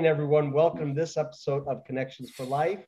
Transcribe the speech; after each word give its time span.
Good 0.00 0.04
morning, 0.06 0.16
everyone. 0.18 0.52
Welcome 0.52 0.94
to 0.94 0.98
this 0.98 1.18
episode 1.18 1.68
of 1.68 1.84
Connections 1.84 2.30
for 2.30 2.44
Life, 2.46 2.86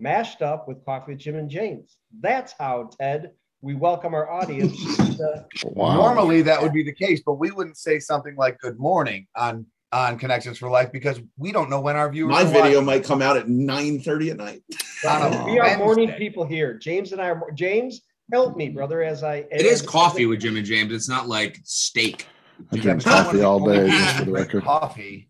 mashed 0.00 0.42
up 0.42 0.66
with 0.66 0.84
Coffee 0.84 1.12
with 1.12 1.20
Jim 1.20 1.36
and 1.36 1.48
James. 1.48 1.98
That's 2.20 2.52
how, 2.58 2.90
Ted, 2.98 3.30
we 3.60 3.76
welcome 3.76 4.12
our 4.12 4.28
audience. 4.28 4.76
to- 5.18 5.46
Wow. 5.66 5.94
Normally 5.94 6.42
that 6.42 6.60
would 6.60 6.72
be 6.72 6.82
the 6.82 6.92
case, 6.92 7.22
but 7.24 7.34
we 7.34 7.52
wouldn't 7.52 7.76
say 7.76 8.00
something 8.00 8.34
like 8.34 8.58
"Good 8.58 8.76
morning" 8.76 9.28
on 9.36 9.66
on 9.92 10.18
Connections 10.18 10.58
for 10.58 10.68
Life 10.68 10.90
because 10.90 11.20
we 11.36 11.52
don't 11.52 11.70
know 11.70 11.80
when 11.80 11.94
our 11.94 12.10
viewers. 12.10 12.32
My 12.32 12.42
are 12.42 12.46
video 12.46 12.64
watching. 12.80 12.86
might 12.86 13.04
come 13.04 13.22
out 13.22 13.36
at 13.36 13.48
9 13.48 14.00
30 14.00 14.30
at 14.30 14.36
night. 14.38 14.62
On 15.08 15.32
a 15.32 15.44
we 15.52 15.60
are 15.60 15.78
morning 15.78 16.10
people 16.14 16.44
here. 16.44 16.74
James 16.74 17.12
and 17.12 17.20
I 17.22 17.28
are, 17.30 17.52
James, 17.52 18.00
help 18.32 18.56
me, 18.56 18.68
brother, 18.68 19.04
as 19.04 19.22
I. 19.22 19.46
It 19.52 19.60
is 19.64 19.82
as- 19.82 19.86
coffee 19.86 20.26
with 20.26 20.40
Jim 20.40 20.56
and 20.56 20.66
James. 20.66 20.92
It's 20.92 21.08
not 21.08 21.28
like 21.28 21.60
steak. 21.62 22.26
I 22.72 22.78
drink 22.78 23.04
coffee 23.04 23.42
all 23.42 23.64
day, 23.64 23.86
just 23.88 24.16
for 24.16 24.24
the 24.24 24.32
record. 24.32 24.64
Coffee 24.64 25.27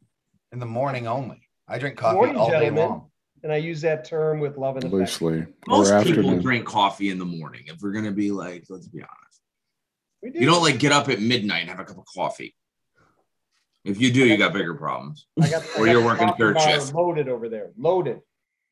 in 0.53 0.59
the 0.59 0.67
morning 0.67 1.07
only. 1.07 1.43
I 1.67 1.79
drink 1.79 1.97
coffee 1.97 2.17
Morning, 2.17 2.37
all 2.37 2.51
day 2.51 2.71
long. 2.71 3.11
And 3.43 3.53
I 3.53 3.57
use 3.57 3.81
that 3.83 4.05
term 4.05 4.41
with 4.41 4.57
love 4.57 4.77
and 4.77 4.85
affection. 4.85 4.99
Loosely. 5.27 5.47
Most 5.69 5.93
or 5.93 6.03
people 6.03 6.21
afternoon. 6.21 6.43
drink 6.43 6.65
coffee 6.67 7.11
in 7.11 7.19
the 7.19 7.25
morning. 7.25 7.63
If 7.67 7.77
we're 7.81 7.93
gonna 7.93 8.11
be 8.13 8.33
like, 8.33 8.65
let's 8.69 8.89
be 8.89 8.99
honest, 9.01 9.41
We 10.23 10.31
do. 10.31 10.41
you 10.41 10.47
don't 10.47 10.63
like 10.63 10.79
get 10.79 10.93
up 10.93 11.09
at 11.09 11.21
midnight 11.21 11.61
and 11.61 11.71
have 11.71 11.79
a 11.79 11.85
cup 11.85 11.99
of 11.99 12.05
coffee. 12.13 12.55
If 13.85 14.01
you 14.01 14.13
do, 14.13 14.27
you 14.27 14.37
got 14.37 14.53
bigger 14.53 14.75
problems. 14.75 15.27
I 15.41 15.49
got, 15.51 15.63
I 15.63 15.67
Or 15.81 15.85
got 15.87 15.93
you're 15.93 16.01
the 16.01 16.07
working 16.07 16.29
coffee 16.29 16.39
third 16.43 16.61
shift. 16.61 16.95
Loaded 16.95 17.29
over 17.29 17.49
there. 17.49 17.71
Loaded. 17.77 18.21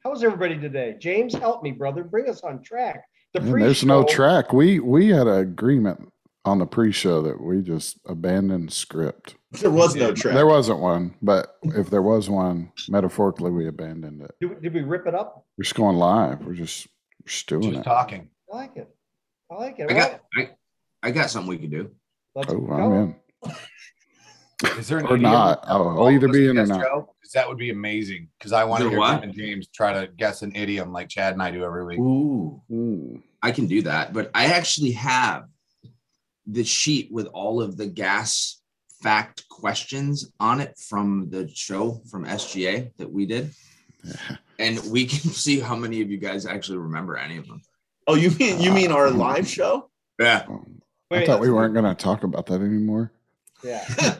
How's 0.02 0.24
everybody 0.24 0.58
today? 0.58 0.96
James, 0.98 1.32
help 1.34 1.62
me, 1.62 1.70
brother. 1.70 2.02
Bring 2.02 2.28
us 2.28 2.40
on 2.42 2.62
track. 2.62 3.04
The 3.34 3.40
Man, 3.40 3.60
there's 3.60 3.84
no 3.84 4.02
track. 4.04 4.52
We 4.52 4.80
we 4.80 5.08
had 5.08 5.26
an 5.28 5.38
agreement 5.38 6.12
on 6.46 6.58
the 6.58 6.66
pre-show 6.66 7.22
that 7.22 7.40
we 7.40 7.60
just 7.62 7.98
abandoned 8.06 8.72
script. 8.72 9.36
There 9.52 9.70
was 9.70 9.94
no 9.94 10.12
track. 10.12 10.34
There 10.34 10.46
wasn't 10.46 10.80
one, 10.80 11.14
but 11.22 11.56
if 11.62 11.90
there 11.90 12.02
was 12.02 12.28
one, 12.30 12.72
metaphorically, 12.88 13.50
we 13.50 13.66
abandoned 13.68 14.22
it. 14.22 14.32
Did, 14.40 14.50
we- 14.50 14.60
did 14.60 14.74
we 14.74 14.82
rip 14.82 15.06
it 15.06 15.14
up? 15.14 15.44
We're 15.56 15.64
just 15.64 15.74
going 15.74 15.96
live. 15.96 16.44
We're 16.44 16.54
just, 16.54 16.86
we're 17.22 17.28
just 17.28 17.46
doing 17.48 17.62
Just 17.62 17.80
it. 17.80 17.84
talking. 17.84 18.28
I 18.52 18.56
like 18.56 18.76
it. 18.76 18.88
I 19.50 19.54
like 19.54 19.78
it. 19.78 19.90
I 19.90 19.94
got, 19.94 20.20
I, 20.36 20.50
I 21.02 21.10
got 21.10 21.30
something 21.30 21.48
we 21.48 21.58
can 21.58 21.70
do. 21.70 21.90
let's 22.34 22.52
Oh, 22.52 22.58
go. 22.58 22.72
I'm 22.72 22.92
in. 22.92 23.16
Is 24.78 24.88
there 24.88 24.98
an 24.98 25.06
Or 25.06 25.18
not. 25.18 25.62
that 25.62 25.70
I'll- 25.70 25.88
I'll 26.00 26.10
either 26.10 26.28
be 26.28 26.48
in 26.48 26.58
or 26.58 26.66
not. 26.66 26.80
Joe? 26.82 27.12
'Cause 27.22 27.32
that 27.32 27.46
would 27.48 27.58
be 27.58 27.70
amazing. 27.70 28.28
Because 28.38 28.52
I 28.52 28.64
want 28.64 28.82
to 28.84 28.88
hear 28.88 28.98
what? 28.98 29.20
Jim 29.20 29.30
and 29.30 29.34
James 29.38 29.66
try 29.68 29.92
to 29.92 30.10
guess 30.16 30.42
an 30.42 30.54
idiom 30.54 30.92
like 30.92 31.08
Chad 31.08 31.32
and 31.34 31.42
I 31.42 31.50
do 31.50 31.62
every 31.64 31.84
week. 31.84 31.98
Ooh. 31.98 32.62
Ooh. 32.72 33.22
I 33.42 33.50
can 33.50 33.66
do 33.66 33.82
that, 33.82 34.12
but 34.12 34.30
I 34.34 34.46
actually 34.46 34.92
have 34.92 35.44
the 36.46 36.64
sheet 36.64 37.10
with 37.12 37.26
all 37.26 37.60
of 37.60 37.76
the 37.76 37.86
gas 37.86 38.60
fact 39.02 39.48
questions 39.48 40.32
on 40.40 40.60
it 40.60 40.76
from 40.78 41.28
the 41.30 41.48
show 41.48 42.00
from 42.10 42.24
SGA 42.24 42.90
that 42.98 43.10
we 43.10 43.26
did. 43.26 43.52
And 44.58 44.80
we 44.90 45.04
can 45.04 45.30
see 45.44 45.60
how 45.60 45.76
many 45.76 46.00
of 46.00 46.10
you 46.10 46.16
guys 46.16 46.46
actually 46.46 46.78
remember 46.78 47.18
any 47.18 47.36
of 47.36 47.46
them. 47.46 47.60
Oh, 48.06 48.14
you 48.14 48.30
mean 48.30 48.58
you 48.58 48.72
mean 48.72 48.90
our 48.90 49.10
live 49.10 49.46
show? 49.46 49.90
Yeah. 50.18 50.44
Um, 50.48 50.80
Wait, 51.10 51.24
I 51.24 51.26
thought 51.26 51.40
we 51.40 51.50
weren't 51.50 51.74
going 51.74 51.84
to 51.84 51.94
talk 51.94 52.24
about 52.24 52.46
that 52.46 52.62
anymore. 52.62 53.12
Yeah. 53.62 53.84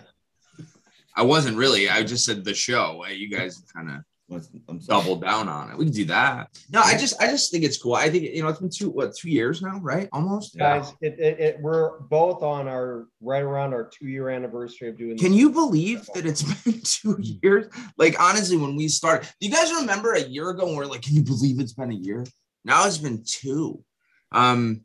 I 1.17 1.23
wasn't 1.23 1.57
really. 1.57 1.89
I 1.89 2.03
just 2.03 2.27
said 2.27 2.45
the 2.45 2.53
show. 2.53 3.05
You 3.07 3.31
guys 3.31 3.63
kind 3.75 3.91
of 3.91 3.97
I'm 4.29 4.81
sorry. 4.81 5.01
doubled 5.03 5.21
down 5.23 5.49
on 5.49 5.71
it. 5.71 5.79
We 5.79 5.85
can 5.85 5.95
do 5.95 6.05
that. 6.07 6.49
No, 6.71 6.81
I 6.81 6.97
just 6.97 7.21
I 7.23 7.29
just 7.29 7.53
think 7.53 7.63
it's 7.63 7.79
cool. 7.79 7.95
I 7.95 8.11
think 8.11 8.25
you 8.25 8.43
know 8.43 8.49
it's 8.49 8.59
been 8.59 8.71
two 8.71 8.91
what 8.91 9.15
two 9.15 9.31
years 9.31 9.63
now, 9.63 9.79
right? 9.81 10.09
Almost. 10.13 10.59
Guys, 10.59 10.93
it, 11.01 11.19
it, 11.21 11.39
it, 11.41 11.61
we're 11.61 12.01
both 12.01 12.43
on 12.43 12.67
our 12.67 13.07
right 13.21 13.43
around 13.43 13.73
our 13.73 13.85
two 13.89 14.09
year 14.09 14.29
anniversary 14.29 14.89
of 14.89 14.99
doing 14.99 15.17
Can 15.17 15.31
this. 15.31 15.39
you 15.41 15.51
believe 15.51 16.09
that 16.15 16.27
it's 16.27 16.43
been 16.65 16.81
two 16.83 17.17
years? 17.43 17.67
Like 17.99 18.21
honestly, 18.21 18.57
when 18.57 18.75
we 18.75 18.89
started, 18.89 19.29
do 19.41 19.47
you 19.47 19.55
guys 19.55 19.73
remember 19.73 20.15
a 20.15 20.23
year 20.23 20.51
ago? 20.51 20.67
when 20.67 20.75
We're 20.77 20.87
like, 20.87 21.03
can 21.03 21.15
you 21.15 21.23
believe 21.23 21.61
it's 21.61 21.75
been 21.75 21.93
a 21.93 21.95
year? 21.97 22.27
Now 22.65 22.85
it's 22.87 22.99
been 22.99 23.23
two. 23.25 23.85
Um, 24.33 24.81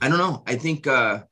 I 0.00 0.08
don't 0.08 0.18
know. 0.18 0.42
I 0.46 0.56
think 0.56 0.86
uh, 0.86 1.22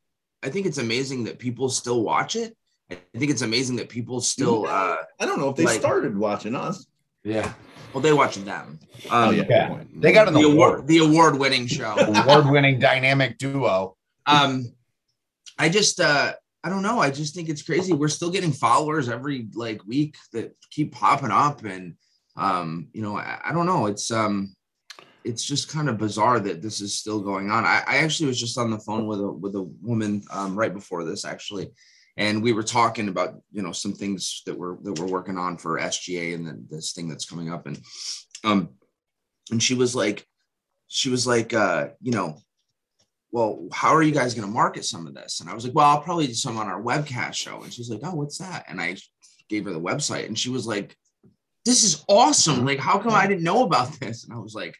I 0.42 0.50
think 0.50 0.66
it's 0.66 0.78
amazing 0.78 1.24
that 1.24 1.38
people 1.38 1.70
still 1.70 2.02
watch 2.02 2.36
it. 2.36 2.54
I 2.90 2.98
think 3.18 3.30
it's 3.30 3.40
amazing 3.42 3.76
that 3.76 3.88
people 3.88 4.20
still 4.20 4.66
uh, 4.66 4.96
I 5.18 5.24
don't 5.24 5.38
know 5.40 5.48
if 5.48 5.56
they 5.56 5.64
Like- 5.64 5.80
started 5.80 6.18
watching 6.18 6.54
us. 6.54 6.86
Yeah. 7.24 7.52
well 7.92 8.02
they 8.02 8.12
watch 8.12 8.36
them. 8.36 8.78
Um, 9.10 9.28
Oh 9.28 9.30
yeah. 9.30 9.44
yeah. 9.48 9.82
They 9.96 10.12
got 10.12 10.28
an 10.28 10.34
the 10.34 10.40
award. 10.42 10.74
award 10.80 10.86
the 10.88 10.98
award 10.98 11.38
winning 11.38 11.66
show. 11.66 11.94
Award 11.98 12.50
winning 12.50 12.78
dynamic 12.78 13.38
duo. 13.38 13.96
um 14.26 14.64
i 15.58 15.68
just 15.68 16.00
uh 16.00 16.32
i 16.64 16.68
don't 16.68 16.82
know 16.82 16.98
i 16.98 17.10
just 17.10 17.34
think 17.34 17.48
it's 17.48 17.62
crazy 17.62 17.92
we're 17.92 18.08
still 18.08 18.30
getting 18.30 18.52
followers 18.52 19.08
every 19.08 19.46
like 19.54 19.84
week 19.86 20.16
that 20.32 20.54
keep 20.70 20.92
popping 20.92 21.30
up 21.30 21.62
and 21.64 21.94
um 22.36 22.88
you 22.92 23.02
know 23.02 23.16
i, 23.16 23.38
I 23.44 23.52
don't 23.52 23.66
know 23.66 23.86
it's 23.86 24.10
um 24.10 24.54
it's 25.24 25.44
just 25.44 25.68
kind 25.70 25.88
of 25.88 25.96
bizarre 25.98 26.40
that 26.40 26.60
this 26.62 26.80
is 26.80 26.98
still 26.98 27.20
going 27.20 27.50
on 27.50 27.64
I, 27.64 27.82
I 27.86 27.96
actually 27.98 28.26
was 28.26 28.40
just 28.40 28.58
on 28.58 28.70
the 28.70 28.78
phone 28.80 29.06
with 29.06 29.20
a 29.20 29.30
with 29.30 29.54
a 29.54 29.62
woman 29.82 30.22
um, 30.32 30.56
right 30.58 30.74
before 30.74 31.04
this 31.04 31.24
actually 31.24 31.70
and 32.16 32.42
we 32.42 32.52
were 32.52 32.62
talking 32.62 33.08
about 33.08 33.34
you 33.50 33.62
know 33.62 33.72
some 33.72 33.92
things 33.92 34.42
that 34.46 34.56
we're 34.56 34.76
that 34.82 34.98
we're 34.98 35.06
working 35.06 35.38
on 35.38 35.56
for 35.56 35.78
sga 35.78 36.34
and 36.34 36.46
then 36.46 36.66
this 36.70 36.92
thing 36.92 37.08
that's 37.08 37.24
coming 37.24 37.52
up 37.52 37.66
and 37.66 37.80
um 38.44 38.70
and 39.50 39.62
she 39.62 39.74
was 39.74 39.94
like 39.94 40.26
she 40.86 41.08
was 41.08 41.26
like 41.26 41.52
uh 41.52 41.88
you 42.00 42.12
know 42.12 42.36
well, 43.34 43.66
how 43.72 43.92
are 43.92 44.02
you 44.04 44.12
guys 44.12 44.32
going 44.32 44.46
to 44.46 44.54
market 44.54 44.84
some 44.84 45.08
of 45.08 45.14
this? 45.14 45.40
And 45.40 45.50
I 45.50 45.54
was 45.54 45.64
like, 45.64 45.74
well, 45.74 45.86
I'll 45.86 46.00
probably 46.00 46.28
do 46.28 46.34
some 46.34 46.56
on 46.56 46.68
our 46.68 46.80
webcast 46.80 47.34
show. 47.34 47.64
And 47.64 47.72
she's 47.72 47.90
like, 47.90 47.98
oh, 48.04 48.14
what's 48.14 48.38
that? 48.38 48.64
And 48.68 48.80
I 48.80 48.96
gave 49.48 49.64
her 49.64 49.72
the 49.72 49.80
website 49.80 50.26
and 50.26 50.38
she 50.38 50.50
was 50.50 50.68
like, 50.68 50.96
this 51.64 51.82
is 51.82 52.04
awesome. 52.08 52.64
Like, 52.64 52.78
how 52.78 52.96
come 52.96 53.10
I 53.10 53.26
didn't 53.26 53.42
know 53.42 53.64
about 53.64 53.90
this? 54.00 54.22
And 54.22 54.32
I 54.32 54.38
was 54.38 54.54
like, 54.54 54.76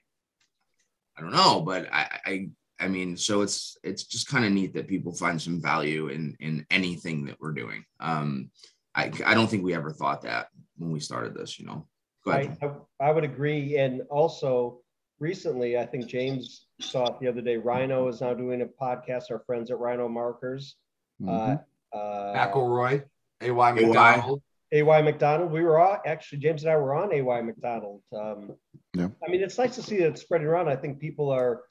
I 1.18 1.22
don't 1.22 1.32
know, 1.32 1.62
but 1.62 1.92
I, 1.92 2.20
I, 2.24 2.48
I 2.80 2.88
mean, 2.88 3.16
so 3.16 3.42
it's, 3.42 3.76
it's 3.82 4.04
just 4.04 4.28
kind 4.28 4.44
of 4.44 4.52
neat 4.52 4.74
that 4.74 4.88
people 4.88 5.14
find 5.14 5.40
some 5.40 5.60
value 5.60 6.08
in, 6.08 6.36
in 6.40 6.66
anything 6.70 7.24
that 7.26 7.36
we're 7.40 7.52
doing. 7.52 7.84
Um, 8.00 8.50
I, 8.94 9.12
I 9.24 9.34
don't 9.34 9.48
think 9.48 9.64
we 9.64 9.74
ever 9.74 9.92
thought 9.92 10.22
that 10.22 10.48
when 10.76 10.90
we 10.90 11.00
started 11.00 11.34
this, 11.34 11.58
you 11.58 11.66
know, 11.66 11.86
go 12.24 12.32
ahead. 12.32 12.56
I, 12.62 12.66
I, 12.66 13.08
I 13.08 13.10
would 13.12 13.24
agree. 13.24 13.78
And 13.78 14.02
also 14.10 14.80
recently, 15.20 15.78
I 15.78 15.86
think 15.86 16.06
James 16.06 16.66
saw 16.80 17.06
it 17.06 17.20
the 17.20 17.28
other 17.28 17.40
day. 17.40 17.56
Rhino 17.56 18.08
is 18.08 18.20
now 18.20 18.34
doing 18.34 18.62
a 18.62 18.66
podcast. 18.66 19.30
Our 19.30 19.40
friends 19.40 19.70
at 19.70 19.78
Rhino 19.78 20.08
Markers. 20.08 20.76
Mhm. 21.22 21.60
Uh, 21.92 21.96
uh, 21.96 22.34
McElroy, 22.34 23.04
A.Y. 23.40 23.72
McDonald. 23.72 24.42
AY 24.72 25.02
McDonald. 25.02 25.52
We 25.52 25.62
were 25.62 25.78
all 25.78 26.00
actually 26.04 26.38
James 26.38 26.64
and 26.64 26.72
I 26.72 26.76
were 26.76 26.94
on 26.94 27.12
AY 27.12 27.42
McDonald. 27.42 28.02
Um, 28.12 28.56
Yeah. 28.94 29.08
I 29.24 29.30
mean, 29.30 29.40
it's 29.42 29.56
nice 29.56 29.76
to 29.76 29.82
see 29.82 29.98
that 29.98 30.08
it's 30.08 30.22
spreading 30.22 30.48
around. 30.48 30.68
I 30.68 30.74
think 30.74 30.98
people 30.98 31.30
are 31.30 31.62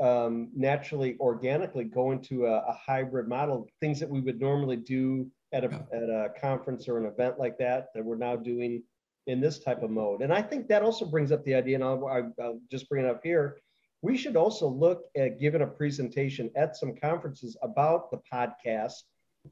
um, 0.00 0.48
naturally, 0.54 1.16
organically 1.20 1.84
go 1.84 2.12
into 2.12 2.46
a, 2.46 2.58
a 2.58 2.72
hybrid 2.72 3.28
model. 3.28 3.68
Things 3.80 4.00
that 4.00 4.08
we 4.08 4.20
would 4.20 4.40
normally 4.40 4.76
do 4.76 5.30
at 5.52 5.64
a 5.64 5.68
Yeah. 5.68 5.96
at 5.96 6.02
a 6.08 6.32
conference 6.40 6.88
or 6.88 6.98
an 6.98 7.06
event 7.06 7.38
like 7.38 7.58
that, 7.58 7.88
that 7.94 8.04
we're 8.04 8.16
now 8.16 8.36
doing 8.36 8.82
in 9.26 9.40
this 9.40 9.58
type 9.58 9.82
of 9.82 9.90
mode. 9.90 10.22
And 10.22 10.32
I 10.32 10.42
think 10.42 10.68
that 10.68 10.82
also 10.82 11.04
brings 11.04 11.32
up 11.32 11.44
the 11.44 11.54
idea, 11.54 11.74
and 11.76 11.84
I'll, 11.84 12.06
I'll 12.06 12.32
I'll 12.40 12.60
just 12.70 12.88
bring 12.88 13.04
it 13.04 13.08
up 13.10 13.20
here. 13.24 13.56
We 14.02 14.16
should 14.16 14.36
also 14.36 14.68
look 14.68 15.04
at 15.16 15.40
giving 15.40 15.62
a 15.62 15.66
presentation 15.66 16.50
at 16.54 16.76
some 16.76 16.94
conferences 16.94 17.56
about 17.62 18.10
the 18.10 18.18
podcast 18.32 18.92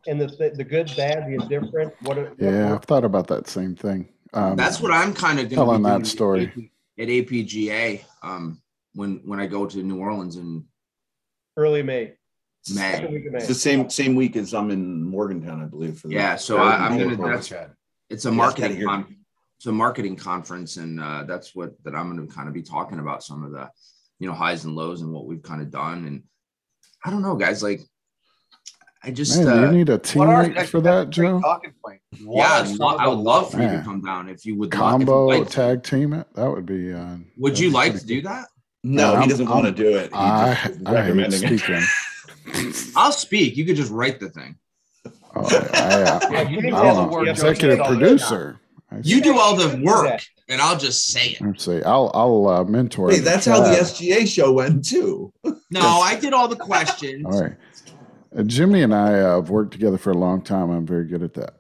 and 0.07 0.21
the, 0.21 0.27
the, 0.27 0.51
the 0.55 0.65
good, 0.65 0.93
bad, 0.97 1.27
the 1.27 1.35
indifferent. 1.43 1.93
What, 2.03 2.19
it- 2.19 2.31
what 2.31 2.39
Yeah, 2.41 2.75
I've 2.75 2.85
thought 2.85 3.05
about 3.05 3.27
that 3.29 3.49
same 3.49 3.75
thing. 3.75 4.09
Um, 4.33 4.55
That's 4.57 4.81
what 4.81 4.93
I'm 4.93 5.15
kind 5.15 5.39
of 5.41 5.49
doing 5.49 5.57
telling 5.57 5.83
going 5.83 6.03
that 6.03 6.07
story. 6.09 6.71
at 6.99 7.09
APGA. 7.09 8.03
Um, 8.23 8.61
when, 8.95 9.21
when 9.25 9.41
I 9.41 9.47
go 9.47 9.67
to 9.67 9.83
New 9.83 9.99
Orleans 9.99 10.37
in 10.37 10.65
early 11.57 11.83
May. 11.83 12.13
May. 12.75 12.93
Second 12.93 13.13
week 13.13 13.27
of 13.27 13.33
May. 13.33 13.39
It's 13.39 13.49
the 13.49 13.55
same 13.55 13.91
same 13.91 14.15
week 14.15 14.37
as 14.37 14.55
I'm 14.55 14.71
in 14.71 15.03
Morgantown, 15.05 15.63
I 15.63 15.67
believe. 15.67 15.99
For 15.99 16.09
the 16.09 16.15
Yeah, 16.15 16.37
so 16.37 16.59
I- 16.59 16.87
I'm 16.87 16.95
Morgan 16.95 17.17
gonna- 17.17 17.29
that's- 17.29 17.49
Chad. 17.49 17.73
it's 18.09 18.25
a 18.25 18.29
Yes, 18.31 18.37
marketing 18.37 18.85
con- 18.85 19.17
it's 19.59 19.67
a 19.67 19.73
marketing 19.73 20.17
conference 20.17 20.77
and 20.79 21.01
uh, 21.01 21.25
that's 21.25 21.55
what 21.55 21.73
that 21.85 21.95
i'm 21.95 22.15
going 22.15 22.27
to 22.27 22.35
kind 22.35 22.49
of 22.49 22.55
be 22.55 22.63
talking 22.63 22.99
about 22.99 23.23
some 23.23 23.45
of 23.45 23.53
the 23.53 23.69
you 24.19 24.27
know 24.27 24.35
highs 24.35 24.65
and 24.65 24.75
lows 24.75 25.01
and 25.03 25.11
what 25.13 25.27
we've 25.27 25.43
kind 25.43 25.63
of 25.63 25.71
done 25.71 26.05
and 26.07 26.23
i 27.05 27.11
don't 27.11 27.23
know 27.23 27.35
guys 27.35 27.63
like 27.63 27.81
i 29.05 29.11
just 29.11 29.39
Man, 29.43 29.49
uh, 29.49 29.71
you 29.71 29.79
need 29.79 29.89
a 29.89 29.93
What 29.93 30.29
are- 30.29 30.45
teammate 30.45 30.67
for 30.67 30.81
that, 30.83 31.05
that's 31.07 31.17
Joe. 31.17 31.41
Talking 31.41 31.73
point. 31.85 32.01
What 32.25 32.37
yeah 32.37 32.61
are 32.61 32.65
I'd 32.65 32.79
lo- 32.79 32.97
i 32.97 33.09
would 33.09 33.19
love 33.19 33.51
for 33.53 33.63
you 33.63 33.69
to 33.69 33.83
come 33.83 34.01
down 34.03 34.29
if 34.29 34.45
you 34.45 34.57
would 34.59 34.75
love- 34.75 34.95
if 34.95 35.01
you'd 35.01 35.07
Combo 35.09 35.27
like 35.27 35.49
tag 35.51 35.83
team 35.83 36.13
it. 36.13 36.27
That 36.35 36.51
would 36.51 36.67
be. 36.67 36.93
Uh, 36.93 37.17
would 37.39 37.59
you 37.59 37.69
be 37.69 37.75
like 37.75 37.99
to 37.99 38.05
do 38.05 38.21
that 38.23 38.49
No, 38.85 39.19
he 39.21 39.29
doesn't 39.29 39.49
want 39.49 39.63
to 39.63 39.69
I'm- 39.69 39.75
do 39.75 39.97
it. 39.97 40.11
He 40.11 40.17
I, 40.17 40.71
I 40.87 40.93
recommend 40.93 41.33
speaking. 41.33 41.83
I'll 42.97 43.13
speak 43.13 43.57
you 43.57 43.65
could 43.65 43.77
just 43.77 43.91
write 43.91 44.21
the 44.21 44.29
thing 44.29 44.57
Oh, 45.35 45.49
I, 45.73 46.37
I, 46.37 46.43
Yeah, 46.43 46.77
I 46.77 46.83
don't 46.85 47.11
know. 47.11 47.21
Executive 47.23 47.79
producer. 47.85 48.61
You 49.03 49.21
do 49.23 49.39
all 49.39 49.57
the 49.57 49.83
work 49.83 50.21
and 50.49 50.61
i'll 50.61 50.79
just 50.79 51.07
say 51.07 51.31
it 51.31 51.41
Let's 51.41 51.65
see. 51.65 51.83
I'll 51.83 52.11
I'll 52.15 52.47
uh, 52.47 52.65
mentor. 52.65 53.11
Hey, 53.11 53.21
that's 53.21 53.47
how 53.47 53.61
the. 53.61 53.77
SGA 53.77 54.29
show 54.29 54.53
went 54.53 54.85
too. 54.85 55.33
no 55.43 55.81
i 55.81 56.17
did 56.21 56.33
all 56.33 56.47
the 56.47 56.57
questions 56.57 57.25
All 57.25 57.43
right. 57.43 57.55
Uh, 58.37 58.43
Jimmy 58.43 58.83
and 58.83 58.95
I 58.95 59.21
uh, 59.21 59.37
have 59.37 59.49
worked 59.51 59.73
together 59.73 59.97
for 59.97 60.11
a 60.11 60.17
long 60.17 60.43
time. 60.43 60.71
I'm 60.71 60.87
very 60.87 61.07
good 61.07 61.23
at 61.23 61.35
that. 61.35 61.55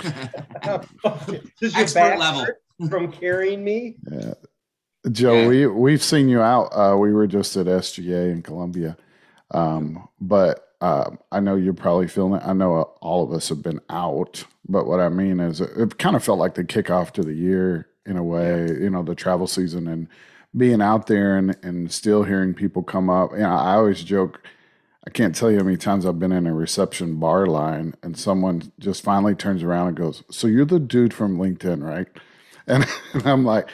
This 1.60 1.72
your 1.74 1.82
Expert 1.82 2.18
level. 2.18 2.46
From 2.88 3.12
carrying 3.12 3.62
me? 3.62 3.96
Yeah. 4.10 4.34
Joe, 5.12 5.42
Yeah. 5.42 5.48
we 5.48 5.66
we've 5.66 6.02
seen 6.02 6.28
you 6.28 6.40
out. 6.40 6.66
Uh, 6.72 6.96
we 6.96 7.12
were 7.12 7.26
just 7.26 7.56
at 7.56 7.66
SGA 7.66 8.30
in 8.32 8.42
Columbia, 8.42 8.96
um, 9.52 10.08
but 10.20 10.74
uh, 10.80 11.10
I 11.32 11.40
know 11.40 11.54
you're 11.56 11.74
probably 11.74 12.08
feeling 12.08 12.40
it. 12.40 12.46
I 12.46 12.52
know 12.52 12.76
uh, 12.76 12.82
all 13.00 13.24
of 13.24 13.32
us 13.32 13.48
have 13.48 13.62
been 13.62 13.80
out, 13.88 14.44
but 14.68 14.86
what 14.86 15.00
I 15.00 15.08
mean 15.08 15.40
is, 15.40 15.60
it, 15.60 15.70
it 15.76 15.98
kind 15.98 16.16
of 16.16 16.24
felt 16.24 16.38
like 16.38 16.54
the 16.54 16.64
kickoff 16.64 17.12
to 17.12 17.22
the 17.22 17.32
year 17.34 17.88
in 18.04 18.16
a 18.16 18.22
way. 18.24 18.66
You 18.68 18.90
know, 18.90 19.02
the 19.02 19.14
travel 19.14 19.46
season 19.46 19.86
and 19.88 20.08
being 20.56 20.82
out 20.82 21.06
there 21.06 21.36
and 21.36 21.56
and 21.62 21.92
still 21.92 22.24
hearing 22.24 22.52
people 22.54 22.82
come 22.82 23.08
up. 23.08 23.32
You 23.32 23.38
know, 23.38 23.50
I 23.54 23.74
always 23.74 24.02
joke. 24.02 24.42
I 25.06 25.10
can't 25.10 25.36
tell 25.36 25.52
you 25.52 25.58
how 25.58 25.64
many 25.64 25.76
times 25.76 26.04
I've 26.04 26.18
been 26.18 26.32
in 26.32 26.48
a 26.48 26.54
reception 26.54 27.20
bar 27.20 27.46
line 27.46 27.94
and 28.02 28.18
someone 28.18 28.72
just 28.80 29.04
finally 29.04 29.36
turns 29.36 29.62
around 29.62 29.88
and 29.88 29.96
goes, 29.96 30.24
"So 30.32 30.48
you're 30.48 30.64
the 30.64 30.80
dude 30.80 31.14
from 31.14 31.38
LinkedIn, 31.38 31.82
right?" 31.84 32.08
And, 32.68 32.84
and 33.12 33.24
I'm 33.24 33.44
like, 33.44 33.68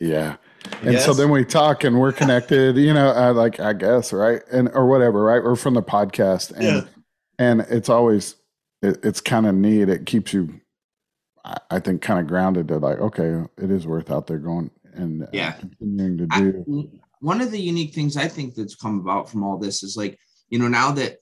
"Yeah." 0.00 0.36
And 0.82 0.98
so 1.00 1.12
then 1.14 1.30
we 1.30 1.44
talk 1.44 1.84
and 1.84 1.98
we're 1.98 2.12
connected, 2.12 2.76
you 2.76 2.92
know, 2.94 3.08
uh, 3.10 3.32
like 3.32 3.60
I 3.60 3.72
guess, 3.72 4.12
right? 4.12 4.42
And 4.52 4.68
or 4.74 4.86
whatever, 4.88 5.22
right? 5.22 5.38
Or 5.42 5.56
from 5.56 5.74
the 5.74 5.82
podcast. 5.82 6.52
And 6.52 6.62
Yeah. 6.62 6.84
and 7.38 7.60
it's 7.62 7.88
always 7.88 8.36
it, 8.82 8.98
it's 9.04 9.20
kind 9.20 9.46
of 9.46 9.54
neat. 9.54 9.88
It 9.88 10.06
keeps 10.06 10.32
you 10.32 10.60
I, 11.44 11.56
I 11.72 11.78
think 11.80 12.02
kind 12.02 12.20
of 12.20 12.26
grounded 12.26 12.68
to 12.68 12.78
like, 12.78 12.98
okay, 12.98 13.44
it 13.58 13.70
is 13.70 13.86
worth 13.86 14.10
out 14.10 14.26
there 14.26 14.38
going 14.38 14.70
and 14.94 15.24
uh, 15.24 15.26
Yeah. 15.32 15.52
continuing 15.52 16.18
to 16.18 16.26
I- 16.30 16.40
do. 16.40 16.90
one 17.20 17.40
of 17.40 17.50
the 17.50 17.60
unique 17.60 17.94
things 17.94 18.16
I 18.16 18.28
think 18.28 18.54
that's 18.54 18.74
come 18.74 18.98
about 19.00 19.28
from 19.30 19.42
all 19.44 19.58
this 19.58 19.82
is 19.82 19.96
like, 19.96 20.18
you 20.48 20.58
know, 20.58 20.68
now 20.68 20.90
that 20.92 21.18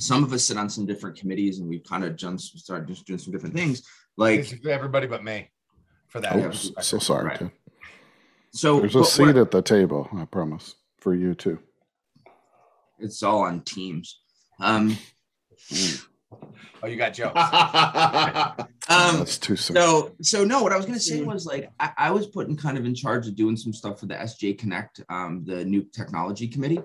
some 0.00 0.24
of 0.24 0.32
us 0.32 0.44
sit 0.44 0.56
on 0.56 0.68
some 0.68 0.86
different 0.86 1.16
committees 1.16 1.58
and 1.60 1.68
we've 1.68 1.84
kind 1.84 2.04
of 2.04 2.16
just 2.16 2.58
started 2.58 2.88
just 2.88 3.06
doing 3.06 3.18
some 3.18 3.32
different 3.32 3.54
things, 3.54 3.82
like 4.16 4.52
everybody 4.66 5.06
but 5.06 5.22
me 5.24 5.48
for 6.08 6.20
that. 6.20 6.34
Oh, 6.34 6.48
s- 6.48 6.70
so 6.82 6.98
sorry, 6.98 7.26
Right. 7.26 7.50
Ted. 8.54 8.60
so 8.60 8.80
There's 8.80 8.96
a 8.96 9.04
seat 9.04 9.26
what- 9.26 9.36
at 9.36 9.50
the 9.50 9.62
table, 9.62 10.08
I 10.16 10.24
promise, 10.24 10.76
for 10.98 11.14
you 11.14 11.34
too. 11.34 11.58
it's 12.98 13.22
all 13.22 13.42
on 13.42 13.60
teams. 13.62 14.20
Um, 14.60 14.96
Oh, 16.82 16.86
you 16.86 16.96
got 16.96 17.14
jokes. 17.14 17.34
um, 18.88 19.18
That's 19.18 19.38
too 19.38 19.56
soon. 19.56 19.76
So, 19.76 20.14
so 20.20 20.44
no, 20.44 20.62
what 20.62 20.72
I 20.72 20.76
was 20.76 20.84
gonna 20.84 20.98
say 21.00 21.22
was 21.22 21.46
like 21.46 21.70
I, 21.80 21.92
I 21.96 22.10
was 22.10 22.26
put 22.26 22.48
in 22.48 22.56
kind 22.56 22.76
of 22.76 22.84
in 22.84 22.94
charge 22.94 23.26
of 23.26 23.36
doing 23.36 23.56
some 23.56 23.72
stuff 23.72 24.00
for 24.00 24.06
the 24.06 24.14
SGA 24.14 24.58
Connect, 24.58 25.00
um, 25.08 25.44
the 25.46 25.64
new 25.64 25.82
technology 25.84 26.46
committee. 26.46 26.80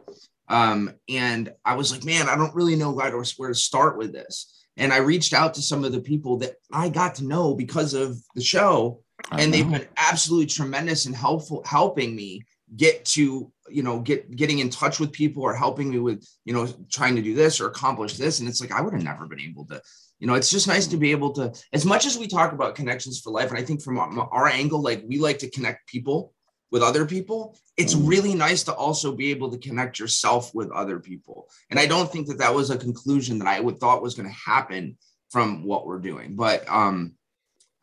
Um, 0.48 0.94
and 1.10 1.52
I 1.66 1.76
was 1.76 1.92
like, 1.92 2.06
man, 2.06 2.30
I 2.30 2.36
don't 2.36 2.56
really 2.56 2.76
know 2.76 2.92
where 2.92 3.12
to, 3.12 3.34
where 3.38 3.50
to 3.50 3.56
start 3.56 3.98
with 3.98 4.14
this. 4.14 4.66
And 4.78 4.94
I 4.94 4.98
reached 4.98 5.34
out 5.34 5.54
to 5.56 5.62
some 5.62 5.84
of 5.84 5.92
the 5.92 6.02
people 6.02 6.38
that 6.38 6.54
I 6.72 6.90
got 6.90 7.16
to 7.16 7.26
know 7.26 7.54
because 7.54 7.94
of 7.94 8.18
the 8.36 8.42
show, 8.42 9.02
I 9.02 9.09
and 9.32 9.54
they've 9.54 9.70
been 9.70 9.88
absolutely 9.98 10.46
tremendous 10.46 11.06
and 11.06 11.16
helpful 11.16 11.62
helping 11.66 12.16
me 12.16 12.44
get 12.76 13.04
to 13.04 13.52
you 13.70 13.84
know 13.84 14.00
get 14.00 14.36
getting 14.36 14.60
in 14.60 14.70
touch 14.70 15.00
with 15.00 15.12
people 15.12 15.44
or 15.44 15.54
helping 15.54 15.90
me 15.90 16.00
with 16.00 16.28
you 16.46 16.54
know 16.54 16.68
trying 16.92 17.16
to 17.16 17.22
do 17.22 17.34
this 17.34 17.60
or 17.60 17.68
accomplish 17.68 18.18
this. 18.18 18.40
And 18.40 18.48
it's 18.48 18.62
like 18.62 18.72
i 18.72 18.82
would 18.82 18.94
have 18.94 19.04
never 19.04 19.26
been 19.26 19.40
able 19.40 19.66
to 19.66 19.82
you 20.20 20.28
know 20.28 20.36
it's 20.36 20.52
just 20.52 20.68
nice 20.68 20.88
to 20.88 20.98
be 20.98 21.12
able 21.12 21.32
to 21.34 21.54
as 21.74 21.86
much 21.86 22.06
as 22.06 22.18
we 22.18 22.28
talk 22.28 22.52
about 22.52 22.76
connections 22.76 23.20
for 23.20 23.32
life 23.32 23.50
and 23.50 23.58
i 23.58 23.64
think 23.64 23.82
from 23.82 23.98
our, 23.98 24.30
our 24.32 24.48
angle 24.48 24.82
like 24.82 25.04
we 25.08 25.20
like 25.20 25.40
to 25.40 25.50
connect 25.50 25.88
people 25.88 26.34
with 26.72 26.84
other 26.84 27.06
people 27.06 27.58
it's 27.78 27.96
really 27.96 28.36
nice 28.36 28.64
to 28.64 28.74
also 28.74 29.14
be 29.14 29.32
able 29.32 29.50
to 29.50 29.58
connect 29.58 30.00
yourself 30.00 30.54
with 30.54 30.70
other 30.72 31.00
people. 31.00 31.48
And 31.70 31.80
i 31.80 31.86
don't 31.86 32.12
think 32.12 32.28
that 32.28 32.38
that 32.40 32.54
was 32.54 32.70
a 32.70 32.78
conclusion 32.78 33.40
that 33.40 33.48
i 33.48 33.60
would 33.60 33.80
thought 33.80 34.04
was 34.04 34.16
going 34.16 34.30
to 34.30 34.36
happen 34.36 34.98
from 35.32 35.64
what 35.64 35.86
we're 35.86 36.00
doing. 36.00 36.36
But 36.36 36.68
um 36.70 37.14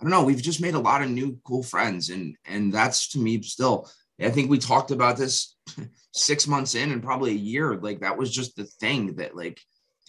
I 0.00 0.04
don't 0.04 0.10
know. 0.10 0.24
We've 0.24 0.42
just 0.42 0.60
made 0.60 0.74
a 0.74 0.78
lot 0.78 1.02
of 1.02 1.10
new 1.10 1.38
cool 1.44 1.62
friends, 1.62 2.10
and 2.10 2.36
and 2.44 2.72
that's 2.72 3.08
to 3.10 3.18
me 3.18 3.40
still. 3.42 3.88
I 4.20 4.30
think 4.30 4.50
we 4.50 4.58
talked 4.58 4.90
about 4.90 5.16
this 5.16 5.56
six 6.12 6.46
months 6.46 6.74
in, 6.74 6.92
and 6.92 7.02
probably 7.02 7.32
a 7.32 7.34
year. 7.34 7.76
Like 7.76 8.00
that 8.00 8.16
was 8.16 8.30
just 8.30 8.56
the 8.56 8.64
thing 8.64 9.16
that 9.16 9.36
like 9.36 9.60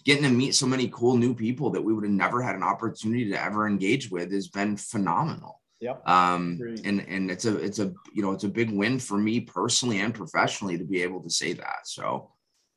getting 0.04 0.24
to 0.24 0.30
meet 0.30 0.54
so 0.54 0.66
many 0.66 0.88
cool 0.88 1.16
new 1.16 1.34
people 1.34 1.70
that 1.70 1.82
we 1.82 1.92
would 1.92 2.04
have 2.04 2.12
never 2.12 2.42
had 2.42 2.54
an 2.54 2.62
opportunity 2.62 3.30
to 3.30 3.42
ever 3.42 3.66
engage 3.66 4.10
with 4.10 4.32
has 4.32 4.48
been 4.48 4.76
phenomenal. 4.76 5.60
Yep. 5.80 6.08
Um, 6.08 6.58
and 6.84 7.00
and 7.08 7.30
it's 7.30 7.44
a 7.44 7.56
it's 7.56 7.78
a 7.78 7.92
you 8.12 8.22
know 8.22 8.32
it's 8.32 8.44
a 8.44 8.48
big 8.48 8.70
win 8.70 8.98
for 8.98 9.16
me 9.16 9.40
personally 9.40 10.00
and 10.00 10.14
professionally 10.14 10.76
to 10.76 10.84
be 10.84 11.02
able 11.02 11.22
to 11.22 11.30
say 11.30 11.52
that. 11.54 11.86
So 11.86 12.30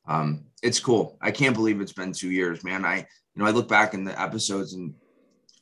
um, 0.06 0.44
it's 0.62 0.80
cool. 0.80 1.18
I 1.20 1.30
can't 1.30 1.54
believe 1.54 1.80
it's 1.80 1.92
been 1.92 2.12
two 2.12 2.30
years, 2.30 2.64
man. 2.64 2.84
I 2.84 2.98
you 2.98 3.06
know 3.36 3.46
I 3.46 3.50
look 3.50 3.68
back 3.68 3.94
in 3.94 4.04
the 4.04 4.20
episodes 4.20 4.74
and 4.74 4.94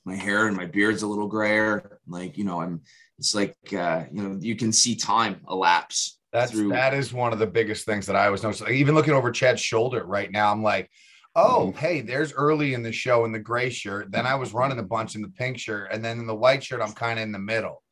my 0.05 0.14
hair 0.17 0.47
and 0.49 0.56
my 0.56 0.67
beard's 0.67 1.02
a 1.02 1.06
little 1.06 1.29
grayer. 1.29 1.99
Like, 2.08 2.38
you 2.38 2.44
know, 2.44 2.61
I'm 2.61 2.82
it's 3.19 3.35
like 3.35 3.56
uh, 3.73 4.05
you 4.12 4.23
know, 4.23 4.38
you 4.41 4.56
can 4.56 4.73
see 4.73 4.94
time 4.97 5.41
elapse. 5.49 6.19
That's 6.32 6.52
through- 6.52 6.70
that 6.70 6.94
is 6.94 7.12
one 7.12 7.32
of 7.32 7.38
the 7.38 7.47
biggest 7.47 7.85
things 7.87 8.06
that 8.06 8.17
I 8.17 8.26
always 8.26 8.43
notice. 8.43 8.61
Like, 8.61 8.73
even 8.73 8.94
looking 8.94 9.14
over 9.14 9.31
Chad's 9.31 9.61
shoulder 9.61 10.05
right 10.05 10.31
now, 10.31 10.50
I'm 10.52 10.62
like, 10.62 10.88
oh, 11.37 11.73
hey, 11.73 12.00
there's 12.00 12.32
early 12.32 12.75
in 12.75 12.82
the 12.82 12.93
show 12.93 13.25
in 13.25 13.32
the 13.32 13.38
gray 13.38 13.69
shirt. 13.70 14.11
Then 14.12 14.26
I 14.26 14.37
was 14.37 14.52
running 14.55 14.79
a 14.79 14.82
bunch 14.85 15.17
in 15.17 15.23
the 15.23 15.29
pink 15.29 15.58
shirt, 15.58 15.91
and 15.93 16.05
then 16.05 16.19
in 16.19 16.26
the 16.26 16.35
white 16.35 16.62
shirt, 16.64 16.81
I'm 16.81 16.93
kind 16.93 17.19
of 17.19 17.25
in 17.25 17.32
the 17.32 17.38
middle. 17.38 17.82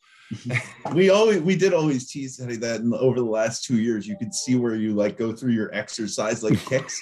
we 0.94 1.08
always 1.08 1.40
we 1.40 1.56
did 1.56 1.72
always 1.72 2.10
tease 2.10 2.38
Eddie 2.38 2.56
that 2.56 2.80
in, 2.80 2.92
over 2.92 3.18
the 3.18 3.24
last 3.24 3.64
two 3.64 3.78
years 3.80 4.06
you 4.06 4.14
could 4.18 4.34
see 4.34 4.56
where 4.56 4.74
you 4.74 4.92
like 4.92 5.16
go 5.16 5.32
through 5.32 5.52
your 5.52 5.74
exercise 5.74 6.42
like 6.42 6.58
kicks 6.66 7.00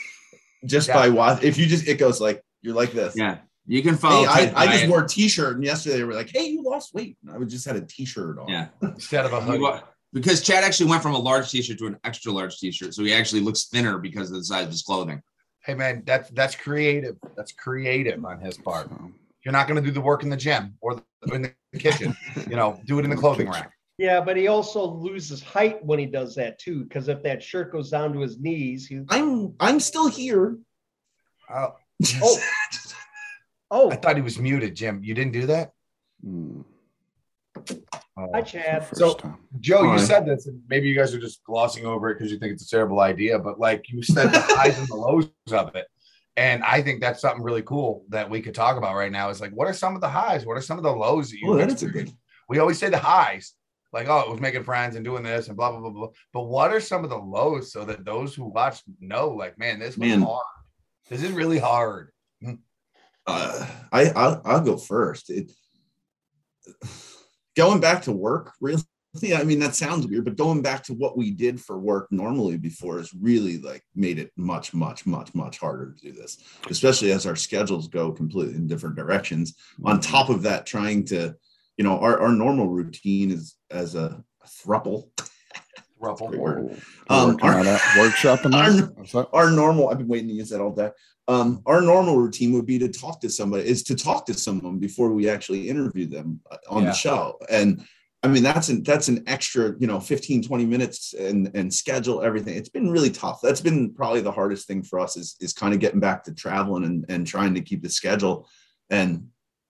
just 0.64 0.86
Yeah. 0.86 0.94
by 0.94 1.08
watch 1.08 1.42
if 1.42 1.58
you 1.58 1.66
just 1.66 1.88
it 1.88 1.98
goes 1.98 2.20
like 2.20 2.40
you're 2.62 2.76
like 2.76 2.92
this 2.92 3.14
Yeah. 3.16 3.38
You 3.66 3.82
can 3.82 3.96
follow. 3.96 4.26
hey 4.26 4.50
I, 4.52 4.64
I 4.64 4.66
just 4.76 4.88
wore 4.88 5.04
a 5.04 5.08
t-shirt 5.08 5.56
and 5.56 5.64
yesterday 5.64 5.96
they 5.98 6.04
were 6.04 6.14
like 6.14 6.30
hey 6.32 6.46
you 6.48 6.62
lost 6.62 6.94
weight 6.94 7.16
and 7.22 7.32
I 7.34 7.38
would 7.38 7.48
just 7.48 7.64
had 7.66 7.76
a 7.76 7.80
t-shirt 7.80 8.38
on 8.38 8.48
Yeah. 8.48 8.68
Instead 8.82 9.24
of 9.26 9.32
a 9.32 9.40
hoodie. 9.40 9.80
because 10.12 10.42
Chad 10.42 10.62
actually 10.64 10.88
went 10.90 11.02
from 11.02 11.14
a 11.14 11.18
large 11.18 11.50
t-shirt 11.50 11.78
to 11.78 11.86
an 11.86 11.98
extra 12.04 12.30
large 12.32 12.58
t-shirt. 12.58 12.94
So 12.94 13.02
he 13.04 13.12
actually 13.12 13.40
looks 13.42 13.64
thinner 13.64 13.98
because 13.98 14.30
of 14.30 14.36
the 14.36 14.44
size 14.44 14.64
of 14.64 14.70
his 14.70 14.82
clothing. 14.82 15.20
Hey 15.64 15.74
man, 15.74 16.02
that's 16.06 16.30
that's 16.30 16.54
creative. 16.54 17.16
That's 17.36 17.50
creative 17.52 18.24
on 18.24 18.40
his 18.40 18.56
part. 18.56 18.88
You're 19.44 19.52
not 19.52 19.66
going 19.68 19.80
to 19.80 19.86
do 19.86 19.92
the 19.92 20.00
work 20.00 20.22
in 20.22 20.28
the 20.28 20.36
gym 20.36 20.74
or 20.80 21.00
in 21.32 21.42
the 21.72 21.78
kitchen. 21.78 22.16
You 22.48 22.54
know, 22.56 22.80
do 22.86 22.98
it 23.00 23.04
in 23.04 23.10
the 23.10 23.16
clothing 23.16 23.48
rack. 23.48 23.72
Yeah, 23.98 24.20
but 24.20 24.36
he 24.36 24.46
also 24.46 24.84
loses 24.86 25.42
height 25.42 25.84
when 25.84 25.98
he 25.98 26.06
does 26.06 26.34
that 26.36 26.58
too, 26.58 26.84
because 26.84 27.08
if 27.08 27.22
that 27.22 27.42
shirt 27.42 27.72
goes 27.72 27.90
down 27.90 28.12
to 28.12 28.20
his 28.20 28.38
knees, 28.38 28.86
he 28.86 29.00
I'm 29.08 29.54
I'm 29.58 29.80
still 29.80 30.06
here 30.08 30.58
Oh, 31.50 31.74
Oh. 32.22 32.38
Oh 33.70 33.90
I 33.90 33.96
thought 33.96 34.16
he 34.16 34.22
was 34.22 34.38
muted, 34.38 34.74
Jim. 34.74 35.02
You 35.02 35.14
didn't 35.14 35.32
do 35.32 35.46
that. 35.46 35.72
mm, 36.24 36.64
Oh. 38.18 38.28
hi 38.32 38.42
Chad. 38.42 38.86
So- 38.96 39.14
time. 39.14 39.38
Joe, 39.60 39.82
you 39.82 39.96
Fine. 39.98 40.06
said 40.06 40.26
this, 40.26 40.46
and 40.46 40.60
maybe 40.68 40.88
you 40.88 40.94
guys 40.94 41.14
are 41.14 41.18
just 41.20 41.42
glossing 41.44 41.84
over 41.86 42.10
it 42.10 42.14
because 42.18 42.30
you 42.32 42.38
think 42.38 42.52
it's 42.52 42.64
a 42.64 42.68
terrible 42.68 43.00
idea, 43.00 43.38
but 43.38 43.58
like 43.58 43.84
you 43.90 44.02
said, 44.02 44.28
the 44.32 44.40
highs 44.40 44.78
and 44.78 44.88
the 44.88 44.94
lows 44.96 45.28
of 45.52 45.74
it. 45.74 45.86
And 46.36 46.62
I 46.62 46.82
think 46.82 47.00
that's 47.00 47.20
something 47.22 47.42
really 47.42 47.62
cool 47.62 48.04
that 48.10 48.28
we 48.28 48.42
could 48.42 48.54
talk 48.54 48.76
about 48.76 48.94
right 48.94 49.10
now. 49.12 49.30
Is 49.30 49.40
like, 49.40 49.52
what 49.52 49.68
are 49.68 49.72
some 49.72 49.94
of 49.94 50.00
the 50.02 50.08
highs? 50.08 50.44
What 50.44 50.56
are 50.58 50.62
some 50.62 50.76
of 50.78 50.84
the 50.84 50.92
lows 50.92 51.30
that 51.30 51.38
you? 51.38 51.50
oh 51.52 51.56
that 51.56 51.70
is 51.70 51.82
a 51.82 51.86
good 51.88 52.10
We 52.48 52.58
always 52.58 52.78
say 52.78 52.90
the 52.90 52.98
highs, 52.98 53.54
like, 53.92 54.06
oh, 54.08 54.20
it 54.20 54.30
was 54.30 54.40
making 54.40 54.64
friends 54.64 54.96
and 54.96 55.04
doing 55.04 55.22
this 55.22 55.48
and 55.48 55.56
blah 55.56 55.70
blah 55.70 55.80
blah 55.80 55.90
blah. 55.90 56.08
But 56.34 56.42
what 56.44 56.72
are 56.72 56.80
some 56.80 57.04
of 57.04 57.10
the 57.10 57.16
lows 57.16 57.72
so 57.72 57.84
that 57.86 58.04
those 58.04 58.34
who 58.34 58.44
watch 58.44 58.82
know, 59.00 59.28
like, 59.30 59.58
man, 59.58 59.78
this 59.78 59.96
was 59.96 60.08
Man. 60.10 60.22
hard. 60.22 60.44
This 61.08 61.22
is 61.22 61.32
really 61.32 61.58
hard. 61.58 62.10
Uh, 63.26 63.66
I 63.92 64.06
I'll, 64.10 64.42
I'll 64.44 64.60
go 64.60 64.76
first. 64.76 65.30
It 65.30 65.52
going 67.56 67.80
back 67.80 68.02
to 68.02 68.12
work 68.12 68.52
really. 68.60 68.82
I 69.34 69.44
mean 69.44 69.60
that 69.60 69.74
sounds 69.74 70.06
weird, 70.06 70.26
but 70.26 70.36
going 70.36 70.60
back 70.60 70.82
to 70.84 70.92
what 70.92 71.16
we 71.16 71.30
did 71.30 71.58
for 71.58 71.78
work 71.78 72.06
normally 72.10 72.58
before 72.58 72.98
has 72.98 73.14
really 73.14 73.58
like 73.58 73.82
made 73.94 74.18
it 74.18 74.30
much, 74.36 74.74
much, 74.74 75.06
much, 75.06 75.34
much 75.34 75.58
harder 75.58 75.92
to 75.92 76.00
do 76.00 76.12
this, 76.12 76.38
especially 76.68 77.12
as 77.12 77.24
our 77.24 77.36
schedules 77.36 77.88
go 77.88 78.12
completely 78.12 78.54
in 78.54 78.66
different 78.66 78.94
directions. 78.94 79.54
On 79.84 80.00
top 80.00 80.28
of 80.28 80.42
that, 80.42 80.66
trying 80.66 81.04
to, 81.06 81.34
you 81.78 81.84
know, 81.84 81.98
our, 81.98 82.20
our 82.20 82.32
normal 82.32 82.68
routine 82.68 83.30
is 83.30 83.56
as 83.70 83.94
a, 83.94 84.22
a 84.42 84.46
thruple. 84.46 85.08
Ruffle. 85.98 86.28
Great 86.28 86.40
word. 86.40 86.82
Um, 87.08 87.38
our- 87.42 87.58
on 87.58 87.64
that 87.64 87.80
workshopping 87.96 88.54
our- 88.54 88.70
that? 88.72 88.96
What's 88.96 89.12
that? 89.12 89.28
our 89.32 89.50
normal 89.50 89.88
i've 89.88 89.98
been 89.98 90.08
waiting 90.08 90.28
to 90.28 90.34
use 90.34 90.50
that 90.50 90.60
all 90.60 90.72
day 90.72 90.90
um, 91.28 91.60
our 91.66 91.80
normal 91.80 92.16
routine 92.16 92.52
would 92.52 92.66
be 92.66 92.78
to 92.78 92.88
talk 92.88 93.20
to 93.22 93.28
somebody 93.30 93.66
is 93.68 93.82
to 93.84 93.94
talk 93.96 94.26
to 94.26 94.34
someone 94.34 94.78
before 94.78 95.10
we 95.12 95.28
actually 95.28 95.68
interview 95.68 96.06
them 96.06 96.40
uh, 96.50 96.56
on 96.68 96.82
Yeah. 96.84 96.90
the 96.90 96.94
show 96.94 97.38
and 97.48 97.82
i 98.22 98.28
mean 98.28 98.42
that's 98.42 98.68
an 98.68 98.82
that's 98.82 99.08
an 99.08 99.24
extra 99.26 99.74
you 99.78 99.86
know 99.86 99.98
15 100.00 100.42
20 100.42 100.66
minutes 100.66 101.14
and 101.14 101.50
and 101.54 101.72
schedule 101.72 102.22
everything 102.22 102.56
it's 102.56 102.68
been 102.68 102.90
really 102.90 103.10
tough 103.10 103.40
that's 103.42 103.60
been 103.60 103.92
probably 103.94 104.20
the 104.20 104.32
hardest 104.32 104.66
thing 104.66 104.82
for 104.82 104.98
us 105.00 105.16
is 105.16 105.36
is 105.40 105.52
kind 105.52 105.72
of 105.74 105.80
getting 105.80 106.00
back 106.00 106.24
to 106.24 106.34
traveling 106.34 106.84
and 106.84 107.04
and 107.08 107.26
trying 107.26 107.54
to 107.54 107.60
keep 107.60 107.82
the 107.82 107.90
schedule 107.90 108.48
and 108.90 109.28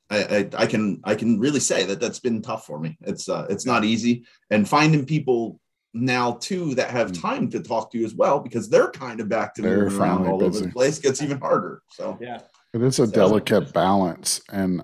I, 0.09 0.19
I, 0.57 0.63
I 0.63 0.67
can 0.67 1.01
I 1.05 1.15
can 1.17 1.41
really 1.41 1.59
say 1.61 1.85
that 1.87 2.01
that's 2.01 2.21
been 2.21 2.41
tough 2.41 2.65
for 2.65 2.79
me. 2.79 2.97
It's 3.01 3.29
uh, 3.29 3.45
it's 3.51 3.67
not 3.67 3.83
easy, 3.85 4.25
and 4.51 4.69
finding 4.69 5.05
people 5.05 5.59
now 5.97 6.33
too 6.35 6.75
that 6.77 6.91
have 6.91 7.13
Mm. 7.13 7.21
time 7.21 7.51
to 7.51 7.61
talk 7.61 7.91
to 7.93 7.99
you 7.99 8.05
as 8.05 8.15
well 8.15 8.39
because 8.41 8.69
they're 8.69 8.91
kind 8.91 9.21
of 9.21 9.29
back 9.29 9.55
to 9.55 9.63
They're 9.63 9.85
moving 9.85 9.99
around 10.01 10.17
finally 10.19 10.31
all 10.33 10.45
over 10.45 10.61
the 10.61 10.69
place 10.69 10.99
gets 10.99 11.23
even 11.23 11.39
harder. 11.41 11.83
So 11.91 12.17
Yeah. 12.21 12.41
It 12.73 12.83
is 12.83 12.99
a 12.99 13.07
So- 13.07 13.13
delicate 13.13 13.73
balance, 13.73 14.41
and 14.53 14.83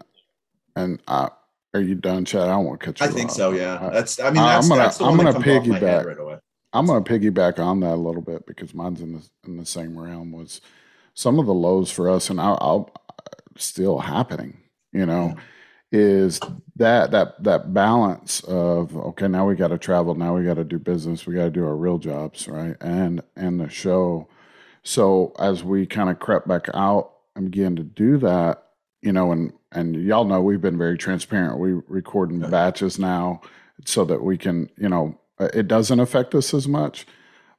and 0.77 1.03
uh, 1.07 1.29
are 1.75 1.81
you 1.81 1.95
done, 1.95 2.25
Chad? 2.25 2.43
I 2.43 2.47
don't 2.53 2.65
want 2.65 2.81
to 2.81 2.87
cut 2.87 3.01
you. 3.01 3.07
I 3.07 3.11
think 3.11 3.29
off. 3.31 3.37
so. 3.37 3.51
Yeah, 3.53 3.79
I- 3.87 3.91
that's. 3.91 4.19
I 4.19 4.31
mean, 4.31 4.39
I'm 4.39 4.47
that's, 4.47 4.69
gonna- 4.69 4.83
that's 4.83 4.97
the 4.99 5.05
I'm 5.05 5.11
one 5.11 5.19
gonna 5.27 5.33
comes 5.35 5.47
off 5.47 5.67
my 5.67 5.79
head 5.79 5.83
piggyback. 5.83 6.07
right 6.07 6.19
away. 6.19 6.37
I'm 6.73 6.87
going 6.87 7.05
to 7.05 7.13
piggyback 7.13 7.59
on 7.59 7.81
that 7.81 7.93
a 7.95 7.97
little 7.97 8.23
bit 8.23 8.47
because 8.47 8.73
mine's 8.73 9.03
in 9.03 9.13
the 9.13 9.23
in 9.47 9.59
the 9.59 9.67
same 9.67 9.99
realm. 9.99 10.33
Was 10.33 10.63
some 11.13 11.39
of 11.39 11.45
the 11.45 11.53
lows 11.53 11.91
for 11.91 12.09
us, 12.09 12.31
and 12.31 12.41
I'll, 12.41 12.57
I'll 12.63 12.91
still 13.59 13.99
happening. 13.99 14.57
You 14.93 15.05
know, 15.05 15.35
is 15.93 16.41
that 16.77 17.13
that 17.13 17.43
that 17.45 17.75
balance 17.75 18.43
of 18.45 18.97
okay, 18.97 19.29
now 19.29 19.47
we 19.49 19.57
got 19.57 19.69
to 19.69 19.79
travel, 19.79 20.17
now 20.17 20.37
we 20.37 20.45
got 20.45 20.55
to 20.57 20.65
do 20.65 20.79
business, 20.81 21.27
we 21.27 21.37
got 21.37 21.45
to 21.45 21.51
do 21.51 21.65
our 21.67 21.77
real 21.77 21.99
jobs, 21.99 22.49
right? 22.49 22.77
And 22.83 23.23
and 23.37 23.61
the 23.61 23.71
show. 23.71 24.29
So 24.85 25.35
as 25.39 25.65
we 25.65 25.87
kind 25.87 26.11
of 26.11 26.21
crept 26.21 26.49
back 26.49 26.69
out 26.75 27.13
and 27.37 27.51
began 27.53 27.77
to 27.77 27.85
do 27.85 28.19
that, 28.19 28.65
you 29.03 29.13
know, 29.13 29.33
and 29.33 29.53
and 29.73 29.97
y'all 29.97 30.25
know 30.27 30.43
we've 30.43 30.63
been 30.63 30.79
very 30.79 30.99
transparent. 30.99 31.61
We 31.61 31.75
record 31.89 32.33
in 32.33 32.43
Yeah. 32.43 32.49
batches 32.49 32.99
now 32.99 33.43
so 33.87 34.05
that 34.07 34.23
we 34.25 34.39
can, 34.39 34.71
you 34.79 34.89
know, 34.89 35.19
uh, 35.41 35.51
it 35.55 35.69
doesn't 35.69 36.01
affect 36.01 36.35
us 36.35 36.55
as 36.55 36.69
much. 36.69 37.07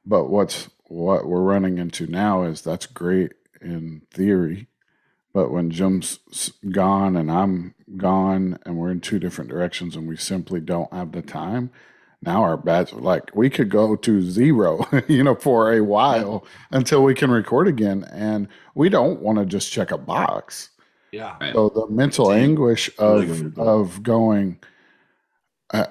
But 0.06 0.30
what's 0.30 0.70
what 0.88 1.26
we're 1.26 1.42
running 1.42 1.78
into 1.78 2.06
now 2.08 2.44
is 2.44 2.62
that's 2.62 2.86
great 2.86 3.32
in 3.62 4.02
theory, 4.12 4.68
but 5.34 5.50
when 5.52 5.70
Jim's 5.70 6.20
gone 6.70 7.16
and 7.16 7.30
I'm 7.30 7.73
gone 7.96 8.58
and 8.64 8.76
we're 8.76 8.90
in 8.90 9.00
two 9.00 9.18
different 9.18 9.50
directions 9.50 9.96
and 9.96 10.08
we 10.08 10.16
simply 10.16 10.60
don't 10.60 10.92
have 10.92 11.12
the 11.12 11.22
time, 11.22 11.70
now 12.22 12.42
our 12.42 12.56
batch 12.56 12.92
like 12.92 13.34
we 13.34 13.50
could 13.50 13.68
go 13.68 13.96
to 13.96 14.22
zero, 14.22 14.86
you 15.08 15.22
know, 15.22 15.34
for 15.34 15.72
a 15.72 15.82
while 15.82 16.46
until 16.70 17.02
we 17.02 17.14
can 17.14 17.30
record 17.30 17.68
again, 17.68 18.04
and 18.12 18.48
we 18.74 18.88
don't 18.88 19.20
want 19.20 19.38
to 19.38 19.46
just 19.46 19.72
check 19.72 19.90
a 19.90 19.98
box. 19.98 20.70
Yeah. 21.12 21.36
So 21.52 21.68
the 21.68 21.86
mental 21.88 22.26
Same. 22.26 22.50
anguish 22.50 22.90
of 22.98 23.22
agree 23.22 23.42
with 23.42 23.54
that. 23.54 23.62
of 23.62 24.02
going, 24.02 24.58
uh, 25.70 25.86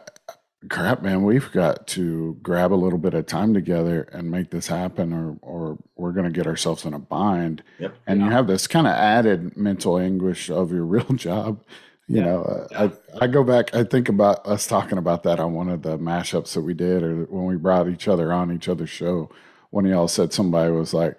crap, 0.70 1.01
man, 1.01 1.24
we've 1.24 1.51
got 1.51 1.88
to 1.88 2.38
grab 2.41 2.74
a 2.74 2.75
little 2.75 3.00
bit 3.00 3.13
of 3.13 3.25
time 3.25 3.53
together 3.53 4.03
and 4.13 4.29
make 4.32 4.50
this 4.51 4.67
happen, 4.67 5.13
or 5.13 5.38
or 5.41 5.77
we're 5.96 6.12
going 6.12 6.25
to 6.25 6.32
get 6.32 6.48
ourselves 6.48 6.86
in 6.86 6.93
a 6.93 7.00
bind. 7.00 7.63
Yep. 7.79 7.96
And 8.08 8.22
you 8.22 8.29
have 8.29 8.48
this 8.48 8.67
kind 8.67 8.88
of 8.88 8.93
added 8.93 9.55
mental 9.58 9.98
anguish 9.98 10.50
of 10.50 10.72
your 10.72 10.86
real 10.96 11.05
job. 11.13 11.63
You 12.08 12.17
Yeah. 12.17 12.24
know, 12.25 12.43
uh, 12.43 12.89
I 13.15 13.25
I 13.25 13.27
go 13.27 13.43
back. 13.43 13.74
I 13.75 13.84
think 13.84 14.10
about 14.10 14.46
us 14.48 14.67
talking 14.67 14.98
about 14.98 15.24
that 15.24 15.39
on 15.39 15.53
one 15.53 15.70
of 15.70 15.82
the 15.84 15.98
mashups 15.98 16.53
that 16.53 16.62
we 16.62 16.74
did, 16.74 17.03
or 17.03 17.25
when 17.25 17.46
we 17.46 17.55
brought 17.55 17.89
each 17.89 18.08
other 18.08 18.34
on 18.34 18.51
each 18.51 18.67
other's 18.70 18.89
show. 18.89 19.29
One 19.72 19.86
of 19.86 19.91
y'all 19.91 20.08
said 20.08 20.34
somebody 20.34 20.72
was 20.72 20.93
like, 20.93 21.17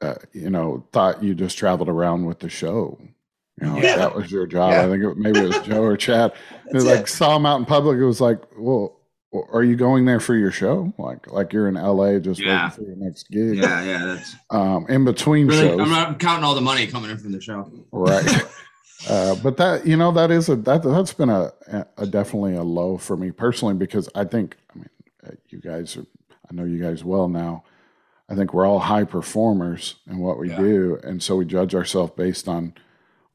uh, 0.00 0.14
you 0.32 0.50
know, 0.50 0.84
thought 0.92 1.22
you 1.22 1.34
just 1.34 1.56
traveled 1.58 1.88
around 1.88 2.26
with 2.26 2.40
the 2.40 2.48
show. 2.48 2.98
You 3.60 3.66
know, 3.68 3.76
Yeah. 3.78 3.96
that 3.96 4.14
was 4.14 4.30
your 4.30 4.46
job. 4.46 4.72
Yeah. 4.72 4.84
I 4.84 4.88
think 4.88 5.02
it, 5.04 5.16
maybe 5.16 5.40
it 5.40 5.46
was 5.48 5.58
Joe 5.66 5.82
or 5.82 5.96
Chad. 5.96 6.32
It 6.68 6.74
was 6.74 6.84
That's 6.84 6.96
like 6.96 7.06
it. 7.06 7.10
saw 7.10 7.36
him 7.36 7.46
out 7.46 7.58
in 7.58 7.64
public. 7.64 7.96
It 7.98 8.04
was 8.04 8.20
like, 8.20 8.40
well, 8.58 9.00
are 9.52 9.62
you 9.62 9.76
going 9.76 10.04
there 10.04 10.20
for 10.20 10.34
your 10.34 10.50
show? 10.50 10.92
Like, 10.98 11.30
like 11.32 11.52
you're 11.52 11.68
in 11.68 11.74
LA 11.74 12.18
just 12.18 12.40
Yeah. 12.40 12.64
waiting 12.66 12.70
for 12.70 12.82
your 12.90 12.96
next 12.96 13.30
gig. 13.30 13.56
Yeah, 13.56 13.82
yeah, 13.84 14.04
that's 14.06 14.34
Um, 14.50 14.86
in 14.88 15.04
between 15.04 15.46
really. 15.46 15.60
shows, 15.68 15.80
I'm 15.80 15.90
not 15.90 16.18
counting 16.18 16.44
all 16.44 16.54
the 16.54 16.60
money 16.60 16.86
coming 16.86 17.10
in 17.10 17.18
from 17.18 17.32
the 17.32 17.40
show. 17.40 17.70
right? 17.92 18.44
uh, 19.10 19.34
but 19.42 19.56
that 19.58 19.86
you 19.86 19.96
know 19.96 20.10
that 20.12 20.30
is 20.30 20.48
a 20.48 20.56
that 20.56 20.82
that's 20.82 21.12
been 21.12 21.28
a, 21.28 21.52
a 21.98 22.06
definitely 22.06 22.54
a 22.56 22.62
low 22.62 22.96
for 22.96 23.16
me 23.16 23.30
personally 23.30 23.74
because 23.74 24.08
I 24.14 24.24
think 24.24 24.56
I 24.74 24.78
mean 24.78 24.88
uh, 25.26 25.30
you 25.50 25.60
guys 25.60 25.96
are 25.98 26.06
I 26.50 26.54
know 26.54 26.64
you 26.64 26.78
guys 26.82 27.04
well 27.04 27.28
now. 27.28 27.64
I 28.28 28.34
think 28.34 28.54
we're 28.54 28.66
all 28.66 28.78
high 28.80 29.04
performers 29.04 29.96
in 30.08 30.18
what 30.18 30.38
we 30.38 30.48
Yeah. 30.50 30.58
do, 30.58 30.98
and 31.04 31.22
so 31.22 31.36
we 31.36 31.44
judge 31.44 31.74
ourselves 31.74 32.12
based 32.16 32.48
on 32.48 32.72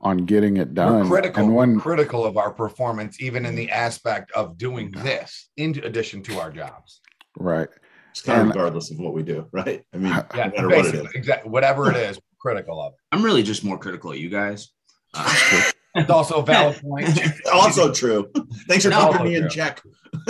on 0.01 0.17
getting 0.25 0.57
it 0.57 0.69
We're 0.69 0.73
done. 0.73 1.07
critical. 1.07 1.43
And 1.43 1.51
we're 1.53 1.57
when 1.59 1.79
critical 1.79 2.25
of 2.25 2.37
our 2.37 2.51
performance, 2.51 3.21
even 3.21 3.45
in 3.45 3.55
the 3.55 3.69
aspect 3.69 4.31
of 4.31 4.57
doing 4.57 4.91
this, 4.91 5.49
in 5.57 5.79
addition 5.83 6.23
to 6.23 6.39
our 6.39 6.51
jobs. 6.51 7.01
right, 7.37 7.69
It's 8.11 8.21
kind 8.21 8.41
of 8.41 8.47
regardless 8.47 8.91
of 8.91 8.99
what 8.99 9.13
we 9.13 9.23
do, 9.23 9.47
right? 9.51 9.83
I 9.93 9.97
mean, 9.97 10.11
Yeah, 10.35 10.51
no 10.57 10.67
what 10.67 10.85
it 10.85 10.91
basically, 10.93 11.09
exactly. 11.15 11.49
Whatever 11.51 11.89
it 11.91 11.97
is, 11.97 12.17
we're 12.17 12.53
critical 12.53 12.81
of. 12.81 12.93
I'm 13.11 13.23
really 13.23 13.43
just 13.43 13.63
more 13.63 13.77
critical 13.77 14.11
of 14.11 14.17
you 14.17 14.29
guys. 14.29 14.69
Uh, 15.13 15.63
It's 15.93 16.09
also 16.09 16.35
a 16.35 16.45
valid 16.45 16.81
point. 16.81 17.19
Also 17.53 17.91
true. 17.93 18.31
Thanks 18.69 18.85
for 18.85 18.91
No. 18.91 19.11
keeping 19.11 19.25
me 19.25 19.35
in 19.35 19.49
check. 19.49 19.81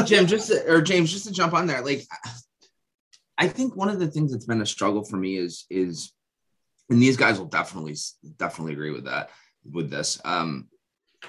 Jim, 0.05 0.25
just 0.25 0.47
to, 0.47 0.63
or 0.67 0.81
James, 0.81 1.11
just 1.11 1.25
to 1.27 1.31
jump 1.31 1.53
on 1.53 1.67
there, 1.67 1.81
like 1.83 2.01
I 3.37 3.47
think 3.47 3.75
one 3.75 3.87
of 3.89 3.99
the 3.99 4.07
things 4.07 4.31
that's 4.31 4.45
been 4.47 4.61
a 4.61 4.65
struggle 4.65 5.03
for 5.05 5.17
me 5.17 5.37
is 5.37 5.65
is, 5.69 6.11
and 6.89 6.99
these 6.99 7.15
guys 7.15 7.37
will 7.37 7.45
definitely 7.45 7.95
definitely 8.37 8.73
agree 8.73 8.89
with 8.89 9.05
that 9.05 9.29
with 9.69 9.89
this. 9.89 10.19
Um, 10.25 10.67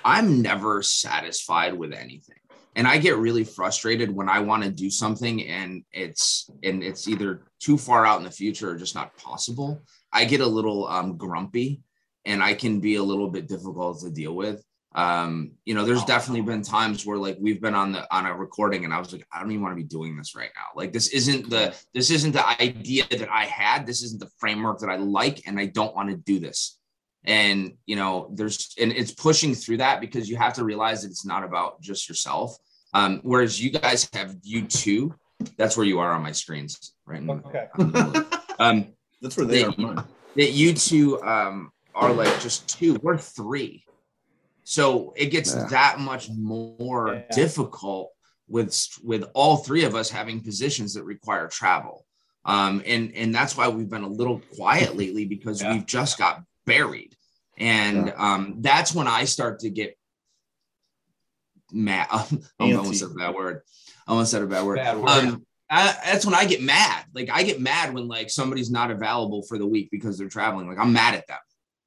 I'm 0.05 0.43
never 0.43 0.83
satisfied 0.83 1.75
with 1.75 1.93
anything, 1.93 2.37
and 2.75 2.87
I 2.87 2.99
get 2.99 3.17
really 3.17 3.45
frustrated 3.45 4.11
when 4.11 4.29
I 4.29 4.41
want 4.41 4.63
to 4.65 4.71
do 4.71 4.91
something 4.91 5.47
and 5.47 5.85
it's 5.93 6.51
and 6.63 6.83
it's 6.83 7.09
either 7.09 7.43
too 7.61 7.77
far 7.77 8.07
out 8.07 8.19
in 8.19 8.25
the 8.25 8.31
future 8.31 8.71
or 8.71 8.77
just 8.77 8.95
not 8.95 9.17
possible. 9.17 9.83
I 10.13 10.25
get 10.25 10.41
a 10.41 10.47
little 10.47 10.87
um, 10.89 11.17
grumpy, 11.17 11.83
and 12.25 12.43
I 12.43 12.55
can 12.55 12.81
be 12.81 12.97
a 12.97 13.03
little 13.03 13.29
bit 13.29 13.49
difficult 13.49 14.01
to 14.01 14.11
deal 14.11 14.35
with. 14.35 14.65
Um 14.95 15.53
you 15.65 15.75
know 15.75 15.87
there's 15.87 16.05
definitely 16.05 16.43
been 16.43 16.61
times 16.61 17.07
where 17.07 17.17
like 17.17 17.39
we've 17.41 17.63
been 17.63 17.75
on 17.75 17.93
the 17.93 18.07
on 18.15 18.27
a 18.27 18.37
recording 18.37 18.85
and 18.85 18.93
i 18.93 18.99
was 18.99 19.11
like 19.11 19.27
i 19.33 19.41
don't 19.41 19.51
even 19.51 19.63
want 19.63 19.73
to 19.73 19.83
be 19.83 19.89
doing 19.89 20.19
this 20.19 20.37
right 20.37 20.51
now. 20.55 20.67
Like 20.77 20.93
this 20.93 21.09
isn't 21.09 21.49
the 21.49 21.75
this 21.95 22.11
isn't 22.11 22.33
the 22.33 22.47
idea 22.61 23.05
that 23.09 23.31
i 23.31 23.47
had. 23.47 23.87
This 23.87 24.03
isn't 24.03 24.21
the 24.21 24.29
framework 24.37 24.81
that 24.81 24.91
i 24.91 24.97
like 24.97 25.47
and 25.47 25.59
i 25.59 25.65
don't 25.65 25.97
want 25.97 26.11
to 26.11 26.17
do 26.17 26.39
this 26.39 26.79
and 27.25 27.73
you 27.87 27.97
know 27.97 28.29
there's 28.35 28.75
and 28.81 28.93
it's 28.93 29.13
pushing 29.13 29.55
through 29.55 29.77
that 29.77 30.01
because 30.01 30.29
you 30.29 30.37
have 30.37 30.55
to 30.55 30.65
realize 30.65 31.03
that 31.03 31.09
it's 31.11 31.25
not 31.25 31.45
about 31.45 31.81
just 31.81 32.09
yourself 32.09 32.57
um 32.95 33.21
whereas 33.23 33.63
you 33.63 33.71
guys 33.71 34.09
have 34.13 34.35
you 34.43 34.63
too 34.63 35.15
that's 35.57 35.77
where 35.77 35.87
you 35.87 35.99
are 36.01 36.13
on 36.13 36.23
my 36.23 36.33
screens 36.33 36.95
right 37.07 37.21
in- 37.23 37.31
Okay. 37.31 37.67
um 38.59 38.87
That's 39.23 39.37
where 39.37 39.47
they 39.47 39.63
They- 39.63 39.85
are. 39.85 40.05
That 40.35 40.51
you 40.51 40.75
two 40.75 41.23
um, 41.23 41.71
are 41.95 42.13
like 42.13 42.41
just 42.41 42.69
two. 42.69 42.95
We're 43.05 43.17
three. 43.19 43.85
So 44.65 45.13
it 45.17 45.27
gets 45.27 45.55
Yeah. 45.55 45.67
that 45.69 46.01
much 46.01 46.29
more 46.31 47.15
Yeah. 47.15 47.23
difficult 47.33 48.11
with 48.49 48.77
with 49.05 49.25
all 49.35 49.59
three 49.59 49.85
of 49.85 49.95
us 49.95 50.11
having 50.11 50.41
positions 50.41 50.95
that 50.95 51.05
require 51.05 51.47
travel. 51.47 52.05
Um, 52.45 52.83
and 52.85 53.15
and 53.15 53.33
that's 53.33 53.57
why 53.57 53.69
we've 53.69 53.89
been 53.89 54.03
a 54.03 54.09
little 54.09 54.41
quiet 54.57 54.97
lately 54.97 55.25
because 55.25 55.63
Yeah. 55.63 55.73
we've 55.75 55.87
just 55.87 56.19
got 56.19 56.43
buried. 56.67 57.12
And 57.59 58.13
um, 58.17 58.57
that's 58.61 58.95
when 58.95 59.07
I 59.07 59.25
start 59.25 59.61
to 59.61 59.71
get 59.71 59.97
mad. 61.71 62.09
I 62.61 62.73
almost 62.73 63.01
said 63.01 63.11
a 63.11 63.15
bad 63.15 63.35
word. 63.35 63.63
I 64.07 64.13
almost 64.13 64.31
said 64.31 64.43
a 64.43 64.47
bad 64.47 64.65
word. 64.65 64.77
Bad 64.77 64.99
word. 64.99 65.09
Um, 65.09 65.47
I, 65.71 65.97
that's 66.05 66.27
when 66.27 66.35
I 66.35 66.45
get 66.45 66.61
mad. 66.61 67.05
Like 67.15 67.31
I 67.31 67.43
get 67.43 67.61
mad 67.61 67.95
when 67.95 68.07
like 68.07 68.31
somebody's 68.31 68.71
not 68.71 68.91
available 68.91 69.43
for 69.43 69.59
the 69.59 69.67
week 69.67 69.89
because 69.91 70.19
they're 70.19 70.29
traveling. 70.29 70.69
Like 70.69 70.79
I'm 70.79 70.93
mad 70.93 71.15
at 71.15 71.27
them 71.27 71.39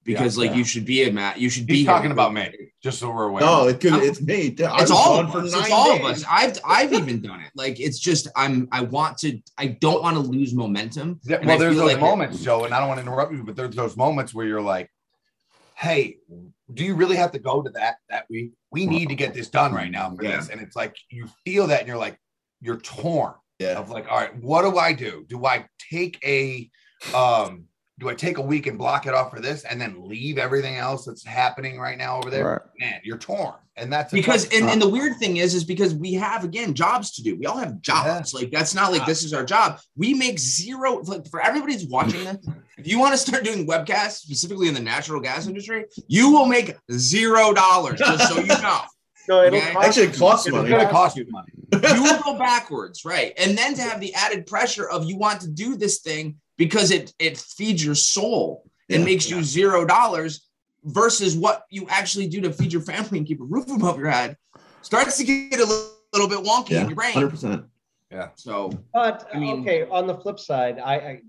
because 0.03 0.38
like 0.38 0.51
yeah. 0.51 0.57
you 0.57 0.63
should 0.63 0.86
be 0.86 1.03
a 1.03 1.12
mad. 1.12 1.38
You 1.38 1.50
should 1.50 1.67
be 1.67 1.77
He's 1.77 1.86
here. 1.86 1.93
talking 1.93 2.12
about 2.12 2.34
me, 2.34 2.72
just 2.81 3.00
so 3.00 3.12
we're 3.12 3.25
aware. 3.25 3.41
No, 3.41 3.67
it 3.67 3.79
could. 3.81 4.01
It's 4.01 4.22
me. 4.22 4.55
I 4.65 4.81
It's 4.81 4.91
all 4.91 5.19
of 5.19 5.36
us. 5.36 5.53
It's 5.53 5.72
all 5.72 5.95
of 5.95 6.03
us. 6.03 6.24
I've 6.29 6.60
I've 6.65 6.93
even 6.93 7.22
done 7.22 7.41
it. 7.41 7.51
Like 7.55 7.79
it's 7.79 8.00
just 8.00 8.27
I'm 8.36 8.67
I 8.72 8.81
want 8.81 9.17
to. 9.19 9.39
I 9.57 9.67
don't 9.67 10.01
want 10.01 10.15
to 10.15 10.22
lose 10.22 10.53
momentum. 10.53 11.19
Yeah, 11.24 11.45
well, 11.45 11.60
there's 11.60 11.75
those 11.75 11.93
like- 11.93 12.00
moments, 12.00 12.41
Joe, 12.41 12.65
and 12.65 12.74
I 12.74 12.79
don't 12.79 12.88
want 12.88 13.00
to 13.00 13.05
interrupt 13.05 13.34
you, 13.34 13.43
but 13.43 13.55
there's 13.55 13.75
those 13.75 13.98
moments 13.98 14.34
where 14.34 14.45
you're 14.45 14.62
like, 14.62 14.89
"Hey, 15.75 16.17
do 16.74 16.84
you 16.84 16.96
really 16.96 17.15
have 17.15 17.32
to 17.32 17.39
go 17.39 17.62
to 17.62 17.70
that 17.72 17.98
that 18.10 18.25
week? 18.29 18.51
We 18.72 18.86
need 18.86 19.10
to 19.10 19.15
get 19.15 19.34
this 19.34 19.50
done 19.50 19.74
right 19.74 19.91
now 19.91 20.15
for 20.15 20.24
Yeah. 20.24 20.38
this." 20.38 20.50
And 20.50 20.62
it's 20.62 20.75
like 20.75 20.96
you 21.10 21.27
feel 21.44 21.67
that, 21.67 21.79
and 21.79 21.88
you're 21.88 21.98
like, 21.98 22.20
you're 22.62 22.79
torn 22.79 23.34
Yeah. 23.60 23.77
of 23.77 23.89
like, 23.89 24.08
"All 24.10 24.17
right, 24.17 24.36
what 24.41 24.63
do 24.63 24.77
I 24.77 24.94
do? 24.94 25.25
Do 25.29 25.46
I 25.46 25.67
take 25.91 26.20
a, 26.25 26.70
um, 27.13 27.65
do 28.00 28.10
I 28.10 28.15
take 28.15 28.38
a 28.38 28.41
week 28.41 28.67
and 28.67 28.77
block 28.77 29.05
it 29.05 29.13
off 29.13 29.32
for 29.32 29.39
this, 29.39 29.63
and 29.63 29.79
then 29.79 30.08
leave 30.08 30.38
everything 30.38 30.75
else 30.75 31.05
that's 31.05 31.25
happening 31.25 31.79
right 31.79 31.98
now 31.98 32.17
over 32.17 32.29
there?" 32.29 32.46
right. 32.46 32.62
Man, 32.79 33.01
you're 33.03 33.17
torn, 33.17 33.55
and 33.77 33.91
that's 33.91 34.12
because 34.13 34.46
and, 34.53 34.70
and 34.70 34.82
the 34.82 34.88
weird 34.88 35.17
thing 35.17 35.38
is 35.38 35.53
is 35.53 35.63
because 35.63 35.94
we 35.94 36.13
have 36.13 36.44
again 36.44 36.74
jobs 36.74 37.12
to 37.15 37.24
do. 37.24 37.36
We 37.36 37.46
all 37.46 37.58
have 37.58 37.82
jobs. 37.82 38.34
Like 38.34 38.51
that's 38.51 38.74
not 38.74 38.91
like 38.91 39.05
this 39.05 39.24
is 39.24 39.34
our 39.34 39.44
job. 39.46 39.79
We 39.98 40.13
make 40.13 40.39
zero 40.39 41.01
like 41.03 41.27
for 41.29 41.41
everybody's 41.41 41.86
watching 41.88 42.24
this 42.24 42.38
if 42.77 42.88
you 42.88 43.00
want 43.00 43.13
to 43.13 43.17
start 43.17 43.44
doing 43.44 43.67
webcasts 43.67 44.20
specifically 44.20 44.67
in 44.67 44.74
the 44.74 44.79
natural 44.82 45.22
gas 45.22 45.48
industry 45.48 45.86
you 46.08 46.29
will 46.32 46.46
make 46.46 46.75
zero 46.91 47.53
dollars 47.53 48.00
just 48.00 48.27
so 48.34 48.39
you 48.39 48.48
know. 48.48 48.82
No, 49.27 49.44
it'll 49.44 49.58
Okay. 49.58 49.74
cost 49.74 49.88
Actually, 49.88 50.03
it 50.03 50.13
you- 50.13 50.20
costs 50.20 50.46
it'll 50.48 50.58
money. 50.60 50.70
it's 50.70 50.77
going 50.77 50.88
to 50.88 50.94
cost 50.94 51.17
you 51.17 51.25
money. 51.32 51.51
you 51.96 52.03
will 52.03 52.22
go 52.22 52.38
backwards 52.38 53.03
right. 53.05 53.34
And 53.39 53.58
then 53.58 53.74
to 53.74 53.82
have 53.82 54.00
the 54.00 54.13
added 54.13 54.46
pressure 54.46 54.88
of 54.88 55.05
you 55.05 55.17
want 55.17 55.41
to 55.41 55.48
do 55.50 55.75
this 55.75 56.00
thing 56.01 56.36
because 56.58 56.91
it 56.91 57.12
it 57.17 57.38
feeds 57.39 57.84
your 57.84 57.96
soul 57.96 58.63
and 58.88 59.00
Yeah. 59.00 59.05
makes 59.05 59.27
you 59.27 59.41
zero 59.44 59.84
dollars 59.84 60.48
versus 60.86 61.36
what 61.36 61.65
you 61.70 61.88
actually 61.89 62.27
do 62.27 62.39
to 62.42 62.54
feed 62.54 62.72
your 62.72 62.82
family 62.82 63.18
and 63.18 63.27
keep 63.27 63.42
a 63.42 63.44
roof 63.44 63.70
above 63.70 63.98
your 63.98 64.10
head 64.10 64.38
starts 64.82 65.18
to 65.18 65.24
get 65.24 65.60
a 65.60 65.65
little, 65.65 65.89
little 66.13 66.30
bit 66.30 66.39
wonky 66.39 66.72
Yeah. 66.72 66.82
in 66.82 66.88
your 66.89 66.96
brain 66.96 67.13
Hundred 67.13 67.32
percent. 67.32 67.65
Yeah. 68.12 68.30
So 68.36 68.72
But 68.94 69.27
I 69.34 69.39
mean- 69.39 69.62
okay, 69.62 69.88
on 69.89 70.08
the 70.08 70.15
flip 70.15 70.39
side, 70.39 70.80
I, 70.80 70.96
I 70.96 71.22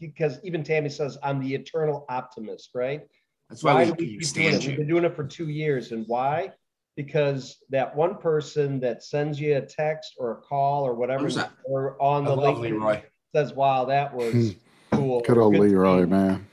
because 0.00 0.38
even 0.42 0.64
Tammy 0.64 0.88
says 0.88 1.18
I'm 1.22 1.40
the 1.40 1.54
eternal 1.54 2.06
optimist, 2.08 2.70
right? 2.74 3.02
That's 3.48 3.62
why, 3.62 3.74
Why 3.74 3.84
we 3.84 3.84
we 3.84 3.96
can't 3.96 3.98
doing 3.98 4.22
stand 4.22 4.54
it? 4.54 4.66
We've 4.66 4.76
been 4.78 4.88
doing 4.88 5.04
it 5.04 5.14
for 5.14 5.24
two 5.24 5.48
years. 5.48 5.92
And 5.92 6.04
why? 6.08 6.52
Because 6.96 7.58
that 7.70 7.94
one 7.94 8.16
person 8.16 8.80
that 8.80 9.04
sends 9.04 9.38
you 9.38 9.56
a 9.56 9.60
text 9.60 10.14
or 10.18 10.32
a 10.32 10.36
call 10.36 10.84
or 10.84 10.94
whatever, 10.94 11.28
or 11.64 12.00
on 12.02 12.24
the 12.24 12.34
love 12.34 12.58
link 12.58 12.74
Leroy. 12.74 13.02
says, 13.34 13.52
wow, 13.52 13.84
that 13.84 14.12
was 14.12 14.32
hmm. 14.32 14.96
cool. 14.96 15.20
Good 15.20 15.36
or 15.36 15.42
old 15.42 15.52
good 15.52 15.60
Leroy, 15.60 16.04
see." 16.04 16.10
man. 16.10 16.46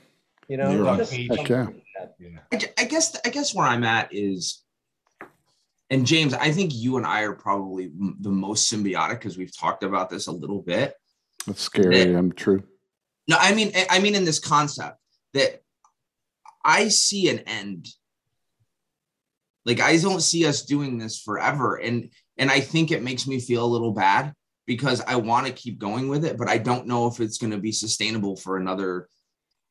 You 0.46 0.58
know, 0.58 0.70
Leroy. 0.70 0.98
just 0.98 1.12
Heck 1.14 1.50
something 1.98 2.14
yeah. 2.18 2.40
like 2.50 2.50
that. 2.50 2.62
Yeah. 2.62 2.68
I, 2.78 2.82
I 2.82 2.84
guess 2.86 3.16
I 3.24 3.28
guess 3.30 3.54
where 3.54 3.66
I'm 3.66 3.84
at 3.84 4.08
is, 4.12 4.62
and 5.90 6.06
James, 6.06 6.34
I 6.34 6.50
think 6.50 6.74
you 6.74 6.96
and 6.96 7.06
I 7.06 7.22
are 7.22 7.34
probably 7.34 7.90
the 8.20 8.30
most 8.30 8.72
symbiotic 8.72 9.20
because 9.20 9.38
we've 9.38 9.56
talked 9.56 9.82
about 9.82 10.10
this 10.10 10.26
a 10.26 10.32
little 10.32 10.62
bit. 10.62 10.94
That's 11.46 11.60
scary 11.60 12.14
I'm 12.14 12.32
true. 12.32 12.62
No, 13.28 13.36
I 13.38 13.54
mean, 13.54 13.72
I- 13.74 13.86
I 13.90 13.98
mean, 14.00 14.14
in 14.14 14.24
this 14.24 14.38
concept 14.38 14.98
that 15.34 15.62
I 16.64 16.88
see 16.88 17.28
an 17.28 17.40
end. 17.40 17.88
Like 19.66 19.80
I 19.80 19.96
don't 19.96 20.20
see 20.20 20.46
us 20.46 20.62
doing 20.62 20.98
this 20.98 21.20
forever, 21.20 21.76
and 21.76 22.10
and 22.36 22.50
I 22.50 22.60
think 22.60 22.90
it 22.90 23.02
makes 23.02 23.26
me 23.26 23.40
feel 23.40 23.64
a 23.64 23.66
little 23.66 23.92
bad 23.92 24.34
because 24.66 25.00
I 25.02 25.16
want 25.16 25.46
to 25.46 25.52
keep 25.52 25.78
going 25.78 26.08
with 26.08 26.24
it, 26.24 26.36
but 26.36 26.48
I 26.48 26.58
don't 26.58 26.86
know 26.86 27.06
if 27.06 27.20
it's 27.20 27.38
going 27.38 27.52
to 27.52 27.58
be 27.58 27.72
sustainable 27.72 28.36
for 28.36 28.56
another 28.56 29.08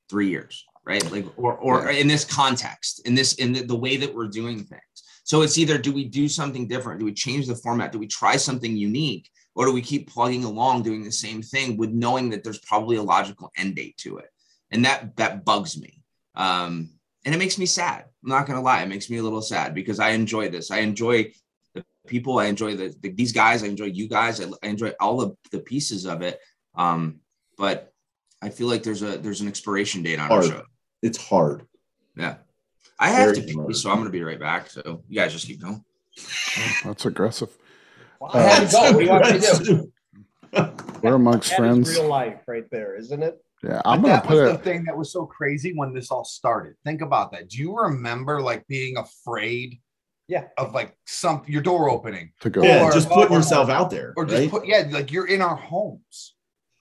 three 0.10 0.30
years, 0.30 0.65
right? 0.86 1.12
Like, 1.12 1.25
or 1.38 1.56
or 1.58 1.90
in 1.90 2.08
this 2.08 2.25
context, 2.25 3.02
in 3.06 3.16
this 3.16 3.34
in 3.36 3.54
the, 3.54 3.62
the 3.63 3.75
way 3.75 3.98
that 3.98 4.13
we're 4.13 4.28
doing 4.28 4.58
things. 4.63 4.82
So 5.24 5.42
it's 5.42 5.58
either 5.58 5.78
do 5.78 5.94
we 5.94 6.06
do 6.06 6.28
something 6.28 6.68
different? 6.68 7.00
Do 7.00 7.06
we 7.06 7.13
change 7.13 7.48
the 7.48 7.56
format? 7.56 7.92
Do 7.92 8.00
we 8.00 8.08
try 8.08 8.36
something 8.36 8.75
unique? 8.75 9.30
Or 9.56 9.66
do 9.68 9.72
we 9.72 9.82
keep 9.82 10.10
plugging 10.10 10.44
along 10.44 10.82
doing 10.82 11.04
the 11.04 11.12
same 11.12 11.44
thing 11.44 11.78
with 11.78 11.92
knowing 11.92 12.32
that 12.32 12.44
there's 12.44 12.58
probably 12.60 12.96
a 12.98 13.04
logical 13.04 13.52
end 13.56 13.75
date 13.75 13.96
to 13.98 14.18
it? 14.18 14.30
And 14.72 14.84
that 14.86 15.16
that 15.18 15.46
bugs 15.46 15.80
me. 15.80 16.02
Um, 16.36 16.90
and 17.24 17.34
it 17.34 17.38
makes 17.38 17.58
me 17.58 17.66
sad. 17.68 18.06
I'm 18.24 18.30
not 18.30 18.48
gonna 18.48 18.62
lie, 18.62 18.82
it 18.82 18.90
makes 18.90 19.10
me 19.10 19.18
a 19.18 19.24
little 19.24 19.42
sad 19.42 19.74
because 19.75 20.00
I 20.00 20.10
enjoy 20.10 20.50
this. 20.50 20.72
I 20.72 20.80
enjoy 20.80 21.32
the 21.75 21.86
people, 22.08 22.40
I 22.40 22.46
enjoy 22.46 22.75
the, 22.75 22.94
the- 23.02 23.12
these 23.13 23.32
guys, 23.32 23.63
I 23.63 23.68
enjoy 23.68 23.86
you 23.86 24.08
guys, 24.10 24.42
I, 24.42 24.46
I 24.63 24.68
enjoy 24.68 24.92
all 25.00 25.22
of 25.22 25.38
the 25.52 25.60
pieces 25.60 26.06
of 26.06 26.22
it. 26.22 26.40
Um, 26.75 27.20
but 27.58 27.94
I 28.42 28.50
feel 28.50 28.68
like 28.68 28.84
there's 28.84 29.04
a 29.04 29.18
there's 29.20 29.42
an 29.42 29.48
expiration 29.48 30.02
date 30.04 30.20
on 30.20 30.30
our 30.32 30.42
show. 30.50 30.63
It's 31.03 31.17
hard. 31.17 31.67
Yeah. 32.15 32.36
I 33.00 33.10
have 33.10 33.36
Very 33.36 33.41
to 33.41 33.41
pee, 33.43 33.53
hard. 33.53 33.75
so 33.75 33.91
I'm 33.91 33.98
gonna 33.98 34.10
be 34.10 34.24
right 34.24 34.39
back. 34.39 34.69
So 34.69 35.03
you 35.07 35.19
guys 35.19 35.33
just 35.33 35.45
keep 35.48 35.62
going. 35.62 35.83
That's 36.83 37.05
aggressive. 37.05 37.50
Wow. 38.19 38.29
I 38.33 38.41
had 38.41 38.67
to 38.69 38.72
go. 38.72 38.81
What 38.81 38.98
do 39.00 39.03
you 39.03 39.10
want 39.10 39.25
me 39.33 39.39
to 39.39 39.63
do? 39.63 39.91
We're 41.01 41.15
amongst 41.15 41.50
That 41.50 41.53
is 41.55 41.60
friends. 41.60 41.89
real 41.91 42.07
life 42.07 42.39
right 42.48 42.63
there, 42.72 42.95
isn't 42.95 43.22
it? 43.22 43.43
Yeah, 43.63 43.81
I'm 43.86 44.01
gonna 44.01 44.13
that 44.13 44.29
was 44.29 44.39
put 44.51 44.57
the 44.57 44.63
thing 44.63 44.83
that 44.86 44.98
was 44.98 45.12
so 45.12 45.25
crazy 45.25 45.74
when 45.75 45.93
this 45.93 46.12
all 46.12 46.24
started. 46.25 46.75
Think 46.86 47.01
about 47.01 47.31
that. 47.31 47.50
Do 47.50 47.57
you 47.57 47.75
remember 47.77 48.41
like 48.41 48.65
being 48.67 48.98
afraid 48.98 49.79
Yeah. 50.27 50.45
of 50.57 50.74
like 50.74 50.95
some 51.05 51.43
your 51.48 51.62
door 51.62 51.89
opening 51.89 52.31
to 52.41 52.50
go. 52.50 52.62
Yeah, 52.62 52.83
Or- 52.83 52.91
just 52.91 53.10
putting 53.10 53.33
yourself 53.36 53.69
out 53.69 53.89
there. 53.89 54.13
or 54.15 54.25
just 54.25 54.38
right? 54.41 54.50
put 54.51 54.65
yeah, 54.65 54.88
like 54.91 55.12
you're 55.12 55.27
in 55.27 55.41
our 55.41 55.55
homes. 55.55 56.36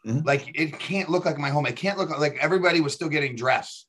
Mhm. 0.07 0.25
Like 0.27 0.51
it 0.55 0.79
can't 0.79 1.09
look 1.09 1.25
like 1.25 1.39
my 1.39 1.51
home. 1.51 1.67
It 1.67 1.77
can't 1.77 1.99
look 1.99 2.11
like 2.19 2.37
everybody 2.41 2.81
was 2.81 2.93
still 2.93 3.09
getting 3.09 3.35
dressed. 3.37 3.87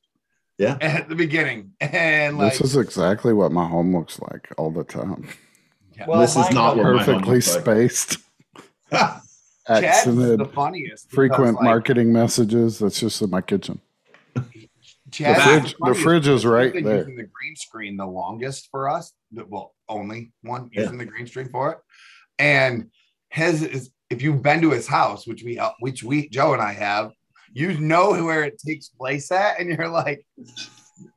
Yeah. 0.58 0.78
At 0.82 1.10
the 1.10 1.16
beginning. 1.16 1.72
And 1.82 2.38
like 2.38 2.54
this 2.54 2.62
is 2.62 2.76
exactly 2.78 3.34
what 3.34 3.52
my 3.52 3.68
home 3.68 3.96
looks 3.96 4.20
like 4.20 4.50
all 4.58 4.72
the 4.72 4.84
time. 4.84 5.28
yeah. 5.98 6.06
Well, 6.08 6.20
this 6.22 6.36
is 6.36 6.52
not 6.52 6.76
don't. 6.76 6.84
what 6.86 6.96
my 6.96 7.04
home 7.04 7.22
Perfectly 7.22 7.36
looks 7.36 7.48
spaced. 7.48 8.18
Chad's 8.92 9.26
Accented. 9.86 10.40
the 10.40 10.46
funniest. 10.46 11.10
because, 11.10 11.16
Frequent 11.16 11.56
like, 11.56 11.64
marketing 11.64 12.12
messages. 12.12 12.80
That's 12.80 13.00
just 13.00 13.22
in 13.22 13.30
my 13.30 13.42
kitchen. 13.42 13.80
Chad's 15.12 15.38
The 15.40 15.44
fridge- 15.62 15.72
the 15.74 15.78
funniest 15.80 16.02
fridge 16.04 16.28
is 16.28 16.46
right 16.46 16.74
been 16.74 16.84
there. 16.84 16.98
Using 16.98 17.16
the 17.16 17.24
green 17.24 17.56
screen 17.56 17.98
the 17.98 18.06
longest 18.06 18.68
for 18.72 18.90
us. 18.90 19.14
the- 19.32 19.46
Well, 19.46 19.74
only 19.90 20.32
one 20.42 20.70
Yeah. 20.74 20.82
using 20.82 20.98
the 20.98 21.06
green 21.06 21.28
screen 21.28 21.50
for 21.50 21.72
it. 21.72 21.78
And 22.40 22.90
his 23.30 23.62
is 23.64 23.92
if 24.10 24.22
you've 24.22 24.42
been 24.44 24.62
to 24.62 24.72
his 24.72 24.88
house, 24.88 25.26
which 25.26 25.44
we 25.44 25.58
uh, 25.60 25.72
which 25.80 26.04
we 26.04 26.30
Joe 26.30 26.54
and 26.54 26.62
I 26.62 26.74
have, 26.74 27.12
you 27.54 27.78
know 27.80 28.12
where 28.24 28.44
it 28.44 28.58
takes 28.60 28.90
place 28.90 29.32
at, 29.32 29.60
and 29.60 29.70
you're 29.70 29.88
like, 29.90 30.26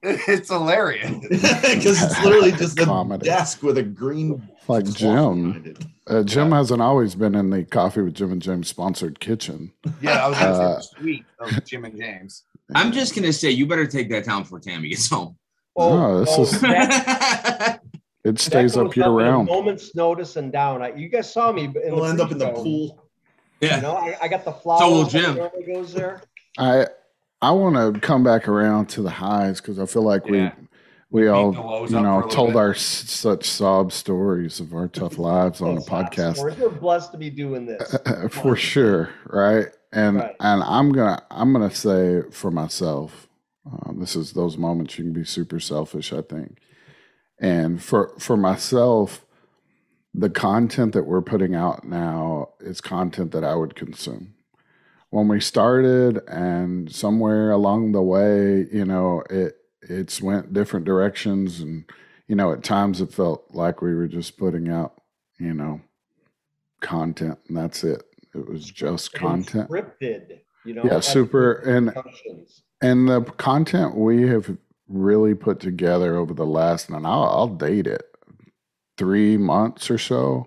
it's 0.03 0.49
hilarious. 0.51 1.11
Because 1.31 2.03
it's 2.03 2.25
literally 2.25 2.53
just 2.53 2.79
a 2.81 2.85
Comedy. 2.85 3.25
desk 3.27 3.63
with 3.63 3.79
a 3.79 3.83
green 3.83 4.43
Like 4.69 4.85
cloth 4.85 4.97
Jim. 4.97 5.75
Uh, 6.07 6.23
Jim 6.23 6.51
Yeah. 6.51 6.57
hasn't 6.59 6.81
always 6.81 7.15
been 7.15 7.35
in 7.35 7.51
the 7.51 7.65
Coffee 7.65 8.01
with 8.03 8.15
Jim 8.15 8.33
and 8.33 8.41
James 8.43 8.69
sponsored 8.69 9.21
kitchen. 9.21 9.73
Yeah, 10.01 10.25
I 10.25 10.29
was 10.29 10.39
gonna 10.39 10.51
Uh, 10.53 10.81
say 10.81 10.89
the 10.97 11.01
suite 11.03 11.25
of 11.41 11.65
Jim 11.67 11.85
and 11.85 11.97
James. 11.99 12.45
I'm 12.75 12.93
just 12.93 13.15
gonna 13.15 13.33
say 13.33 13.51
you 13.51 13.67
better 13.67 13.87
take 13.87 14.09
that 14.11 14.25
down 14.25 14.43
before 14.43 14.61
Tammy 14.61 14.89
gets 14.89 15.09
home. 15.09 15.37
No, 15.79 16.25
this 16.25 16.39
is- 16.39 16.61
that- 16.63 17.81
It 18.25 18.41
stays 18.41 18.77
up 18.77 18.87
goes 18.87 18.97
year 18.97 19.07
in 19.07 19.13
a 19.13 19.15
round. 19.15 19.47
Moment's 19.47 19.95
notice 19.95 20.35
and 20.37 20.51
down. 20.51 20.83
I, 20.83 20.95
you 20.95 21.09
guys 21.09 21.33
saw 21.33 21.53
me. 21.53 21.65
In 21.67 21.77
It'll 21.77 22.03
the 22.03 22.09
end 22.11 22.21
up 22.21 22.33
in 22.33 22.39
the 22.39 22.49
pre-show. 22.51 23.06
Pool. 23.61 23.69
You 23.69 23.75
yeah. 23.75 23.81
know, 23.81 23.97
I, 23.97 24.17
I 24.23 24.29
got 24.29 24.45
the 24.45 24.53
flowers. 24.53 25.13
will 25.15 25.23
that 25.23 25.53
Jim. 25.65 25.75
goes 25.75 25.93
there. 25.95 26.23
I 26.59 26.87
I 27.43 27.51
want 27.53 27.95
to 27.95 28.01
come 28.01 28.25
back 28.25 28.49
around 28.49 28.87
to 28.91 29.03
the 29.03 29.11
highs 29.11 29.61
because 29.61 29.79
I 29.79 29.87
feel 29.87 30.03
like 30.03 30.23
Yeah. 30.27 30.53
we 31.11 31.23
we 31.23 31.29
all 31.29 31.53
you 31.53 31.57
know 31.57 31.61
for 31.61 31.67
a 31.69 32.15
little 32.17 32.29
told 32.31 32.49
bit. 32.51 32.57
our 32.57 32.71
s- 32.73 32.81
such 32.81 33.45
sob 33.49 33.93
stories 33.93 34.59
of 34.61 34.75
our 34.75 34.89
tough 34.89 35.19
lives 35.19 35.61
on 35.61 35.75
the 35.77 35.81
podcast. 35.83 36.37
stories. 36.37 36.57
We're 36.59 36.71
blessed 36.71 37.13
to 37.13 37.19
be 37.19 37.31
doing 37.31 37.67
this. 37.67 37.97
for 38.31 38.57
sure 38.57 39.11
right 39.27 39.67
and 39.93 40.17
Right. 40.17 40.35
and 40.41 40.63
i'm 40.65 40.91
gonna 40.93 41.23
i'm 41.31 41.53
gonna 41.53 41.71
say 41.71 42.23
for 42.33 42.51
myself 42.51 43.29
uh, 43.71 43.93
this 43.95 44.17
is 44.17 44.33
those 44.33 44.57
moments 44.59 44.99
you 44.99 45.05
can 45.05 45.13
be 45.13 45.25
super 45.25 45.61
selfish 45.61 46.13
i 46.13 46.23
think 46.23 46.59
and 47.39 47.81
for 47.83 48.13
for 48.19 48.37
myself 48.37 49.25
the 50.17 50.31
content 50.31 50.95
that 50.95 51.05
we're 51.05 51.21
putting 51.21 51.55
out 51.55 51.85
now 51.85 52.49
is 52.61 52.81
content 52.81 53.33
that 53.33 53.45
i 53.45 53.55
would 53.55 53.75
consume 53.75 54.35
when 55.11 55.29
we 55.29 55.41
started 55.41 56.21
and 56.29 56.91
somewhere 56.91 57.51
along 57.51 57.93
the 57.93 58.03
way 58.03 58.67
you 58.73 58.85
know 58.85 59.23
it 59.31 59.57
it's 59.83 60.21
went 60.23 60.53
different 60.53 60.87
directions 60.87 61.61
and 61.61 61.85
you 62.29 62.35
know 62.35 62.53
at 62.53 62.65
times 62.65 63.01
it 63.01 63.13
felt 63.13 63.45
like 63.53 63.83
we 63.83 63.95
were 63.95 64.09
just 64.09 64.37
putting 64.37 64.69
out 64.69 65.01
you 65.39 65.53
know 65.53 65.81
content 66.81 67.39
and 67.49 67.57
that's 67.57 67.85
it 67.85 68.03
it 68.35 68.49
was 68.49 68.65
just 68.71 69.13
content 69.13 69.69
Scripted. 69.69 70.41
You 70.65 70.75
know. 70.75 70.83
yeah 70.85 71.01
super 71.01 71.53
and 71.53 71.93
and 72.81 73.09
the 73.09 73.23
content 73.23 73.95
we 73.95 74.29
have 74.29 74.57
really 74.89 75.35
put 75.35 75.61
together 75.61 76.17
over 76.17 76.33
the 76.33 76.47
last 76.47 76.89
and 76.89 77.07
I'll, 77.07 77.25
I'll 77.25 77.49
date 77.49 77.87
it 77.87 78.16
three 78.97 79.37
months 79.37 79.91
or 79.91 79.99
so 79.99 80.47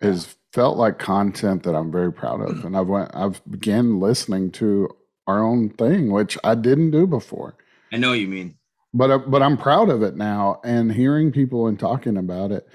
has 0.00 0.36
felt 0.52 0.76
like 0.76 0.98
content 0.98 1.62
that 1.62 1.74
I'm 1.74 1.90
very 1.90 2.12
proud 2.12 2.40
of 2.40 2.64
and 2.64 2.76
I've 2.76 2.88
went 2.88 3.10
I've 3.14 3.40
began 3.50 4.00
listening 4.00 4.50
to 4.52 4.88
our 5.26 5.42
own 5.42 5.70
thing 5.70 6.10
which 6.10 6.36
I 6.44 6.54
didn't 6.54 6.90
do 6.90 7.06
before 7.06 7.56
I 7.92 7.98
know 7.98 8.12
you 8.12 8.26
mean. 8.26 8.56
but 8.94 9.10
uh, 9.10 9.18
but 9.18 9.42
I'm 9.42 9.56
proud 9.56 9.90
of 9.90 10.02
it 10.02 10.16
now, 10.16 10.60
and 10.64 10.90
hearing 10.90 11.30
people 11.30 11.66
and 11.66 11.78
talking 11.78 12.16
about 12.16 12.50
it, 12.50 12.66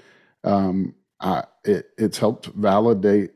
um, 0.44 0.94
I, 1.20 1.44
it 1.64 1.90
it's 1.98 2.18
helped 2.18 2.46
validate 2.46 3.32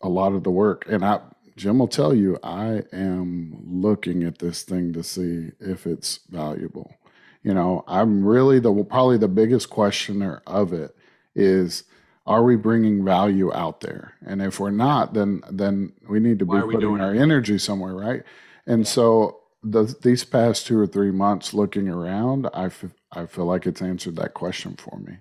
a 0.00 0.08
lot 0.08 0.32
of 0.32 0.42
the 0.44 0.50
work. 0.50 0.86
And 0.88 1.04
I, 1.04 1.20
Jim 1.56 1.78
will 1.78 1.88
tell 1.88 2.14
you, 2.14 2.38
I 2.42 2.82
am 2.92 3.60
looking 3.66 4.22
at 4.22 4.38
this 4.38 4.62
thing 4.62 4.92
to 4.94 5.02
see 5.02 5.50
if 5.60 5.86
it's 5.86 6.20
valuable. 6.30 6.94
You 7.42 7.52
know, 7.52 7.84
I'm 7.86 8.24
really 8.24 8.58
the 8.58 8.72
probably 8.84 9.18
the 9.18 9.28
biggest 9.28 9.68
questioner 9.68 10.42
of 10.46 10.72
it 10.72 10.96
is. 11.38 11.84
Are 12.26 12.44
we 12.44 12.56
bringing 12.56 13.04
value 13.04 13.52
out 13.54 13.80
there? 13.80 14.14
And 14.26 14.42
if 14.42 14.60
we're 14.60 14.70
not, 14.70 15.14
then 15.14 15.42
then 15.50 15.94
we 16.08 16.20
need 16.20 16.40
to 16.40 16.46
Why 16.46 16.60
be 16.60 16.62
putting 16.72 16.90
our 17.02 17.14
it? 17.14 17.22
energy 17.22 17.58
somewhere, 17.58 17.94
right? 17.94 18.22
And 18.66 18.86
so 18.86 19.40
the, 19.62 19.96
these 20.02 20.24
past 20.24 20.66
two 20.66 20.78
or 20.78 20.86
three 20.86 21.12
months 21.12 21.54
looking 21.54 21.88
around, 21.88 22.48
I, 22.54 22.66
f- 22.66 22.94
I 23.12 23.26
feel 23.26 23.46
like 23.46 23.66
it's 23.66 23.82
answered 23.82 24.16
that 24.16 24.34
question 24.34 24.76
for 24.76 24.98
me. 25.00 25.18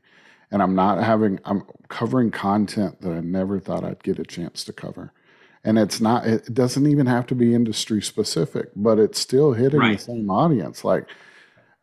And 0.52 0.62
I'm 0.64 0.76
not 0.76 1.04
having, 1.04 1.40
I'm 1.46 1.64
covering 1.90 2.32
content 2.32 3.02
that 3.02 3.14
I 3.14 3.22
never 3.22 3.60
thought 3.60 3.86
I'd 3.86 4.04
get 4.04 4.20
a 4.20 4.26
chance 4.26 4.64
to 4.66 4.74
cover. 4.74 5.14
And 5.64 5.80
it's 5.80 6.02
not, 6.02 6.28
it 6.28 6.54
doesn't 6.54 6.88
even 6.88 7.08
have 7.08 7.26
to 7.28 7.36
be 7.36 7.56
industry 7.56 8.02
specific, 8.02 8.70
but 8.76 9.00
it's 9.00 9.20
still 9.20 9.54
hitting 9.54 9.80
Right. 9.80 9.98
the 9.98 10.04
same 10.04 10.30
audience. 10.32 10.84
Like 10.86 11.08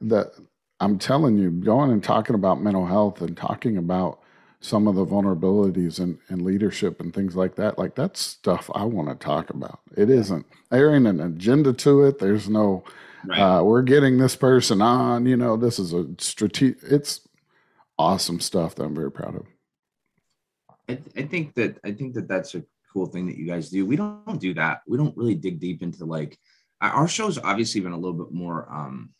that, 0.02 0.32
I'm 0.80 0.98
telling 0.98 1.38
you, 1.38 1.50
going 1.50 1.92
and 1.92 2.02
talking 2.04 2.34
about 2.36 2.62
mental 2.62 2.86
health 2.86 3.22
and 3.22 3.36
talking 3.36 3.76
about 3.78 4.20
some 4.64 4.88
of 4.88 4.94
the 4.94 5.04
vulnerabilities 5.04 6.00
and, 6.00 6.18
in 6.30 6.42
leadership 6.42 6.98
and 7.02 7.12
things 7.12 7.36
like 7.36 7.54
that, 7.56 7.78
like 7.78 7.94
that's 7.94 8.18
stuff 8.18 8.70
I 8.74 8.84
want 8.84 9.08
to 9.10 9.14
talk 9.14 9.50
about. 9.50 9.80
It 9.94 10.08
isn't, 10.08 10.46
there 10.70 10.94
ain't 10.96 11.06
an 11.06 11.20
agenda 11.20 11.74
to 11.74 12.04
it. 12.04 12.18
There's 12.18 12.48
no, 12.48 12.82
Right. 13.26 13.38
uh, 13.40 13.62
we're 13.62 13.82
getting 13.82 14.16
this 14.18 14.36
person 14.36 14.80
on, 14.82 15.26
you 15.26 15.36
know, 15.36 15.56
this 15.58 15.78
is 15.78 15.92
a 15.92 16.06
strategic, 16.18 16.82
it's 16.82 17.26
awesome 17.98 18.40
stuff 18.40 18.74
that 18.74 18.84
I'm 18.84 18.94
very 18.94 19.10
proud 19.12 19.36
of. 19.36 19.46
I, 20.88 20.98
I 21.16 21.22
think 21.22 21.54
that 21.54 21.78
I 21.84 21.92
think 21.92 22.14
that 22.14 22.28
that's 22.28 22.54
a 22.54 22.64
cool 22.92 23.06
thing 23.06 23.26
that 23.26 23.36
you 23.38 23.46
guys 23.46 23.70
do. 23.70 23.84
We 23.86 23.96
don't 23.96 24.38
do 24.40 24.52
that. 24.54 24.82
We 24.86 24.98
don't 24.98 25.16
really 25.16 25.34
dig 25.34 25.58
deep 25.58 25.82
into 25.82 26.04
like 26.04 26.38
our- 26.82 27.08
show's 27.08 27.38
obviously 27.38 27.80
been 27.80 27.92
a 27.92 27.98
little 27.98 28.12
bit 28.24 28.30
more 28.32 28.66
um 28.70 29.10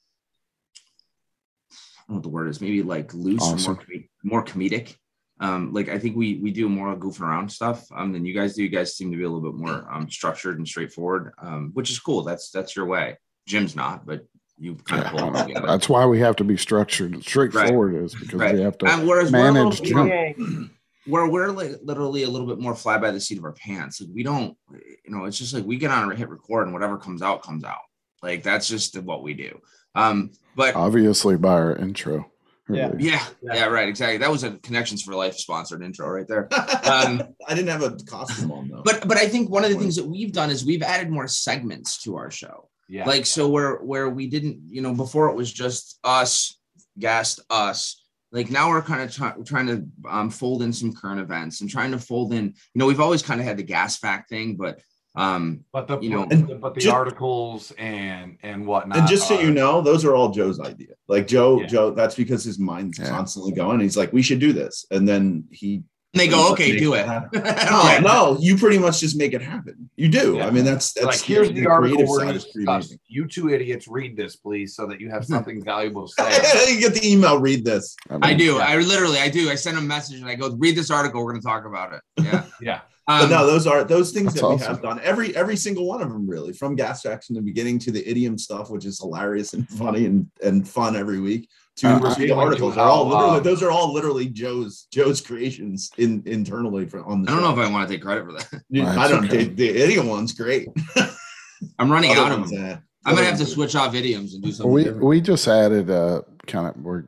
I 1.63 2.03
don't 2.09 2.09
know 2.09 2.15
what 2.17 2.23
the 2.25 2.29
word 2.29 2.49
is, 2.49 2.61
maybe 2.61 2.83
like 2.83 3.15
loose 3.15 3.41
Awesome. 3.43 3.73
or 3.73 3.75
more, 3.77 3.85
com- 3.85 4.09
more 4.23 4.45
comedic. 4.45 4.97
Um, 5.41 5.73
like 5.73 5.89
I 5.89 5.99
think 5.99 6.17
we 6.17 6.37
we 6.37 6.53
do 6.53 6.69
more 6.69 6.95
goofing 6.97 7.23
around 7.23 7.51
stuff 7.51 7.85
um, 7.93 8.13
than 8.13 8.25
you 8.25 8.33
guys 8.35 8.55
do. 8.55 8.63
You 8.63 8.69
guys 8.69 8.97
seem 8.97 9.11
to 9.11 9.17
be 9.17 9.25
a 9.25 9.29
little 9.29 9.43
bit 9.53 9.59
more 9.59 9.87
um, 9.93 10.09
structured 10.09 10.59
and 10.59 10.67
straightforward, 10.67 11.33
um, 11.39 11.71
which 11.75 11.91
is 11.91 11.99
cool. 11.99 12.23
That's 12.23 12.51
that's 12.51 12.77
your 12.77 12.87
way. 12.87 13.19
Jim's 13.47 13.75
not, 13.75 14.07
but 14.07 14.25
you 14.59 14.77
kind 14.77 15.03
of 15.05 15.11
pull 15.11 15.35
it 15.37 15.47
together. 15.49 15.67
that's 15.67 15.89
why 15.89 16.07
we 16.07 16.21
have 16.21 16.37
to 16.37 16.45
be 16.45 16.57
structured 16.57 17.13
and 17.13 17.23
straightforward 17.23 17.97
is 17.97 18.15
because 18.15 18.41
Right. 18.41 18.55
we 18.55 18.61
have 18.63 18.79
to 18.79 18.87
And 18.87 19.07
whereas 19.09 19.33
we're 19.33 19.39
a 19.49 19.53
little 19.53 19.65
manage 19.71 19.83
jump. 19.83 20.71
Where 21.07 21.29
we're 21.29 21.51
li- 21.51 21.77
literally 21.83 22.23
a 22.23 22.31
little 22.31 22.47
bit 22.47 22.59
more 22.59 22.75
fly 22.75 22.97
by 22.97 23.11
the 23.11 23.21
seat 23.21 23.37
of 23.37 23.45
our 23.45 23.53
pants. 23.53 24.01
Like 24.01 24.09
we 24.15 24.23
don't, 24.23 24.57
you 24.73 25.11
know, 25.15 25.27
it's 25.27 25.37
just 25.39 25.53
like 25.53 25.65
we 25.65 25.77
get 25.77 25.91
on 25.91 26.09
and 26.09 26.19
hit 26.19 26.31
record 26.31 26.63
and 26.65 26.73
whatever 26.73 26.97
comes 26.97 27.21
out 27.21 27.43
comes 27.43 27.63
out. 27.63 27.81
Like 28.23 28.43
that's 28.43 28.69
just 28.69 28.99
what 29.03 29.23
we 29.23 29.35
do. 29.35 29.61
Um, 29.95 30.31
but 30.57 30.75
obviously 30.75 31.37
by 31.37 31.53
our 31.53 31.77
intro. 31.77 32.31
Yeah. 32.69 32.89
really. 32.89 33.05
yeah, 33.09 33.27
yeah, 33.43 33.65
right, 33.67 33.89
exactly. 33.89 34.17
That 34.19 34.31
was 34.31 34.43
a 34.43 34.53
Connections 34.59 35.03
for 35.03 35.15
Life 35.15 35.37
sponsored 35.37 35.83
intro 35.83 36.09
right 36.09 36.27
there. 36.27 36.49
Um, 36.85 37.23
I 37.49 37.55
didn't 37.55 37.69
have 37.69 37.83
a 37.83 37.97
costume 38.05 38.53
on 38.53 38.69
though. 38.69 38.83
But 38.85 39.09
but 39.09 39.17
I 39.17 39.27
think 39.27 39.51
one 39.51 39.65
of 39.65 39.71
the 39.71 39.79
things 39.79 39.97
that 39.97 40.07
we've 40.07 40.33
done 40.33 40.51
is 40.51 40.65
we've 40.65 40.83
added 40.83 41.11
more 41.11 41.27
segments 41.27 42.03
to 42.03 42.17
our 42.17 42.31
show. 42.31 42.69
Yeah. 42.89 43.07
Like 43.07 43.25
so 43.27 43.49
where 43.49 43.77
where 43.77 44.11
we 44.11 44.27
didn't, 44.27 44.61
you 44.69 44.83
know, 44.83 44.95
before 44.95 45.29
it 45.29 45.35
was 45.35 45.53
just 45.53 45.99
us, 46.05 46.59
guest, 46.99 47.41
us. 47.49 48.03
Like 48.33 48.51
now 48.51 48.69
we're 48.69 48.83
kind 48.83 49.03
of 49.03 49.15
try- 49.15 49.35
trying 49.45 49.67
to 49.69 49.87
um, 50.09 50.29
fold 50.31 50.63
in 50.63 50.73
some 50.73 50.93
current 50.93 51.21
events 51.21 51.61
and 51.61 51.71
trying 51.71 51.93
to 51.93 51.99
fold 51.99 52.35
in. 52.35 52.47
You 52.47 52.53
know, 52.75 52.87
we've 52.87 53.01
always 53.01 53.23
kind 53.23 53.41
of 53.41 53.47
had 53.47 53.57
the 53.57 53.63
gas 53.63 53.97
fact 53.97 54.29
thing, 54.29 54.57
but 54.57 54.81
um, 55.17 55.65
but 55.73 55.87
the 55.87 55.99
you 56.01 56.11
know- 56.11 56.27
but, 56.27 56.61
but 56.61 56.75
the 56.75 56.81
Ju- 56.81 56.91
articles 56.91 57.73
and 57.79 58.37
and 58.43 58.67
whatnot. 58.67 58.99
and 58.99 59.09
just 59.09 59.29
so 59.29 59.37
are- 59.39 59.43
you 59.43 59.51
know, 59.51 59.81
those 59.81 60.05
are 60.05 60.15
all 60.15 60.31
Joe's 60.31 60.59
idea. 60.61 60.89
Like 61.09 61.27
Joe, 61.27 61.61
Yeah. 61.61 61.67
Joe, 61.67 61.91
that's 61.91 62.15
because 62.15 62.43
his 62.45 62.59
mind's 62.59 62.99
Yeah. 62.99 63.09
constantly 63.09 63.53
going. 63.53 63.81
He's 63.81 63.97
like, 63.97 64.13
we 64.13 64.23
should 64.23 64.41
do 64.41 64.53
this. 64.53 64.87
And 64.91 65.07
then 65.09 65.45
he 65.51 65.83
and 66.13 66.21
they 66.21 66.29
go, 66.29 66.53
okay, 66.53 66.77
do 66.79 66.95
it. 66.95 67.05
No, 67.35 67.99
no, 68.01 68.37
you 68.41 68.57
pretty 68.57 68.79
much 68.79 69.01
just 69.01 69.17
make 69.17 69.33
it 69.35 69.43
happen. 69.43 69.91
You 69.97 70.09
do. 70.09 70.37
Yeah. 70.37 70.47
I 70.47 70.51
mean, 70.53 70.65
that's 70.65 70.93
that's 70.93 71.07
like 71.07 71.21
here's 71.21 71.51
the 71.51 71.67
article 71.67 71.97
creative 71.97 72.09
we're 72.09 72.19
side 72.19 72.25
going 72.27 72.37
is 72.37 72.45
to 72.45 72.53
discuss. 72.59 72.97
You 73.09 73.27
two 73.27 73.51
idiots, 73.51 73.89
read 73.89 74.17
this, 74.17 74.37
please, 74.37 74.77
so 74.77 74.87
that 74.87 75.01
you 75.01 75.11
have 75.11 75.25
something 75.35 75.65
valuable 75.65 76.07
to 76.07 76.13
say. 76.23 76.73
you 76.75 76.81
get 76.81 76.95
the 76.95 77.05
email, 77.09 77.41
read 77.41 77.65
this. 77.65 77.97
I 78.11 78.19
mean, 78.29 78.39
do. 78.39 78.45
Yeah. 78.55 78.59
I 78.67 78.77
literally, 78.79 79.19
I 79.19 79.29
do. 79.29 79.51
I 79.51 79.57
send 79.57 79.77
a 79.77 79.81
message 79.81 80.21
and 80.21 80.29
I 80.29 80.37
go, 80.37 80.51
read 80.57 80.77
this 80.77 80.91
article. 80.91 81.25
We're 81.25 81.33
going 81.33 81.43
to 81.43 81.47
talk 81.49 81.65
about 81.67 81.93
it. 81.95 82.01
Yeah. 82.23 82.45
Yeah. 82.61 82.81
But 83.07 83.25
Um, 83.25 83.31
no, 83.31 83.47
those 83.47 83.67
are 83.67 83.85
those 83.85 84.13
things 84.13 84.33
that 84.35 84.43
we 84.43 84.55
awesome. 84.55 84.67
have 84.67 84.83
done. 84.83 85.01
Every 85.03 85.37
every 85.37 85.57
single 85.57 85.87
one 85.87 86.01
of 86.01 86.09
them, 86.11 86.27
really, 86.29 86.53
from 86.55 86.75
gas 86.75 87.03
facts 87.03 87.29
in 87.29 87.35
the 87.35 87.43
beginning 87.43 87.79
to 87.81 87.91
the 87.91 88.09
idiom 88.09 88.39
stuff, 88.39 88.71
which 88.71 88.87
is 88.87 88.99
hilarious 88.99 89.53
and 89.53 89.69
funny 89.69 90.07
and, 90.07 90.27
and 90.43 90.67
fun 90.67 90.97
every 90.97 91.21
week. 91.21 91.49
To 91.79 91.89
Uh, 91.89 92.15
to 92.15 92.21
the 92.21 92.31
articles 92.35 92.75
to 92.77 92.81
are 92.81 92.89
all 92.89 93.07
literally 93.09 93.39
um, 93.39 93.43
those 93.43 93.63
are 93.63 93.71
all 93.71 93.93
literally 93.93 94.27
Joe's 94.29 94.87
Joe's 94.93 95.21
creations 95.21 95.91
in 95.99 96.23
internally 96.25 96.87
for 96.87 97.05
on 97.05 97.23
the. 97.23 97.31
I 97.31 97.35
don't 97.35 97.43
know 97.43 97.53
if. 97.53 97.59
I 97.69 97.71
want 97.71 97.87
to 97.89 97.95
take 97.95 98.03
credit 98.03 98.25
for 98.25 98.33
that. 98.33 98.63
Yeah, 98.71 98.85
That's 98.87 98.99
I 98.99 99.09
don't. 99.09 99.25
okay. 99.27 99.45
The, 99.45 99.55
the 99.55 99.83
idiom 99.83 100.07
one's 100.07 100.33
great. 100.33 100.69
I'm 101.79 101.91
running 101.91 102.11
Other 102.13 102.21
out 102.23 102.33
of 102.41 102.49
them. 102.51 102.65
eh, 102.65 102.77
I'm 103.07 103.15
gonna 103.17 103.27
have 103.27 103.39
to 103.39 103.47
switch 103.47 103.75
off 103.77 103.95
idioms 103.95 104.35
and 104.35 104.43
do 104.43 104.53
something 104.53 104.73
we 104.73 104.85
different. 104.85 105.05
we 105.05 105.21
just 105.21 105.47
added 105.49 105.91
a 105.91 106.25
kind 106.47 106.69
of 106.69 106.77
we're 106.83 107.05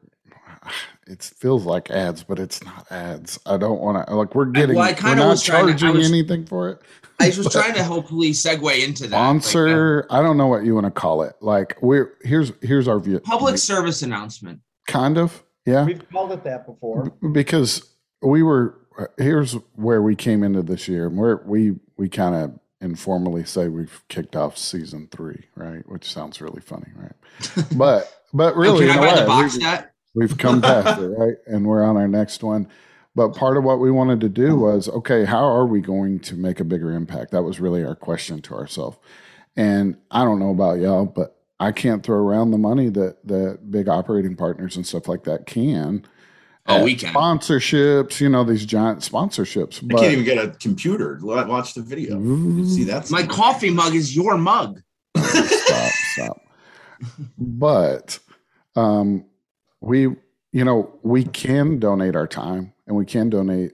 it 1.07 1.23
feels 1.23 1.65
like 1.65 1.91
ads, 1.91 2.23
but 2.23 2.39
it's 2.39 2.63
not 2.65 2.87
ads. 2.91 3.39
I 3.47 3.57
don't 3.57 3.81
want 3.81 4.07
to 4.07 4.15
like 4.15 4.35
we're 4.35 4.47
getting 4.47 4.77
well, 4.77 4.85
I 4.85 4.91
we're 4.93 4.97
kinda 4.97 5.17
not 5.17 5.29
was 5.29 5.43
trying 5.43 5.67
to- 5.67 5.73
I 5.73 5.77
charging 5.77 5.99
was- 5.99 6.11
anything 6.11 6.47
for 6.47 6.69
it. 6.71 6.81
I 7.19 7.29
was 7.29 7.49
trying 7.53 7.75
to 7.75 7.83
hopefully 7.85 8.31
segue 8.33 8.85
into 8.87 9.07
that. 9.09 9.17
like, 9.17 9.37
uh, 9.37 9.41
Sponsor, 9.41 10.07
I 10.11 10.21
don't 10.23 10.37
know 10.37 10.49
what 10.49 10.65
you 10.65 10.75
want 10.75 10.85
to 10.87 10.91
call 10.91 11.23
it. 11.23 11.35
Like 11.41 11.77
we're 11.81 12.13
here's 12.23 12.53
here's 12.63 12.89
our 12.89 12.99
view. 13.01 13.21
public 13.21 13.59
service 13.59 14.03
announcement. 14.03 14.61
kind 14.87 15.17
of 15.19 15.43
yeah 15.65 15.85
We've 15.85 16.09
called 16.11 16.33
it 16.33 16.45
that 16.45 16.67
before. 16.67 17.11
because 17.33 17.83
we 18.23 18.43
were 18.43 18.79
here's 19.19 19.55
where 19.75 20.01
we 20.03 20.15
came 20.15 20.43
into 20.43 20.63
this 20.63 20.89
year 20.89 21.07
and 21.07 21.17
where 21.19 21.43
we 21.45 21.77
we 21.97 22.09
kind 22.09 22.35
of 22.35 22.59
informally 22.83 23.45
say 23.45 23.69
we've 23.69 24.03
kicked 24.09 24.37
off 24.37 24.57
season 24.59 25.09
three 25.11 25.45
right 25.57 25.89
which 25.89 26.05
sounds 26.13 26.41
really 26.43 26.61
funny 26.61 26.87
right 26.95 27.13
but 27.77 28.13
but 28.35 28.53
Oh, 28.55 28.59
really 28.59 28.87
can 28.87 28.99
in 28.99 29.03
I 29.05 29.07
a 29.09 29.15
buy 29.15 29.21
the 29.23 29.27
box 29.27 29.55
we- 29.55 29.61
set? 29.63 29.93
We've 30.17 30.37
come 30.39 30.61
past 30.61 30.99
it 31.01 31.07
right 31.07 31.37
and 31.47 31.65
we're 31.67 31.85
on 31.85 31.97
our 31.97 32.09
next 32.09 32.43
one 32.43 32.67
but 33.15 33.29
part 33.35 33.57
of 33.57 33.63
what 33.65 33.79
we 33.79 33.91
wanted 33.91 34.21
to 34.21 34.29
do 34.29 34.57
was 34.57 34.89
okay 34.89 35.25
how 35.25 35.45
are 35.45 35.67
we 35.67 35.81
going 35.81 36.19
to 36.19 36.35
make 36.35 36.59
a 36.59 36.65
bigger 36.65 36.93
impact 36.93 37.31
that 37.31 37.43
was 37.43 37.61
really 37.61 37.85
our 37.85 37.95
question 37.95 38.43
to 38.43 38.55
ourselves 38.55 38.97
and 39.57 39.97
i 40.11 40.25
don't 40.25 40.39
know 40.41 40.51
about 40.51 40.79
y'all 40.81 41.05
but 41.07 41.37
i 41.61 41.71
can't 41.71 42.03
throw 42.03 42.19
around 42.19 42.51
the 42.51 42.59
money 42.59 42.89
that 42.89 43.17
that 43.27 43.71
big 43.71 43.89
operating 43.89 44.35
partners 44.35 44.75
and 44.77 44.87
stuff 44.87 45.07
like 45.07 45.23
that 45.25 45.47
can 45.47 46.05
Oh, 46.69 46.83
we 46.83 46.97
can. 46.97 47.15
sponsorships 47.15 48.21
you 48.21 48.29
know 48.29 48.43
these 48.43 48.67
giant 48.67 48.99
sponsorships 48.99 49.81
I 49.85 49.87
but 49.87 50.01
can't 50.01 50.13
even 50.15 50.25
get 50.25 50.45
a 50.45 50.51
computer. 50.59 51.17
Wa- 51.23 51.47
Watch 51.47 51.75
the 51.75 51.81
video. 51.83 52.19
You 52.19 52.69
See 52.69 52.83
that? 52.83 53.09
My 53.09 53.23
coffee 53.25 53.71
mug 53.71 53.95
is 53.95 54.17
your 54.17 54.37
mug. 54.37 54.81
stop, 55.17 55.93
stop. 56.15 56.41
But 57.39 58.19
um, 58.75 59.27
we, 59.81 60.03
you 60.53 60.65
know, 60.65 60.99
we 61.03 61.25
can 61.25 61.79
donate 61.79 62.17
our 62.17 62.27
time 62.27 62.73
and 62.87 62.97
we 62.97 63.05
can 63.05 63.31
donate 63.31 63.73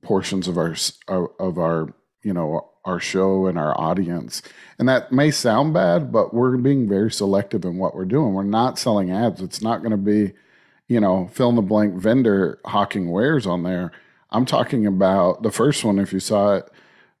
portions 0.00 0.48
of 0.48 0.56
our 0.58 0.74
of 1.08 1.58
our, 1.58 1.94
you 2.22 2.32
know, 2.32 2.68
our 2.84 2.98
show 2.98 3.46
and 3.46 3.58
our 3.58 3.78
audience. 3.80 4.42
And 4.78 4.88
that 4.88 5.12
may 5.12 5.30
sound 5.30 5.74
bad, 5.74 6.10
but 6.10 6.34
we're 6.34 6.56
being 6.56 6.88
very 6.88 7.10
selective 7.10 7.64
in 7.64 7.78
what 7.78 7.94
we're 7.94 8.04
doing. 8.04 8.34
We're 8.34 8.42
not 8.42 8.78
selling 8.78 9.10
ads. 9.10 9.40
It's 9.40 9.62
not 9.62 9.78
going 9.78 9.92
to 9.92 9.96
be, 9.96 10.32
you 10.88 11.00
know, 11.00 11.28
fill 11.32 11.50
in 11.50 11.56
the 11.56 11.62
blank 11.62 11.94
vendor 11.94 12.60
hawking 12.64 13.10
wares 13.10 13.46
on 13.46 13.62
there. 13.62 13.92
I'm 14.30 14.46
talking 14.46 14.86
about 14.86 15.42
the 15.42 15.52
first 15.52 15.84
one. 15.84 15.98
If 15.98 16.12
you 16.12 16.20
saw 16.20 16.56
it, 16.56 16.70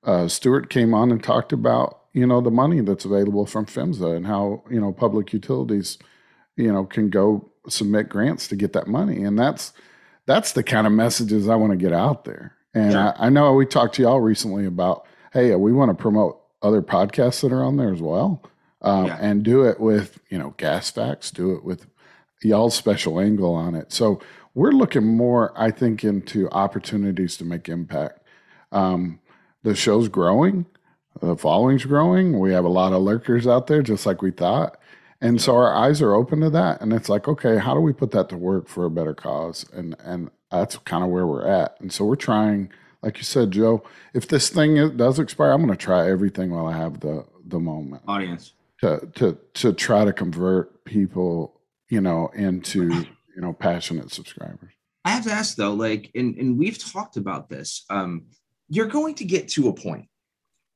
uh, 0.04 0.28
Stuart 0.28 0.70
came 0.70 0.94
on 0.94 1.12
and 1.12 1.22
talked 1.22 1.52
about 1.52 2.00
you 2.12 2.26
know 2.26 2.40
the 2.40 2.50
money 2.50 2.80
that's 2.80 3.04
available 3.04 3.46
from 3.46 3.66
PHMSA 3.66 4.16
and 4.16 4.26
how 4.26 4.62
you 4.70 4.80
know 4.80 4.92
public 4.92 5.32
utilities 5.32 5.98
you 6.56 6.72
know 6.72 6.84
can 6.84 7.08
go 7.08 7.50
submit 7.68 8.08
grants 8.08 8.48
to 8.48 8.56
get 8.56 8.72
that 8.72 8.86
money 8.86 9.22
and 9.24 9.38
that's 9.38 9.72
that's 10.26 10.52
the 10.52 10.62
kind 10.62 10.86
of 10.86 10.92
messages 10.92 11.48
I 11.48 11.56
want 11.56 11.72
to 11.72 11.76
get 11.76 11.92
out 11.92 12.24
there. 12.24 12.54
And 12.74 12.92
Sure. 12.92 13.14
I, 13.18 13.26
I 13.26 13.28
know 13.28 13.52
we 13.54 13.66
talked 13.66 13.96
to 13.96 14.02
y'all 14.02 14.20
recently 14.20 14.66
about 14.66 15.06
hey 15.32 15.54
we 15.56 15.72
want 15.72 15.90
to 15.90 16.00
promote 16.00 16.40
other 16.62 16.80
podcasts 16.82 17.40
that 17.42 17.52
are 17.52 17.64
on 17.64 17.76
there 17.76 17.92
as 17.92 18.00
well 18.00 18.42
um, 18.82 19.06
Yeah. 19.06 19.18
and 19.20 19.42
do 19.42 19.64
it 19.64 19.80
with 19.80 20.18
you 20.30 20.38
know 20.38 20.54
gas 20.56 20.90
facts 20.90 21.30
do 21.30 21.52
it 21.54 21.64
with 21.64 21.86
y'all's 22.42 22.74
special 22.74 23.18
angle 23.20 23.54
on 23.54 23.74
it 23.74 23.92
so 23.92 24.20
we're 24.54 24.72
looking 24.72 25.06
more 25.16 25.52
i 25.56 25.70
think 25.70 26.02
into 26.04 26.48
opportunities 26.50 27.36
to 27.36 27.44
make 27.44 27.68
impact 27.68 28.20
um, 28.72 29.18
the 29.64 29.74
show's 29.74 30.08
growing 30.08 30.66
the 31.20 31.36
following's 31.36 31.84
growing 31.84 32.38
we 32.40 32.52
have 32.52 32.64
a 32.64 32.68
lot 32.68 32.92
of 32.92 33.02
lurkers 33.02 33.46
out 33.46 33.66
there 33.66 33.82
just 33.82 34.06
like 34.06 34.22
we 34.22 34.30
thought 34.30 34.78
and 35.22 35.40
so 35.40 35.54
our 35.54 35.74
eyes 35.74 36.02
are 36.02 36.14
open 36.14 36.40
to 36.40 36.50
that 36.50 36.80
and 36.82 36.92
it's 36.92 37.08
like 37.08 37.26
okay 37.26 37.56
how 37.56 37.72
do 37.72 37.80
we 37.80 37.92
put 37.92 38.10
that 38.10 38.28
to 38.28 38.36
work 38.36 38.68
for 38.68 38.84
a 38.84 38.90
better 38.90 39.14
cause 39.14 39.64
and 39.72 39.96
and 40.04 40.30
that's 40.50 40.76
kind 40.78 41.02
of 41.02 41.08
where 41.08 41.26
we're 41.26 41.46
at 41.46 41.80
and 41.80 41.92
so 41.92 42.04
we're 42.04 42.16
trying 42.16 42.70
like 43.02 43.16
you 43.16 43.24
said 43.24 43.50
joe 43.50 43.82
if 44.12 44.28
this 44.28 44.50
thing 44.50 44.96
does 44.96 45.18
expire 45.18 45.52
i'm 45.52 45.64
going 45.64 45.70
to 45.70 45.76
try 45.76 46.10
everything 46.10 46.50
while 46.50 46.66
i 46.66 46.76
have 46.76 47.00
the 47.00 47.24
the 47.46 47.60
moment 47.60 48.02
Audience. 48.06 48.52
to 48.80 49.08
to 49.14 49.38
to 49.54 49.72
try 49.72 50.04
to 50.04 50.12
convert 50.12 50.84
people 50.84 51.60
you 51.88 52.00
know 52.00 52.28
into 52.34 52.90
you 53.34 53.40
know 53.40 53.52
passionate 53.52 54.10
subscribers 54.10 54.72
I 55.04 55.10
have 55.10 55.24
to 55.24 55.32
ask 55.32 55.56
though, 55.56 55.74
like, 55.74 56.10
and, 56.14 56.36
and 56.36 56.58
we've 56.58 56.78
talked 56.78 57.16
about 57.16 57.48
this. 57.48 57.84
Um, 57.90 58.26
you're 58.68 58.86
going 58.86 59.14
to 59.16 59.24
get 59.24 59.48
to 59.50 59.68
a 59.68 59.72
point, 59.72 60.08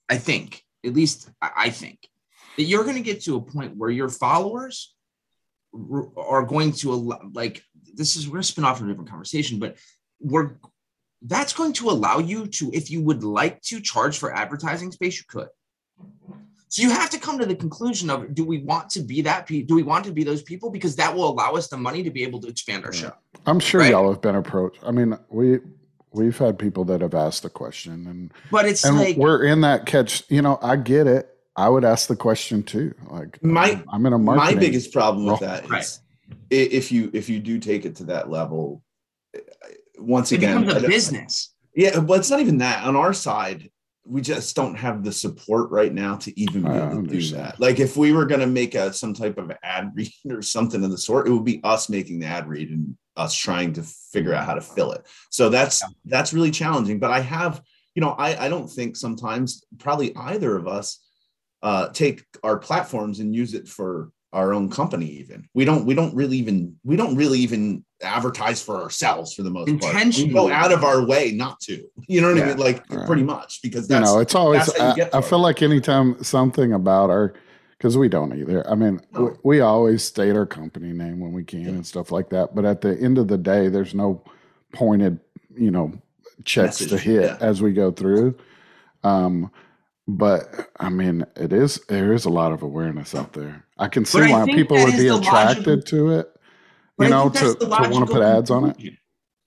I 0.09 0.19
think, 0.19 0.65
at 0.85 0.93
least 0.93 1.31
I 1.41 1.51
I 1.57 1.71
think, 1.71 2.09
that 2.57 2.65
you're 2.65 2.85
going 2.85 2.97
to 2.97 3.03
get 3.03 3.23
to 3.25 3.37
a 3.37 3.41
point 3.41 3.77
where 3.77 3.91
your 3.91 4.09
followers 4.09 4.95
are 6.17 6.43
going 6.45 6.73
to 6.73 6.93
allow, 6.93 7.21
like, 7.33 7.63
this 7.95 8.17
is 8.17 8.27
we're 8.29 8.35
gonna 8.35 8.43
spin 8.45 8.65
off 8.65 8.79
from 8.79 8.89
a 8.89 8.91
different 8.91 9.11
conversation, 9.11 9.59
but 9.59 9.77
we're 10.21 10.57
that's 11.23 11.53
going 11.55 11.73
to 11.73 11.89
allow 11.91 12.19
you 12.19 12.47
to, 12.47 12.71
if 12.73 12.91
you 12.91 13.03
would 13.03 13.25
like 13.25 13.61
to 13.63 13.81
charge 13.81 14.19
for 14.19 14.35
advertising 14.35 14.93
space, 14.93 15.19
you 15.19 15.25
could. 15.29 15.49
So 16.69 16.83
you 16.83 16.91
have 16.91 17.11
to 17.11 17.19
come 17.19 17.39
to 17.39 17.47
the 17.47 17.55
conclusion 17.55 18.11
of 18.11 18.35
do 18.35 18.45
we 18.45 18.59
want 18.59 18.91
to 18.91 19.01
be 19.03 19.23
that 19.23 19.47
pe- 19.47 19.63
do 19.63 19.75
we 19.75 19.83
want 19.83 20.05
to 20.05 20.13
be 20.13 20.25
those 20.25 20.43
people 20.43 20.71
because 20.71 20.95
that 20.97 21.15
will 21.15 21.29
allow 21.31 21.53
us 21.53 21.69
the 21.69 21.77
money 21.77 22.03
to 22.03 22.11
be 22.11 22.23
able 22.23 22.41
to 22.43 22.49
expand 22.49 22.85
our 22.85 22.93
Yeah. 22.93 23.01
show. 23.01 23.13
i'm 23.47 23.61
sure 23.61 23.81
Right. 23.81 23.91
y'all 23.93 24.11
have 24.13 24.21
been 24.21 24.35
approached 24.35 24.81
i 24.83 24.91
mean 24.91 25.17
we 25.31 25.61
we've 26.13 26.37
had 26.37 26.59
people 26.59 26.85
that 26.87 27.01
have 27.01 27.15
asked 27.15 27.45
the 27.45 27.51
question 27.51 28.07
and 28.09 28.33
But 28.51 28.67
it's 28.67 28.85
and 28.85 28.97
like 28.99 29.17
we're 29.17 29.45
in 29.45 29.61
that 29.63 29.87
catch 29.87 30.25
you 30.29 30.43
know 30.43 30.59
i 30.61 30.77
get 30.77 31.07
it 31.07 31.36
i 31.57 31.69
would 31.69 31.85
ask 31.85 32.09
the 32.09 32.17
question 32.17 32.63
too 32.63 32.95
like 33.11 33.43
My- 33.43 33.83
i'm 33.93 34.05
in 34.07 34.13
a 34.13 34.19
my 34.19 34.55
biggest 34.55 34.93
problem 34.93 35.25
with 35.27 35.41
role. 35.41 35.51
that 35.51 35.65
is 35.65 35.71
Right. 35.71 35.99
i- 36.53 36.55
if 36.55 36.93
you 36.93 37.11
if 37.13 37.29
you 37.29 37.39
do 37.41 37.59
take 37.59 37.85
it 37.85 37.97
to 37.97 38.05
that 38.05 38.31
level 38.31 38.83
eh, 39.35 39.41
once 39.99 40.33
it 40.33 40.37
again 40.37 40.61
becomes 40.61 40.75
I 40.75 40.79
a 40.79 40.81
don't- 40.83 40.91
business. 40.91 41.55
yeah 41.75 42.01
but 42.01 42.19
it's 42.21 42.31
not 42.31 42.41
even 42.41 42.59
that 42.59 42.85
on 42.85 42.97
our 42.97 43.13
side 43.13 43.71
we 44.09 44.21
just 44.21 44.55
don't 44.55 44.77
have 44.77 45.03
the 45.03 45.11
support 45.11 45.69
right 45.73 45.93
now 45.93 46.15
to 46.15 46.39
even 46.41 46.63
be 46.63 46.69
able 46.71 47.03
to 47.03 47.09
do 47.09 47.29
that. 47.35 47.59
Like 47.59 47.81
if 47.81 47.97
we 47.97 48.13
were 48.13 48.25
going 48.25 48.41
to 48.41 48.47
make 48.47 48.77
a 48.77 48.93
some 48.93 49.13
type 49.13 49.37
of 49.37 49.51
ad 49.65 49.91
read 49.97 50.13
or 50.31 50.43
something 50.43 50.85
of 50.85 50.93
the 50.93 50.97
sort, 50.97 51.27
it 51.27 51.33
would 51.33 51.43
be 51.45 51.61
us 51.65 51.89
making 51.89 52.21
the 52.21 52.27
ad 52.27 52.47
read 52.47 52.71
and 52.71 52.97
us 53.17 53.35
trying 53.35 53.73
to 53.73 53.83
figure 53.83 54.33
out 54.33 54.47
how 54.47 54.55
to 54.55 54.61
fill 54.61 54.93
it. 54.93 55.05
So 55.31 55.49
that's 55.49 55.83
that's 56.05 56.33
really 56.33 56.53
challenging. 56.53 57.01
But 57.01 57.11
I 57.11 57.19
have, 57.19 57.61
you 57.97 58.01
know, 58.01 58.11
I 58.11 58.45
I 58.45 58.49
don't 58.49 58.69
think 58.71 58.95
sometimes 58.97 59.65
probably 59.79 60.15
either 60.15 60.55
of 60.57 60.69
us 60.69 61.01
uh 61.63 61.89
take 61.91 62.25
our 62.43 62.59
platforms 62.59 63.21
and 63.21 63.35
use 63.35 63.55
it 63.55 63.67
for 63.69 64.11
our 64.33 64.53
own 64.53 64.69
company 64.69 65.07
even 65.07 65.49
we 65.55 65.65
don't 65.65 65.87
we 65.87 65.95
don't 65.95 66.15
really 66.15 66.37
even 66.37 66.77
we 66.85 66.97
don't 66.97 67.17
really 67.17 67.39
even 67.39 67.83
advertise 68.03 68.61
for 68.63 68.83
ourselves 68.83 69.33
for 69.33 69.43
the 69.43 69.51
most 69.51 69.67
part 69.81 70.05
we 70.17 70.27
go 70.29 70.51
out 70.51 70.71
of 70.73 70.85
our 70.85 71.07
way 71.07 71.33
not 71.33 71.59
to 71.61 71.83
you 72.09 72.21
know 72.21 72.35
what 72.35 72.43
i 72.43 72.47
mean 72.47 72.57
like 72.59 72.85
Right. 72.91 73.07
pretty 73.07 73.23
much 73.23 73.63
because 73.63 73.89
you 73.89 73.97
that's 73.97 74.13
know, 74.13 74.21
it's 74.21 74.35
always, 74.35 74.67
that's 74.67 74.79
how 74.79 74.95
you 74.97 75.05
I, 75.13 75.19
I 75.19 75.21
feel 75.23 75.39
like 75.39 75.63
anytime 75.63 76.23
something 76.23 76.75
about 76.75 77.09
our, 77.09 77.33
because 77.79 77.97
we 77.97 78.09
don't 78.09 78.33
either. 78.39 78.69
I 78.71 78.75
mean, 78.75 79.01
we, 79.13 79.21
No. 79.21 79.37
we 79.43 79.61
always 79.61 80.03
state 80.03 80.35
our 80.35 80.47
company 80.47 80.93
name 80.93 81.21
when 81.21 81.33
we 81.33 81.45
can 81.45 81.61
Yeah. 81.63 81.69
and 81.69 81.87
stuff 81.87 82.11
like 82.11 82.31
that. 82.31 82.55
But 82.55 82.65
at 82.65 82.81
the 82.81 82.99
end 82.99 83.19
of 83.19 83.29
the 83.29 83.37
day, 83.39 83.69
there's 83.69 83.95
no 83.95 84.23
pointed, 84.73 85.21
you 85.55 85.71
know, 85.71 85.93
checks 86.45 86.79
to 86.79 86.97
hit 86.99 87.23
yeah. 87.23 87.37
as 87.41 87.61
we 87.61 87.73
go 87.73 87.91
through. 87.91 88.35
Um, 89.05 89.51
but 90.09 90.71
I 90.79 90.89
mean, 90.89 91.25
it 91.37 91.53
is 91.53 91.81
there 91.89 92.13
is 92.13 92.25
a 92.25 92.31
lot 92.31 92.53
of 92.53 92.63
awareness 92.63 93.15
out 93.15 93.33
there. 93.33 93.65
I 93.79 93.89
can 93.89 94.05
see 94.05 94.21
But 94.21 94.31
why 94.31 94.45
people 94.47 94.77
would 94.77 94.97
be 94.97 95.09
attracted 95.09 95.67
logical- 95.67 95.83
to 95.83 96.11
it. 96.21 96.33
You 96.99 97.09
know, 97.11 97.29
to, 97.29 97.55
to 97.57 97.67
want 97.67 98.07
to 98.07 98.13
put 98.13 98.23
ads 98.23 98.51
on 98.51 98.65
it. 98.65 98.69
conclusion. 98.75 98.99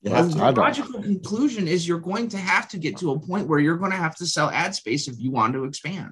you 0.03 0.11
I- 0.11 0.15
have 0.17 0.29
to. 0.29 0.37
The 0.37 0.39
don't. 0.51 0.57
logical 0.57 1.01
conclusion 1.01 1.67
is 1.67 1.87
you're 1.87 1.99
going 1.99 2.27
to 2.29 2.37
have 2.37 2.67
to 2.69 2.77
get 2.77 2.97
to 2.97 3.11
a 3.11 3.19
point 3.19 3.47
where 3.47 3.59
you're 3.59 3.77
going 3.77 3.91
to 3.91 3.97
have 3.97 4.15
to 4.17 4.25
sell 4.27 4.49
ad 4.51 4.75
space 4.75 5.07
if 5.07 5.15
you 5.19 5.31
want 5.31 5.53
to 5.53 5.63
expand. 5.63 6.11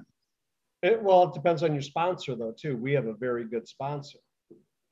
It, 0.82 1.02
well, 1.02 1.24
it 1.28 1.34
depends 1.34 1.62
on 1.62 1.72
your 1.72 1.82
sponsor 1.82 2.34
though, 2.34 2.54
too. 2.60 2.76
We 2.76 2.92
have 2.94 3.06
a 3.06 3.12
very 3.14 3.44
good 3.44 3.68
sponsor, 3.68 4.18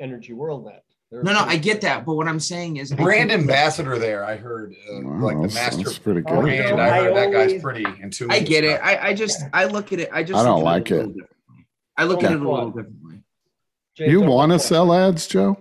Energy 0.01 0.33
World 0.33 0.67
Net. 0.67 0.83
They're 1.11 1.23
No, 1.23 1.33
no, 1.33 1.41
I 1.41 1.57
get 1.57 1.83
that, 1.83 2.05
but 2.05 2.15
what 2.17 2.27
I'm 2.27 2.41
saying 2.41 2.79
is, 2.79 2.93
Brand 2.93 3.31
ambassador 3.31 3.99
there. 3.99 4.25
I 4.25 4.37
heard 4.37 4.75
uh, 4.93 5.01
Wow, 5.03 5.21
like 5.21 5.37
the 5.43 5.49
that's- 5.55 5.77
master 5.77 6.01
pretty 6.01 6.23
good. 6.23 6.41
brand. 6.41 6.77
know, 6.77 6.83
I 6.83 6.89
heard 6.91 7.13
I 7.13 7.15
that 7.27 7.33
guy's 7.33 7.63
pretty 7.63 7.85
in 8.03 8.11
tune. 8.11 8.31
I 8.31 8.41
get 8.41 8.65
it. 8.65 8.81
I, 8.83 9.09
I 9.11 9.15
just, 9.15 9.41
I 9.53 9.67
look 9.67 9.93
at 9.93 10.01
it. 10.01 10.09
I 10.13 10.23
just, 10.25 10.39
I 10.41 10.45
don't 10.45 10.63
like 10.65 10.91
a 10.91 11.01
it. 11.11 11.17
I 11.97 12.05
look 12.05 12.25
at 12.25 12.33
it 12.33 12.41
a 12.41 12.49
little 12.49 12.71
differently. 12.71 13.23
James, 13.97 14.11
You 14.13 14.21
want 14.21 14.53
to 14.53 14.59
sell 14.59 14.93
ads, 14.93 15.27
Joe? 15.27 15.57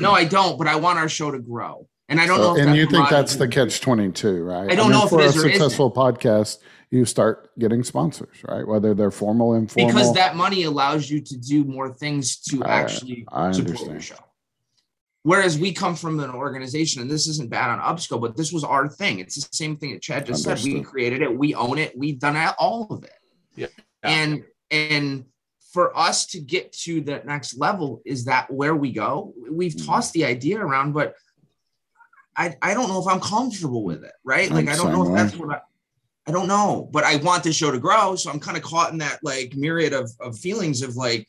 No, 0.00 0.12
I 0.12 0.24
don't, 0.24 0.56
but 0.56 0.66
I 0.68 0.76
want 0.76 0.98
our 0.98 1.08
show 1.08 1.30
to 1.30 1.38
grow. 1.38 1.88
And 2.08 2.20
I 2.20 2.26
don't 2.26 2.38
know. 2.38 2.54
So- 2.54 2.60
if 2.62 2.66
and 2.68 2.76
you 2.76 2.86
think 2.86 3.08
that's 3.10 3.34
the 3.36 3.48
catch 3.48 3.80
22, 3.80 4.44
right? 4.44 4.70
I 4.70 4.76
don't 4.76 4.92
know 4.92 5.02
if 5.04 5.10
for 5.10 5.20
it 5.20 5.24
a 5.24 5.26
is 5.26 5.36
or 5.36 5.38
isn't. 5.40 5.50
successful 5.52 5.90
podcast, 5.90 6.58
you 6.90 7.04
start 7.04 7.50
getting 7.58 7.82
sponsors, 7.82 8.36
right? 8.48 8.66
Whether 8.66 8.94
they're 8.94 9.10
formal, 9.10 9.54
informal. 9.54 9.88
Because 9.92 10.14
that 10.14 10.36
money 10.36 10.62
allows 10.62 11.10
you 11.10 11.20
to 11.20 11.36
do 11.36 11.64
more 11.64 11.92
things 11.92 12.36
to 12.42 12.62
I- 12.64 12.68
actually 12.80 13.26
I 13.32 13.50
support 13.50 13.80
your 13.90 14.00
show. 14.00 14.14
Whereas 15.26 15.58
we 15.58 15.72
come 15.72 15.96
from 15.96 16.20
an 16.20 16.30
organization, 16.30 17.02
and 17.02 17.10
this 17.10 17.26
isn't 17.26 17.50
bad 17.50 17.68
on 17.68 17.80
Upsco, 17.80 18.20
but 18.20 18.36
this 18.36 18.52
was 18.52 18.62
our 18.62 18.88
thing. 18.88 19.18
It's 19.18 19.34
the 19.34 19.48
same 19.50 19.76
thing 19.76 19.90
that 19.90 20.00
Chad 20.00 20.24
just 20.24 20.44
said. 20.44 20.62
We 20.62 20.80
created 20.82 21.20
it, 21.20 21.36
we 21.36 21.52
own 21.52 21.78
it, 21.78 21.98
we've 21.98 22.20
done 22.20 22.36
all 22.60 22.86
of 22.90 23.02
it. 23.02 23.18
Yeah. 23.56 23.66
And 24.04 24.44
and 24.70 25.24
for 25.72 25.98
us 25.98 26.26
to 26.26 26.38
get 26.38 26.70
to 26.84 27.00
the 27.00 27.22
next 27.24 27.58
level, 27.58 28.02
is 28.06 28.26
that 28.26 28.48
where 28.52 28.76
we 28.76 28.92
go? 28.92 29.34
We've 29.50 29.74
Mhm. 29.74 29.84
tossed 29.84 30.12
the 30.12 30.24
idea 30.24 30.60
around, 30.60 30.92
but 30.92 31.16
I, 32.36 32.54
I 32.62 32.72
don't 32.74 32.88
know 32.88 33.00
if 33.00 33.08
I'm 33.08 33.18
comfortable 33.18 33.82
with 33.82 34.04
it, 34.04 34.12
right? 34.24 34.48
Like 34.48 34.68
I'm 34.68 34.74
I 34.74 34.76
don't 34.76 34.92
know 34.92 35.08
if 35.08 35.12
that's 35.12 35.36
what 35.36 35.56
I, 35.56 35.60
I 36.28 36.30
don't 36.30 36.46
know, 36.46 36.88
but 36.92 37.02
I 37.02 37.16
want 37.16 37.42
the 37.42 37.52
show 37.52 37.72
to 37.72 37.80
grow. 37.80 38.14
So 38.14 38.30
I'm 38.30 38.38
kind 38.38 38.56
of 38.56 38.62
caught 38.62 38.92
in 38.92 38.98
that 38.98 39.18
like 39.24 39.56
myriad 39.56 39.92
of, 39.92 40.08
of 40.20 40.38
feelings 40.38 40.82
of 40.82 40.94
like, 40.94 41.26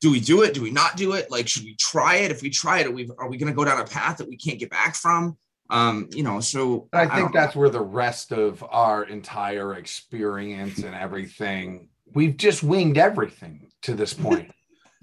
do 0.00 0.10
we 0.10 0.20
do 0.20 0.42
it? 0.42 0.54
Do 0.54 0.62
we 0.62 0.70
not 0.70 0.96
do 0.96 1.12
it? 1.12 1.30
Like, 1.30 1.48
should 1.48 1.64
we 1.64 1.74
try 1.76 2.16
it? 2.16 2.30
If 2.30 2.42
we 2.42 2.50
try 2.50 2.80
it, 2.80 2.86
are 2.86 2.90
we, 2.90 3.08
are 3.18 3.28
we 3.28 3.36
going 3.38 3.50
to 3.50 3.56
go 3.56 3.64
down 3.64 3.80
a 3.80 3.84
path 3.84 4.18
that 4.18 4.28
we 4.28 4.36
can't 4.36 4.58
get 4.58 4.70
back 4.70 4.94
from? 4.94 5.36
Um, 5.70 6.08
you 6.12 6.22
know, 6.22 6.40
so 6.40 6.88
I 6.92 7.06
don't 7.06 7.14
think 7.16 7.34
know. 7.34 7.40
that's 7.40 7.56
where 7.56 7.70
the 7.70 7.80
rest 7.80 8.30
of 8.32 8.64
our 8.68 9.04
entire 9.04 9.74
experience 9.74 10.78
and 10.78 10.94
everything, 10.94 11.88
we've 12.14 12.36
just 12.36 12.62
winged 12.62 12.98
everything 12.98 13.68
to 13.82 13.94
this 13.94 14.14
point. 14.26 14.50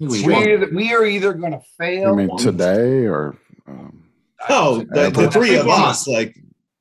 We 0.00 0.24
we, 0.26 0.34
are, 0.34 0.68
we 0.74 0.92
are 0.94 1.04
either 1.04 1.32
going 1.34 1.52
to 1.52 1.60
fail. 1.78 2.10
you 2.10 2.16
mean 2.26 2.36
today 2.36 3.06
or 3.06 3.36
um, 3.66 4.04
oh 4.48 4.84
the, 4.90 5.10
the 5.10 5.30
three 5.30 5.54
of 5.56 5.68
us 5.68 6.08
like 6.08 6.36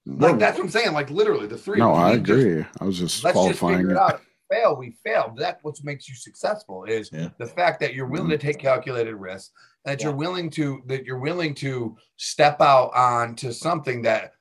Like 0.06 0.40
that's 0.40 0.58
what 0.58 0.66
I'm 0.66 0.70
saying. 0.72 0.94
Like 0.94 1.10
literally, 1.12 1.46
the 1.48 1.58
three. 1.58 1.78
no, 1.78 1.94
I 1.94 2.14
we 2.14 2.18
just- 2.22 2.30
agree. 2.42 2.66
I 2.80 2.84
was 2.84 2.98
just 2.98 3.24
let's 3.24 3.36
just 3.38 3.60
qualifying 3.60 3.88
it. 3.88 3.92
it 3.92 3.98
out. 3.98 4.22
Fail, 4.54 4.76
we 4.76 4.96
fail. 5.04 5.34
That's 5.36 5.64
what 5.64 5.76
makes 5.84 6.08
you 6.08 6.16
successful. 6.16 6.84
Is 6.86 7.10
Yeah. 7.12 7.30
the 7.40 7.46
fact 7.46 7.80
that 7.80 7.94
you're 7.94 8.08
willing 8.08 8.30
to 8.30 8.38
mm-hmm. 8.38 8.48
take 8.48 8.60
calculated 8.60 9.16
risks, 9.16 9.52
that 9.86 10.02
you're 10.02 10.16
willing 10.16 10.50
to 10.52 10.84
that 10.88 11.06
you're 11.06 11.20
willing 11.20 11.56
to 11.56 11.98
step 12.18 12.62
out 12.62 12.94
onto 12.94 13.52
something 13.52 14.04
that 14.04 14.34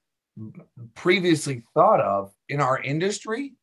previously 0.95 1.65
thought 1.75 2.01
of 2.01 2.33
in 2.49 2.61
our 2.61 2.81
industry. 2.83 3.55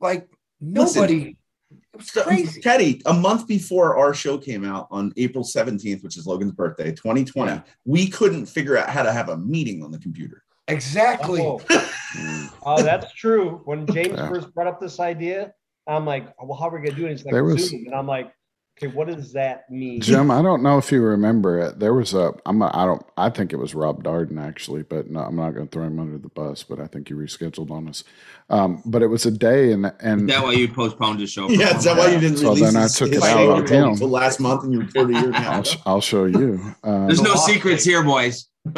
Like 0.00 0.28
Listen, 0.60 1.02
nobody. 1.02 1.36
it 1.70 1.96
was 1.96 2.10
crazy. 2.10 2.60
Teddy, 2.60 3.02
a 3.06 3.12
month 3.14 3.46
before 3.46 3.96
our 3.96 4.14
show 4.14 4.38
came 4.38 4.64
out 4.64 4.88
on 4.90 5.12
April 5.16 5.44
17th, 5.44 6.02
which 6.02 6.16
is 6.16 6.26
Logan's 6.26 6.52
birthday, 6.52 6.92
2020, 6.92 7.50
Yeah. 7.52 7.60
we 7.84 8.08
couldn't 8.08 8.46
figure 8.46 8.76
out 8.76 8.88
how 8.90 9.02
to 9.02 9.12
have 9.12 9.28
a 9.28 9.36
meeting 9.36 9.82
on 9.82 9.90
the 9.90 9.98
computer. 9.98 10.42
Exactly. 10.68 11.40
Oh, 11.40 11.60
oh, 12.64 12.82
that's 12.82 13.12
true. 13.14 13.60
When 13.64 13.86
James 13.86 14.14
Yeah. 14.16 14.28
first 14.28 14.54
brought 14.54 14.68
up 14.68 14.80
this 14.80 15.00
idea, 15.00 15.52
I'm 15.86 16.06
like, 16.06 16.32
well, 16.42 16.56
how 16.58 16.68
are 16.68 16.78
we 16.80 16.86
gonna 16.86 16.98
do 16.98 17.06
it? 17.06 17.10
He's 17.12 17.24
like, 17.24 17.32
There 17.32 17.44
was- 17.44 17.68
Zoom. 17.70 17.86
And 17.86 17.94
I'm 17.94 18.06
like, 18.06 18.32
okay, 18.78 18.86
what 18.94 19.06
does 19.08 19.32
that 19.34 19.68
mean? 19.70 20.00
Jim, 20.00 20.30
I 20.30 20.40
don't 20.40 20.62
know 20.62 20.78
if 20.78 20.90
you 20.90 21.02
remember 21.02 21.58
it. 21.60 21.78
There 21.78 21.92
was 21.92 22.14
a, 22.14 22.32
I'm, 22.46 22.62
a, 22.62 22.70
I 22.72 22.86
don't, 22.86 23.02
I 23.18 23.28
think 23.30 23.52
it 23.52 23.56
was 23.56 23.74
Rob 23.74 24.02
Darden 24.02 24.42
actually, 24.42 24.82
but 24.82 25.10
no, 25.10 25.20
I'm 25.20 25.36
not 25.36 25.50
going 25.54 25.66
to 25.68 25.70
throw 25.70 25.84
him 25.84 26.00
under 26.00 26.16
the 26.18 26.28
bus. 26.30 26.62
But 26.62 26.80
I 26.80 26.86
think 26.86 27.08
he 27.08 27.14
rescheduled 27.14 27.70
on 27.70 27.86
us. 27.88 28.02
Um, 28.48 28.82
but 28.86 29.02
it 29.02 29.08
was 29.08 29.26
a 29.26 29.30
day, 29.30 29.72
and 29.72 29.86
Is 29.86 29.92
and 30.00 30.28
that 30.30 30.42
why 30.42 30.52
you 30.52 30.68
postponed 30.68 31.20
the 31.20 31.26
show? 31.26 31.48
for 31.48 31.54
Yeah, 31.54 31.76
is 31.76 31.84
that 31.84 31.96
why 31.98 32.08
you 32.12 32.20
didn't 32.20 32.38
So 32.38 32.48
release 32.54 32.72
then 32.72 32.82
I 32.82 32.88
took 32.88 33.08
his 33.08 33.18
it 33.18 33.22
out 33.24 33.36
show 33.36 33.52
on 33.52 33.66
him. 33.66 33.88
until 33.90 34.08
last 34.08 34.40
month 34.40 34.64
and 34.64 34.72
you 34.72 34.80
recorded 34.80 35.16
your 35.16 35.34
I'll, 35.34 35.62
sh- 35.64 35.76
I'll 35.84 36.00
show 36.00 36.24
you. 36.24 36.74
Um, 36.84 37.06
There's 37.08 37.20
no 37.22 37.32
Awesome. 37.32 37.54
secrets 37.54 37.84
here, 37.84 38.02
boys. 38.02 38.48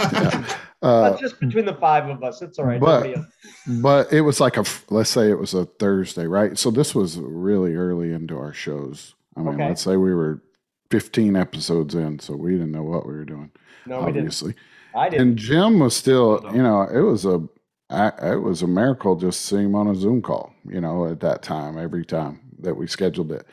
uh, 0.84 1.10
But 1.10 1.20
just 1.20 1.40
between 1.40 1.64
the 1.64 1.74
five 1.74 2.08
of 2.08 2.22
us, 2.22 2.42
it's 2.42 2.58
all 2.58 2.66
right. 2.66 2.80
But- 2.80 3.14
but 3.82 4.12
it 4.12 4.20
was 4.20 4.40
like 4.40 4.56
a 4.56 4.64
let's 4.90 5.10
say 5.10 5.30
it 5.30 5.38
was 5.38 5.54
a 5.54 5.64
thursday 5.64 6.26
right 6.26 6.58
so 6.58 6.70
this 6.70 6.94
was 6.94 7.18
really 7.18 7.74
early 7.74 8.12
into 8.12 8.36
our 8.36 8.52
shows 8.52 9.14
i 9.36 9.40
mean 9.40 9.54
Okay. 9.54 9.68
let's 9.68 9.82
say 9.82 9.96
we 9.96 10.14
were 10.14 10.42
15 10.90 11.34
episodes 11.36 11.94
in 11.94 12.18
so 12.18 12.36
we 12.36 12.52
didn't 12.52 12.72
know 12.72 12.82
what 12.82 13.06
we 13.06 13.12
were 13.14 13.24
doing 13.24 13.50
no, 13.86 14.02
we 14.02 14.12
didn't. 14.12 14.54
I 14.94 15.08
didn't. 15.08 15.28
and 15.28 15.36
jim 15.38 15.78
was 15.78 15.94
still 15.96 16.40
you 16.54 16.62
know 16.62 16.82
it 16.82 17.00
was 17.00 17.24
a 17.24 17.42
I- 17.90 18.32
it 18.32 18.42
was 18.42 18.62
a 18.62 18.66
miracle 18.66 19.16
just 19.16 19.42
seeing 19.42 19.66
him 19.66 19.74
on 19.74 19.88
a 19.88 19.94
zoom 19.94 20.20
call 20.22 20.52
you 20.66 20.80
know 20.80 21.06
at 21.06 21.20
that 21.20 21.42
time 21.42 21.78
every 21.78 22.04
time 22.04 22.40
that 22.60 22.74
we 22.76 22.86
scheduled 22.86 23.32
it 23.32 23.46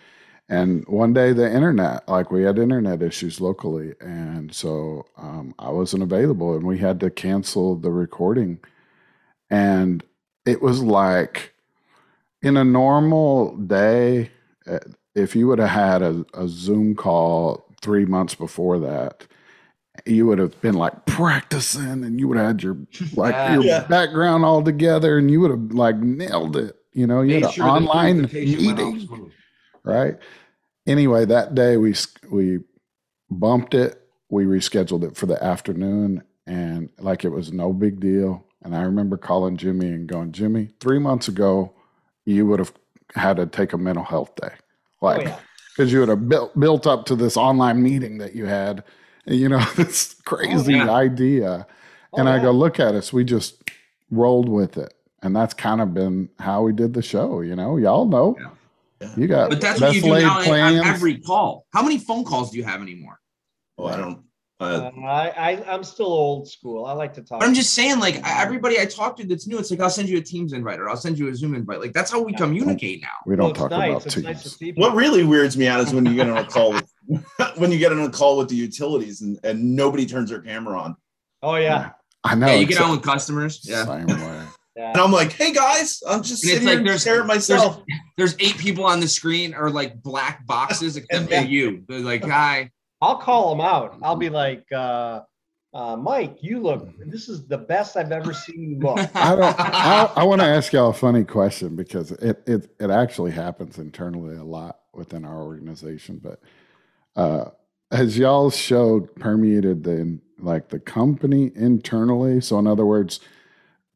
and 0.52 0.86
one 0.88 1.14
day 1.14 1.32
the 1.32 1.50
internet 1.50 2.08
like 2.10 2.30
we 2.30 2.44
had 2.44 2.60
internet 2.60 3.02
issues 3.02 3.40
locally 3.40 3.94
and 4.02 4.54
so 4.54 5.06
um, 5.18 5.56
i 5.58 5.70
wasn't 5.70 6.04
available 6.04 6.54
and 6.54 6.66
we 6.68 6.78
had 6.78 7.00
to 7.00 7.10
cancel 7.10 7.76
the 7.76 7.90
recording 7.90 8.60
and 9.50 10.04
it 10.46 10.62
was 10.62 10.84
like 10.84 11.54
in 12.44 12.58
a 12.58 12.64
normal 12.64 13.56
day 13.58 14.30
uh, 14.68 14.80
if 15.16 15.36
you 15.36 15.48
would 15.48 15.60
have 15.60 15.70
had 15.70 16.02
a, 16.02 16.26
a 16.34 16.48
zoom 16.48 16.96
call 16.96 17.66
three 17.82 18.06
months 18.06 18.36
before 18.36 18.78
that 18.78 19.26
you 20.06 20.26
would 20.26 20.40
have 20.40 20.60
been 20.62 20.76
like 20.76 21.06
practicing 21.06 22.04
and 22.04 22.20
you 22.20 22.28
would 22.28 22.38
have 22.38 22.48
had 22.48 22.64
your 22.64 22.78
like 23.16 23.36
Yeah. 23.36 23.54
your 23.54 23.64
Yeah. 23.64 23.88
background 23.88 24.44
all 24.44 24.62
together 24.64 25.18
and 25.18 25.32
you 25.32 25.40
would 25.42 25.52
have 25.52 25.72
like 25.72 25.98
nailed 25.98 26.58
it 26.58 26.76
you 26.94 27.08
know 27.08 27.22
you 27.22 27.30
Made 27.36 27.44
had 27.44 27.44
an 27.44 27.52
sure 27.52 27.64
online 27.66 28.16
presentation 28.28 28.66
went 28.66 28.80
off 28.80 28.86
meeting 28.94 29.08
smooth. 29.08 29.32
right? 29.84 30.18
Anyway, 30.88 31.26
that 31.26 31.54
day 31.56 31.78
we 31.78 31.94
we 32.30 32.60
bumped 33.30 33.74
it. 33.74 34.02
We 34.30 34.46
rescheduled 34.46 35.04
it 35.04 35.16
for 35.16 35.26
the 35.26 35.42
afternoon, 35.44 36.24
and 36.48 36.90
like 37.00 37.24
it 37.26 37.30
was 37.30 37.52
no 37.52 37.74
big 37.74 38.00
deal. 38.00 38.46
And 38.64 38.76
I 38.76 38.84
remember 38.84 39.18
calling 39.18 39.58
Jimmy 39.58 39.88
and 39.88 40.08
going, 40.08 40.32
Jimmy, 40.32 40.70
three 40.80 41.00
months 41.00 41.28
ago, 41.28 41.74
you 42.26 42.46
would 42.46 42.60
have 42.60 42.74
had 43.16 43.38
to 43.38 43.46
take 43.46 43.74
a 43.74 43.78
mental 43.78 44.04
health 44.04 44.36
day, 44.36 44.52
Oh, 45.02 45.06
like 45.08 45.22
yeah. 45.24 45.40
because 45.76 45.92
you 45.92 46.00
would 46.00 46.10
have 46.10 46.30
built 46.30 46.58
built 46.60 46.88
up 46.88 47.06
to 47.08 47.16
this 47.16 47.38
online 47.38 47.82
meeting 47.82 48.20
that 48.20 48.36
you 48.36 48.46
had, 48.46 48.84
you 49.26 49.50
know, 49.50 49.64
this 49.76 50.16
oh, 50.20 50.22
crazy 50.26 50.74
yeah. 50.74 50.90
idea. 50.90 51.68
Oh, 52.14 52.18
and 52.20 52.30
I 52.30 52.40
go, 52.40 52.52
look 52.52 52.80
at 52.80 52.96
us, 52.96 53.12
we 53.14 53.24
just 53.24 53.70
rolled 54.10 54.50
with 54.50 54.78
it. 54.78 54.94
And 55.24 55.36
that's 55.36 55.54
kind 55.54 55.82
of 55.82 55.94
been 55.94 56.30
how 56.40 56.64
we 56.64 56.74
did 56.74 56.94
the 56.94 57.02
show, 57.02 57.42
you 57.42 57.56
know. 57.56 57.78
Y'all 57.78 58.06
know. 58.08 58.36
Yeah. 59.02 59.10
You 59.18 59.28
got 59.28 59.50
But 59.50 59.60
that's 59.62 59.82
what 59.82 59.96
you 59.96 60.02
do 60.02 60.12
laid 60.14 60.22
now 60.24 60.38
on 60.40 60.44
plans. 60.44 60.82
every 60.86 61.18
call. 61.18 61.66
How 61.74 61.82
many 61.82 61.98
phone 61.98 62.24
calls 62.24 62.52
do 62.52 62.58
you 62.58 62.64
have 62.64 62.82
anymore? 62.82 63.20
Oh, 63.78 63.88
I 63.88 63.98
don't 63.98 64.24
Uh, 64.60 64.92
Uh, 64.96 65.02
I, 65.02 65.30
I, 65.30 65.74
I'm 65.74 65.84
still 65.84 66.06
old 66.06 66.48
school. 66.48 66.86
I 66.86 66.94
like 66.94 67.14
to 67.16 67.22
talk. 67.24 67.40
But 67.40 67.48
I'm 67.48 67.56
just 67.56 67.74
saying, 67.74 68.00
like 68.00 68.22
everybody 68.24 68.80
I 68.80 68.86
talk 68.86 69.18
to 69.18 69.26
that's 69.26 69.48
new, 69.48 69.58
it's 69.58 69.72
like 69.72 69.80
I'll 69.80 69.90
send 69.90 70.08
you 70.08 70.20
a 70.20 70.22
Teams 70.22 70.54
invite 70.54 70.80
or 70.80 70.88
I'll 70.88 70.96
send 70.98 71.18
you 71.18 71.30
a 71.30 71.36
Zoom 71.36 71.56
invite. 71.56 71.80
Like 71.80 71.94
that's 71.94 72.12
how 72.12 72.22
we 72.22 72.32
communicate 72.34 73.02
now. 73.02 73.08
We 73.26 73.36
don't 73.36 73.50
it's 73.50 73.60
talk 73.60 73.72
nice. 73.72 73.90
about 73.90 74.06
It's 74.06 74.14
teams. 74.16 74.26
nice 74.26 74.44
to 74.44 74.50
see 74.50 74.72
what 74.74 74.94
really 74.94 75.24
weirds 75.24 75.58
me 75.58 75.68
out 75.68 75.80
is 75.82 75.94
when 75.96 76.06
you 76.06 76.14
get 76.16 76.30
on 76.30 76.38
a 76.38 76.46
call 76.46 76.74
with 76.74 76.88
when 77.58 77.72
you 77.72 77.80
get 77.80 77.92
on 77.92 78.02
a 78.02 78.10
call 78.10 78.38
with 78.38 78.50
the 78.50 78.56
utilities 78.56 79.22
and, 79.22 79.40
and 79.44 79.76
nobody 79.76 80.06
turns 80.06 80.30
their 80.30 80.42
camera 80.42 80.80
on. 80.80 80.96
Oh 81.42 81.56
yeah. 81.56 81.92
I 82.24 82.36
know. 82.36 82.46
yeah, 82.46 82.54
you 82.54 82.68
get 82.68 82.80
on 82.80 82.92
with 82.92 83.02
customers. 83.02 83.62
Yeah. 83.64 83.84
Same. 84.82 84.88
Yeah. 84.88 84.92
And 84.92 85.02
I'm 85.02 85.12
like, 85.12 85.32
hey 85.34 85.52
guys, 85.54 86.02
I'm 86.08 86.24
just 86.24 86.44
And 86.44 86.52
it's 86.54 86.62
sitting 86.62 86.68
like 86.68 86.78
here 86.78 86.84
there's- 86.86 87.02
staring 87.02 87.22
at 87.22 87.28
myself. 87.28 87.84
There's 88.18 88.36
eight 88.40 88.58
people 88.58 88.86
on 88.86 89.00
the 89.00 89.08
screen 89.08 89.54
or 89.54 89.70
like 89.70 90.02
black 90.02 90.46
boxes 90.46 90.98
except 90.98 91.30
for 91.30 91.36
you. 91.42 91.84
They're 91.88 92.00
like, 92.00 92.24
hi. 92.24 92.72
I'll 93.02 93.18
call 93.18 93.50
them 93.56 93.62
out. 93.66 93.98
I'll 94.04 94.16
be 94.16 94.30
like, 94.30 94.64
uh, 94.72 95.22
uh, 95.74 95.96
Mike, 95.96 96.38
you 96.42 96.60
look. 96.60 96.88
This 97.08 97.30
is 97.30 97.48
the 97.48 97.58
best 97.58 97.98
I've 97.98 98.12
ever 98.12 98.34
seen 98.34 98.62
you 98.62 98.78
look. 98.80 99.00
I 99.16 99.36
don't. 99.36 99.60
I, 99.60 100.12
I 100.18 100.24
want 100.24 100.42
to 100.42 100.48
ask 100.48 100.72
y'all 100.74 100.90
a 100.92 100.94
funny 100.94 101.24
question 101.24 101.76
because 101.76 102.12
it 102.12 102.44
it 102.46 102.70
it 102.80 102.90
actually 102.92 103.32
happens 103.32 103.80
internally 103.80 104.36
a 104.36 104.44
lot 104.44 104.82
within 104.94 105.26
our 105.26 105.42
organization. 105.42 106.20
But 106.22 106.42
uh, 107.16 107.52
has 107.92 108.18
y'all 108.18 108.52
showed 108.52 109.16
permeated 109.16 109.84
the 109.84 110.20
like 110.38 110.70
the 110.70 110.80
company 110.80 111.52
internally? 111.56 112.42
So 112.42 112.60
in 112.60 112.68
other 112.68 112.86
words, 112.86 113.20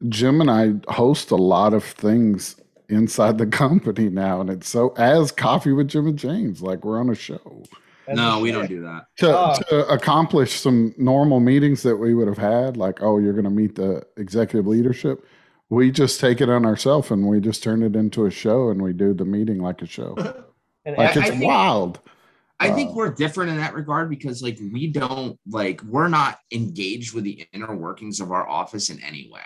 Jim 0.08 0.40
and 0.40 0.50
I 0.50 0.74
host 0.92 1.30
a 1.30 1.36
lot 1.36 1.74
of 1.74 1.84
things 1.84 2.56
inside 2.88 3.38
the 3.38 3.46
company 3.64 4.08
now, 4.08 4.40
and 4.40 4.50
it's 4.50 4.68
so 4.68 4.90
as 4.96 5.32
coffee 5.32 5.72
with 5.72 5.88
Jim 5.88 6.06
and 6.06 6.18
James, 6.18 6.62
like 6.62 6.84
we're 6.84 7.00
on 7.00 7.10
a 7.10 7.14
show 7.14 7.62
That's 8.06 8.16
no, 8.16 8.38
a 8.38 8.40
we 8.40 8.52
don't 8.52 8.68
do 8.68 8.82
that. 8.82 9.06
to, 9.18 9.36
Oh. 9.38 9.54
to 9.70 9.88
accomplish 9.88 10.60
some 10.60 10.94
normal 10.98 11.40
meetings 11.40 11.82
that 11.82 11.96
we 11.96 12.14
would 12.14 12.28
have 12.28 12.38
had, 12.38 12.76
like, 12.76 13.02
oh, 13.02 13.18
you're 13.18 13.32
going 13.32 13.44
to 13.44 13.50
meet 13.50 13.74
the 13.74 14.06
executive 14.16 14.66
leadership. 14.66 15.24
We 15.68 15.90
just 15.90 16.20
take 16.20 16.40
it 16.40 16.48
on 16.48 16.64
ourselves 16.64 17.10
and 17.10 17.26
we 17.26 17.40
just 17.40 17.62
turn 17.62 17.82
it 17.82 17.96
into 17.96 18.24
a 18.26 18.30
show 18.30 18.68
and 18.70 18.80
we 18.80 18.92
do 18.92 19.12
the 19.14 19.24
meeting 19.24 19.58
like 19.58 19.82
a 19.82 19.86
show. 19.86 20.14
And 20.84 20.96
Like 20.96 21.16
I- 21.16 21.20
it's 21.20 21.30
I 21.30 21.30
think- 21.30 21.44
wild. 21.44 21.98
I 22.60 22.70
think 22.70 22.90
Uh, 22.90 22.94
we're 22.94 23.10
different 23.10 23.50
in 23.50 23.56
that 23.58 23.74
regard 23.74 24.08
because 24.08 24.42
like 24.42 24.58
we 24.72 24.86
don't 24.86 25.38
like 25.50 25.82
we're 25.82 26.08
not 26.08 26.38
engaged 26.52 27.12
with 27.12 27.24
the 27.24 27.44
inner 27.52 27.74
workings 27.76 28.18
of 28.20 28.30
our 28.32 28.48
office 28.48 28.88
in 28.88 29.02
any 29.02 29.28
way. 29.30 29.42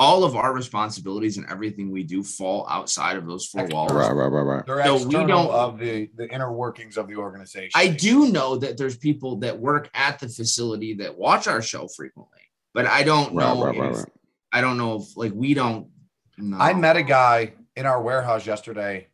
All 0.00 0.22
of 0.22 0.36
our 0.36 0.52
responsibilities 0.54 1.38
and 1.38 1.46
everything 1.50 1.90
we 1.90 2.04
do 2.04 2.22
fall 2.22 2.66
outside 2.70 3.16
of 3.16 3.26
those 3.26 3.46
four 3.46 3.66
walls. 3.66 3.90
Right, 3.90 4.12
right, 4.12 4.26
right, 4.28 4.42
right. 4.42 4.66
They're 4.66 4.84
So 4.84 4.94
we 4.94 5.00
external 5.06 5.26
don't- 5.48 5.50
of 5.54 5.78
the 5.80 6.08
the 6.16 6.32
inner 6.32 6.52
workings 6.52 6.96
of 6.96 7.08
the 7.08 7.16
organization. 7.16 7.72
I 7.74 7.88
do 7.88 8.30
know 8.30 8.56
that 8.58 8.76
there's 8.78 8.96
people 8.96 9.36
that 9.38 9.58
work 9.58 9.90
at 9.94 10.20
the 10.20 10.28
facility 10.28 10.94
that 10.94 11.18
watch 11.18 11.48
our 11.48 11.60
show 11.62 11.88
frequently, 11.88 12.38
but 12.74 12.86
I 12.86 13.02
don't 13.02 13.34
Right, 13.34 13.44
know. 13.54 13.64
right, 13.64 13.76
right, 13.76 13.90
if, 13.90 13.96
right. 13.98 14.08
I 14.52 14.60
don't 14.60 14.78
know 14.78 14.96
if 15.00 15.16
like 15.16 15.32
we 15.34 15.52
don't. 15.54 15.88
No. 16.36 16.56
I 16.58 16.74
met 16.74 16.96
a 16.96 17.02
guy 17.02 17.54
in 17.74 17.84
our 17.84 18.00
warehouse 18.00 18.46
yesterday 18.46 19.08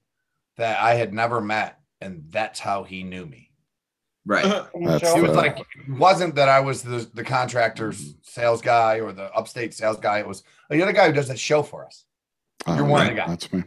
that 0.58 0.78
I 0.80 0.94
had 0.96 1.14
never 1.14 1.40
met, 1.40 1.80
and 2.02 2.24
that's 2.30 2.60
how 2.60 2.82
he 2.84 3.02
knew 3.04 3.24
me. 3.24 3.43
Right. 4.26 4.44
That's 4.44 5.12
He 5.14 5.20
was 5.20 5.30
Uh, 5.30 5.34
like, 5.34 5.58
it 5.58 5.66
wasn't 5.88 6.34
that 6.36 6.48
I 6.48 6.60
was 6.60 6.82
the, 6.82 7.08
the 7.14 7.24
contractor's 7.24 8.14
sales 8.22 8.60
guy 8.62 9.00
or 9.00 9.12
the 9.12 9.32
upstate 9.32 9.74
sales 9.74 9.98
guy. 9.98 10.18
It 10.18 10.26
was, 10.26 10.42
oh, 10.70 10.74
you're 10.74 10.86
the 10.86 10.92
guy 10.92 11.06
who 11.06 11.12
does 11.12 11.28
that 11.28 11.38
show 11.38 11.62
for 11.62 11.84
us. 11.84 12.04
Oh, 12.66 12.76
You're 12.76 12.84
one 12.84 13.02
of 13.02 13.08
the 13.08 13.14
guys. 13.14 13.28
That's 13.28 13.52
me. 13.52 13.64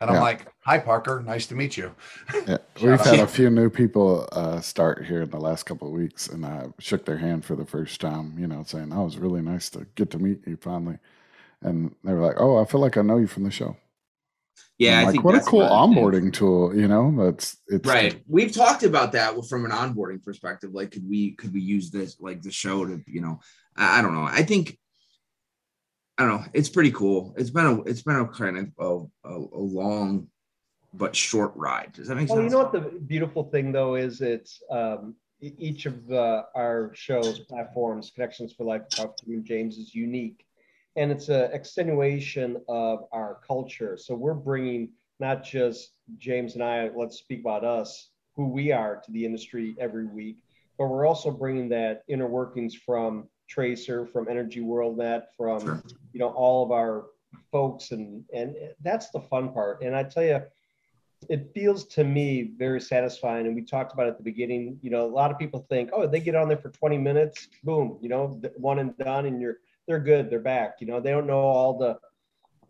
And 0.00 0.10
I'm 0.10 0.20
like, 0.20 0.46
hi, 0.60 0.78
Parker. 0.78 1.22
Nice 1.24 1.46
to 1.46 1.54
meet 1.54 1.76
you. 1.76 1.94
Yeah. 2.48 2.58
We've 2.82 3.00
had 3.00 3.20
a 3.20 3.26
few 3.26 3.50
new 3.50 3.70
people 3.70 4.28
uh, 4.32 4.60
start 4.60 5.06
here 5.06 5.22
in 5.22 5.30
the 5.30 5.38
last 5.38 5.62
couple 5.62 5.86
of 5.86 5.94
weeks, 5.94 6.26
and 6.26 6.44
I 6.44 6.66
shook 6.80 7.04
their 7.04 7.18
hand 7.18 7.44
for 7.44 7.54
the 7.54 7.64
first 7.64 8.00
time, 8.00 8.36
you 8.36 8.48
know, 8.48 8.64
saying, 8.66 8.92
oh, 8.92 9.02
it 9.02 9.04
was 9.04 9.18
really 9.18 9.42
nice 9.42 9.70
to 9.70 9.86
get 9.94 10.10
to 10.10 10.18
meet 10.18 10.40
you 10.44 10.56
finally. 10.56 10.98
And 11.60 11.94
they 12.02 12.12
were 12.12 12.26
like, 12.26 12.40
oh, 12.40 12.60
I 12.60 12.64
feel 12.64 12.80
like 12.80 12.96
I 12.96 13.02
know 13.02 13.18
you 13.18 13.28
from 13.28 13.44
the 13.44 13.52
show. 13.52 13.76
Yeah, 14.78 14.94
I'm 14.94 14.98
I 14.98 15.02
like, 15.04 15.12
think 15.12 15.24
what 15.24 15.34
a 15.36 15.40
cool 15.40 15.62
another 15.62 15.94
thing. 15.94 16.02
onboarding 16.04 16.32
tool, 16.32 16.74
you 16.74 16.88
know? 16.88 17.14
That's 17.24 17.56
it's 17.68 17.86
Right. 17.88 18.22
We've 18.26 18.52
talked 18.52 18.82
about 18.82 19.12
that 19.12 19.34
from 19.48 19.64
an 19.64 19.70
onboarding 19.70 20.22
perspective. 20.22 20.70
Like, 20.72 20.90
could 20.90 21.08
we 21.08 21.32
could 21.32 21.52
we 21.52 21.60
use 21.60 21.90
this 21.90 22.20
like 22.20 22.42
the 22.42 22.50
show 22.50 22.84
to 22.84 23.00
you 23.06 23.20
know? 23.20 23.40
I, 23.76 23.98
I 23.98 24.02
don't 24.02 24.14
know. 24.14 24.24
I 24.24 24.42
think 24.42 24.78
I 26.18 26.24
don't 26.26 26.40
know. 26.42 26.46
It's 26.52 26.68
pretty 26.68 26.90
cool. 26.92 27.34
It's 27.36 27.50
been 27.50 27.66
a 27.66 27.82
it's 27.82 28.02
been 28.02 28.16
a 28.16 28.26
kind 28.28 28.58
of 28.58 28.68
a, 29.24 29.28
a, 29.28 29.36
a 29.36 29.62
long 29.62 30.28
but 30.94 31.16
short 31.16 31.52
ride. 31.56 31.92
Does 31.92 32.08
that 32.08 32.16
make 32.16 32.28
Well, 32.28 32.38
sense? 32.38 32.52
you 32.52 32.58
know 32.58 32.64
what 32.64 32.72
the 32.72 32.98
beautiful 33.00 33.44
thing 33.44 33.72
though 33.72 33.94
is 33.94 34.20
it's 34.20 34.62
um, 34.70 35.14
each 35.40 35.86
of 35.86 36.06
the, 36.06 36.44
our 36.54 36.92
shows, 36.94 37.40
platforms, 37.40 38.12
Connections 38.14 38.52
for 38.52 38.64
Life, 38.64 38.82
Talk 38.90 39.16
to 39.16 39.40
James 39.40 39.76
is 39.76 39.94
unique. 39.94 40.44
And 40.96 41.10
it's 41.10 41.28
an 41.28 41.50
extenuation 41.52 42.60
of 42.68 43.06
our 43.12 43.38
culture. 43.46 43.96
So 43.96 44.14
we're 44.14 44.34
bringing 44.34 44.90
not 45.20 45.44
just 45.44 45.92
James 46.18 46.54
and 46.54 46.62
I, 46.62 46.90
let's 46.94 47.18
speak 47.18 47.40
about 47.40 47.64
us, 47.64 48.10
who 48.34 48.48
we 48.48 48.72
are 48.72 48.96
to 48.96 49.12
the 49.12 49.24
industry 49.24 49.74
every 49.78 50.06
week, 50.06 50.38
but 50.78 50.86
we're 50.88 51.06
also 51.06 51.30
bringing 51.30 51.68
that 51.70 52.02
inner 52.08 52.26
workings 52.26 52.74
from 52.74 53.28
Tracer, 53.48 54.06
from 54.06 54.28
Energy 54.28 54.60
World 54.60 54.98
Net, 54.98 55.28
from 55.36 55.60
Sure. 55.60 55.82
you 56.12 56.20
know 56.20 56.28
all 56.30 56.64
of 56.64 56.72
our 56.72 57.06
folks, 57.50 57.90
and 57.90 58.24
and 58.34 58.56
that's 58.82 59.10
the 59.10 59.20
fun 59.20 59.52
part. 59.52 59.82
And 59.82 59.94
I 59.94 60.04
tell 60.04 60.24
you, 60.24 60.42
it 61.28 61.50
feels 61.54 61.84
to 61.88 62.04
me 62.04 62.52
very 62.56 62.80
satisfying. 62.80 63.46
And 63.46 63.54
we 63.54 63.62
talked 63.62 63.92
about 63.92 64.06
it 64.06 64.10
at 64.10 64.16
the 64.16 64.24
beginning. 64.24 64.78
You 64.82 64.90
know, 64.90 65.04
a 65.04 65.12
lot 65.20 65.30
of 65.30 65.38
people 65.38 65.66
think, 65.68 65.90
oh, 65.92 66.06
they 66.06 66.20
get 66.20 66.34
on 66.34 66.48
there 66.48 66.56
for 66.56 66.70
20 66.70 66.98
minutes, 66.98 67.48
boom, 67.62 67.98
you 68.00 68.08
know, 68.08 68.40
one 68.56 68.78
and 68.78 68.96
done, 68.96 69.26
and 69.26 69.40
you're 69.40 69.58
they're 69.92 70.00
good, 70.00 70.30
they're 70.30 70.40
back. 70.40 70.76
You 70.80 70.86
know, 70.86 71.00
they 71.00 71.10
don't 71.10 71.26
know 71.26 71.40
all 71.40 71.76
the 71.78 71.98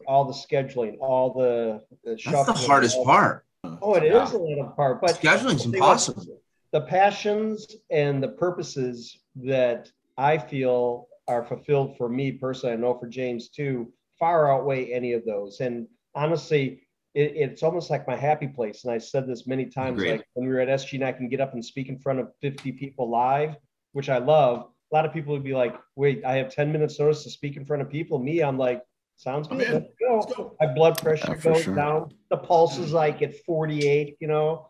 all 0.08 0.24
the 0.24 0.32
scheduling, 0.32 0.96
all 1.00 1.32
the, 1.32 1.80
the 2.02 2.18
That's 2.28 2.46
the 2.46 2.52
hardest 2.66 2.96
part. 3.04 3.44
Oh, 3.80 3.94
it 3.94 4.02
is 4.02 4.12
Yeah. 4.32 4.36
a 4.36 4.38
little 4.38 4.72
part, 4.74 5.00
but 5.00 5.14
Scheduling's 5.14 5.64
impossible. 5.64 6.16
was, 6.26 6.28
The 6.72 6.80
passions 6.80 7.76
and 7.90 8.20
the 8.20 8.30
purposes 8.30 9.20
that 9.36 9.88
I 10.18 10.38
feel 10.38 11.06
are 11.28 11.44
fulfilled 11.44 11.96
for 11.96 12.08
me 12.08 12.32
personally, 12.32 12.72
I 12.72 12.76
know 12.76 12.98
for 12.98 13.06
James 13.06 13.48
too, 13.48 13.92
far 14.18 14.50
outweigh 14.52 14.92
any 14.92 15.12
of 15.12 15.24
those. 15.24 15.60
And 15.60 15.86
honestly, 16.16 16.82
it, 17.14 17.34
it's 17.36 17.62
almost 17.62 17.88
like 17.88 18.08
my 18.08 18.16
happy 18.16 18.48
place. 18.48 18.82
And 18.82 18.92
I 18.92 18.98
said 18.98 19.28
this 19.28 19.46
many 19.46 19.66
times, 19.66 20.00
Agreed. 20.00 20.10
like 20.12 20.26
when 20.34 20.48
we 20.48 20.52
were 20.52 20.58
at 20.60 20.68
SG 20.68 20.94
and 20.94 21.04
I 21.04 21.12
can 21.12 21.28
get 21.28 21.40
up 21.40 21.54
and 21.54 21.64
speak 21.64 21.88
in 21.88 21.98
front 22.00 22.18
of 22.18 22.32
50 22.40 22.72
people 22.72 23.08
live, 23.08 23.54
which 23.92 24.08
I 24.08 24.18
love. 24.18 24.71
A 24.92 24.94
lot 24.94 25.06
of 25.06 25.12
people 25.12 25.32
would 25.32 25.42
be 25.42 25.54
like, 25.54 25.74
wait, 25.96 26.22
I 26.24 26.36
have 26.36 26.54
10 26.54 26.70
minutes 26.70 26.98
notice 26.98 27.22
to 27.24 27.30
speak 27.30 27.56
in 27.56 27.64
front 27.64 27.80
of 27.80 27.88
people. 27.88 28.18
Me, 28.18 28.40
I'm 28.42 28.58
like, 28.58 28.82
sounds 29.16 29.48
good. 29.48 29.58
Let's 29.58 29.94
go. 29.98 30.18
Let's 30.18 30.34
go. 30.34 30.56
My 30.60 30.66
blood 30.66 31.00
pressure 31.00 31.28
Yeah, 31.30 31.36
goes 31.36 31.62
sure. 31.62 31.74
down. 31.74 32.12
The 32.28 32.36
pulse 32.36 32.76
is 32.76 32.92
like 32.92 33.22
at 33.22 33.34
48, 33.46 34.18
you 34.20 34.28
know. 34.28 34.68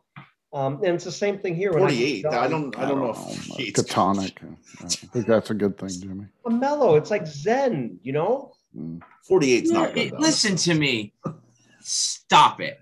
Um, 0.53 0.75
and 0.85 0.95
it's 0.95 1.05
the 1.05 1.11
same 1.11 1.39
thing 1.39 1.57
here. 1.57 1.73
When 1.73 1.83
I 1.85 1.87
48. 1.87 2.27
I 2.27 2.47
don't 2.47 2.79
I 2.79 2.87
don't 2.89 3.01
know 3.01 3.11
if 3.11 3.17
know, 3.17 3.25
48 3.57 3.77
's 3.77 3.83
Catonic. 3.83 4.57
I 4.85 4.87
think 4.89 5.27
that's 5.27 5.51
a 5.51 5.55
good 5.55 5.77
thing, 5.79 5.89
Jimmy. 5.89 6.27
I'm 6.47 6.61
mellow. 6.61 6.95
It's 6.97 7.11
like 7.11 7.27
Zen, 7.27 7.99
you 8.03 8.13
know? 8.13 8.53
Mm. 8.77 9.01
48 9.27 9.65
is 9.65 9.73
not 9.73 9.95
good. 9.95 10.13
though. 10.13 10.19
Listen 10.19 10.55
to 10.57 10.75
me. 10.75 11.15
Stop 11.81 12.61
it. 12.61 12.79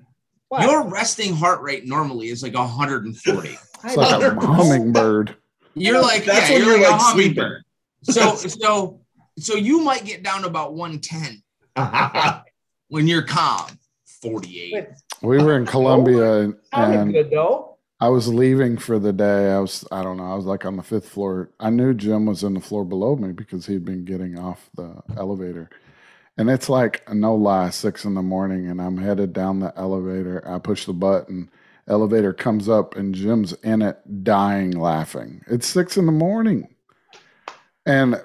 What? 0.48 0.62
Your 0.62 0.87
resting 0.88 1.35
heart 1.35 1.62
rate 1.62 1.87
normally 1.87 2.29
is 2.29 2.42
like 2.42 2.55
140. 2.55 3.57
It's 3.85 3.96
like 3.96 4.20
a 4.20 4.35
hummingbird. 4.46 5.37
You're 5.74 6.00
like, 6.00 6.24
That's 6.24 6.50
yeah, 6.50 6.56
when 6.56 6.66
you're, 6.66 6.78
you're, 6.78 6.90
like, 6.90 7.14
like, 7.14 7.37
a. 7.37 8.12
So, 8.12 8.35
so, 8.37 9.00
so 9.38 9.54
you 9.54 9.80
might 9.83 10.04
get 10.04 10.22
down 10.22 10.42
to 10.42 10.46
about 10.46 10.74
110 10.74 11.42
when 12.88 13.06
you're 13.06 13.23
calm. 13.23 13.79
48. 14.23 14.88
We 15.23 15.38
were 15.38 15.56
in 15.56 15.66
Columbia 15.66 16.23
oh, 16.23 16.54
and, 16.73 16.94
and 16.94 17.12
good 17.12 17.31
though. 17.31 17.79
I 18.00 18.08
was 18.08 18.29
leaving 18.29 18.79
for 18.79 18.98
the 18.98 19.12
day. 19.12 19.52
I 19.52 19.58
was, 19.58 19.87
I 19.92 20.02
don't 20.02 20.16
know, 20.16 20.31
I 20.31 20.35
was 20.35 20.46
like 20.46 20.64
on 20.64 20.77
the 20.77 20.83
fifth 20.83 21.08
floor. 21.08 21.50
I 21.60 21.71
knew 21.71 21.92
Jim 21.92 22.27
was 22.27 22.42
in 22.42 22.54
the 22.54 22.60
floor 22.60 22.85
below 22.85 23.16
me 23.16 23.33
because 23.33 23.66
he'd 23.66 23.85
been 23.85 24.04
getting 24.04 24.38
off 24.38 24.71
the 24.75 25.02
elevator. 25.16 25.68
And 26.38 26.48
it's 26.48 26.71
like, 26.71 27.06
no 27.12 27.35
lie, 27.35 27.68
six 27.71 28.04
in 28.04 28.14
the 28.14 28.23
morning, 28.23 28.68
and 28.71 28.81
I'm 28.81 28.96
headed 28.96 29.35
down 29.35 29.60
the 29.60 29.77
elevator. 29.77 30.46
I 30.48 30.58
push 30.58 30.87
the 30.87 30.94
button, 30.94 31.50
elevator 31.90 32.32
comes 32.32 32.68
up, 32.68 32.96
and 32.96 33.14
Jim's 33.14 33.52
in 33.64 33.82
it, 33.82 33.98
dying 34.24 34.70
laughing. 34.70 35.42
It's 35.48 35.66
six 35.66 35.96
in 35.96 36.06
the 36.06 36.12
morning. 36.12 36.68
And 37.86 38.20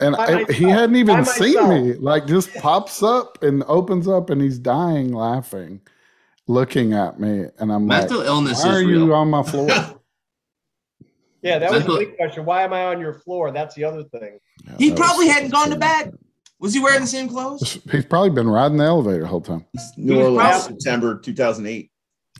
and 0.00 0.16
I- 0.16 0.44
he 0.52 0.64
hadn't 0.64 0.96
even 0.96 1.24
seen 1.24 1.68
me. 1.68 1.92
Like 1.94 2.26
just 2.26 2.52
pops 2.54 3.02
up 3.02 3.42
and 3.42 3.62
opens 3.68 4.08
up, 4.08 4.30
and 4.30 4.42
he's 4.42 4.58
dying 4.58 5.12
laughing, 5.12 5.80
looking 6.48 6.92
at 6.92 7.20
me, 7.20 7.44
and 7.58 7.72
I'm 7.72 7.86
like, 7.86 8.00
Mental 8.02 8.22
illness 8.22 8.62
why 8.64 8.70
is 8.70 8.76
are 8.82 8.86
real. 8.86 9.06
you 9.06 9.14
on 9.14 9.30
my 9.30 9.42
floor? 9.42 9.68
Yeah, 11.44 11.58
that 11.58 11.72
was 11.72 11.82
the 11.82 11.88
Mental- 11.88 12.06
big 12.06 12.16
question. 12.16 12.44
Why 12.44 12.62
am 12.62 12.72
I 12.72 12.84
on 12.84 13.00
your 13.00 13.14
floor? 13.14 13.50
That's 13.50 13.74
the 13.74 13.82
other 13.82 14.04
thing. 14.04 14.38
Yeah, 14.64 14.74
He 14.78 14.92
probably 14.94 15.26
hadn't 15.26 15.50
gone 15.50 15.70
to 15.70 15.76
bed. 15.76 16.12
Was 16.60 16.72
he 16.72 16.78
wearing 16.78 17.00
the 17.00 17.06
same 17.08 17.28
clothes? 17.28 17.80
He's 17.90 18.04
probably 18.04 18.30
been 18.30 18.48
riding 18.48 18.76
the 18.76 18.84
elevator 18.84 19.22
the 19.22 19.26
whole 19.26 19.40
time. 19.40 19.66
New 19.96 20.22
Orleans, 20.22 20.62
September 20.62 21.18
2008. 21.18 21.90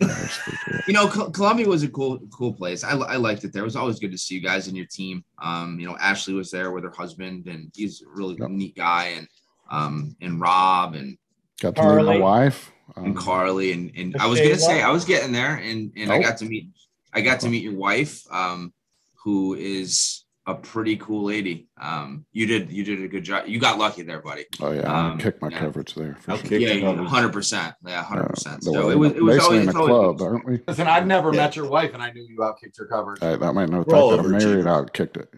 You 0.00 0.92
know, 0.94 1.06
Columbia 1.08 1.68
was 1.68 1.82
a 1.82 1.88
cool, 1.88 2.18
cool 2.30 2.52
place. 2.52 2.82
I, 2.84 2.92
I 2.96 3.16
liked 3.16 3.44
it 3.44 3.52
there. 3.52 3.62
It 3.62 3.66
was 3.66 3.76
always 3.76 3.98
good 3.98 4.12
to 4.12 4.18
see 4.18 4.34
you 4.34 4.40
guys 4.40 4.66
and 4.68 4.76
your 4.76 4.86
team. 4.86 5.24
Um, 5.40 5.78
you 5.78 5.86
know, 5.86 5.96
Ashley 5.98 6.34
was 6.34 6.50
there 6.50 6.70
with 6.72 6.84
her 6.84 6.90
husband, 6.96 7.46
and 7.46 7.70
he's 7.74 8.02
a 8.02 8.08
really 8.08 8.36
Yep. 8.40 8.50
neat 8.50 8.76
guy, 8.76 9.14
and 9.18 9.28
um, 9.70 10.16
and 10.20 10.40
Rob 10.40 10.94
and 10.94 11.16
Got 11.60 11.76
to 11.76 11.82
meet 11.82 11.88
my 11.88 12.02
Carly. 12.04 12.20
wife. 12.20 12.72
and 12.96 13.06
Um, 13.08 13.14
Carly, 13.14 13.72
and 13.72 13.90
and 13.96 14.16
I 14.18 14.26
was 14.26 14.40
gonna 14.40 14.58
say 14.58 14.82
I 14.82 14.90
was 14.90 15.04
getting 15.04 15.32
there, 15.32 15.56
and 15.56 15.92
and 15.96 16.12
I 16.12 16.18
Oh. 16.18 16.22
got 16.22 16.36
to 16.38 16.44
meet 16.44 16.68
I 17.14 17.20
got 17.20 17.40
to 17.40 17.48
meet 17.48 17.62
your 17.62 17.74
wife, 17.74 18.22
um, 18.30 18.72
who 19.22 19.54
is 19.54 20.21
a 20.46 20.54
pretty 20.54 20.96
cool 20.96 21.24
lady. 21.24 21.68
Um, 21.80 22.24
you 22.32 22.46
did 22.46 22.72
you 22.72 22.82
did 22.84 23.02
a 23.02 23.08
good 23.08 23.22
job. 23.22 23.44
You 23.46 23.60
got 23.60 23.78
lucky 23.78 24.02
there, 24.02 24.20
buddy. 24.20 24.46
oh 24.60 24.72
yeah, 24.72 24.90
I 24.92 25.10
um, 25.10 25.18
kicked 25.18 25.40
my 25.40 25.48
yeah. 25.48 25.58
coverage 25.60 25.94
there. 25.94 26.16
For 26.20 26.32
Okay. 26.32 26.48
sure. 26.64 26.90
Yeah, 26.90 27.04
hundred 27.06 27.32
percent. 27.32 27.74
Yeah, 27.86 28.02
hundred 28.02 28.24
Uh, 28.24 28.28
percent. 28.28 28.64
So 28.64 28.90
it 28.90 28.98
was 28.98 29.12
it 29.12 29.22
was 29.22 29.38
always, 29.38 29.62
in 29.62 29.68
it's 29.68 29.76
a 29.76 29.80
always 29.80 30.18
club, 30.18 30.22
aren't 30.22 30.44
we? 30.46 30.60
Listen, 30.66 30.88
I've 30.88 31.06
never 31.06 31.32
Yeah. 31.32 31.42
met 31.42 31.54
your 31.56 31.68
wife, 31.68 31.94
and 31.94 32.02
I 32.02 32.10
knew 32.10 32.22
you 32.28 32.38
outkicked 32.38 32.76
your 32.76 32.88
coverage. 32.88 33.20
Hey, 33.20 33.36
that 33.36 33.52
might 33.52 33.68
know 33.68 33.84
the 33.84 33.90
We're 33.90 33.96
all 33.96 34.10
fact 34.16 34.22
that 34.28 34.34
I'm 34.34 34.38
married. 34.48 34.64
overachievers. 34.66 34.86
I 34.88 34.90
kicked 34.90 35.16
it. 35.16 35.34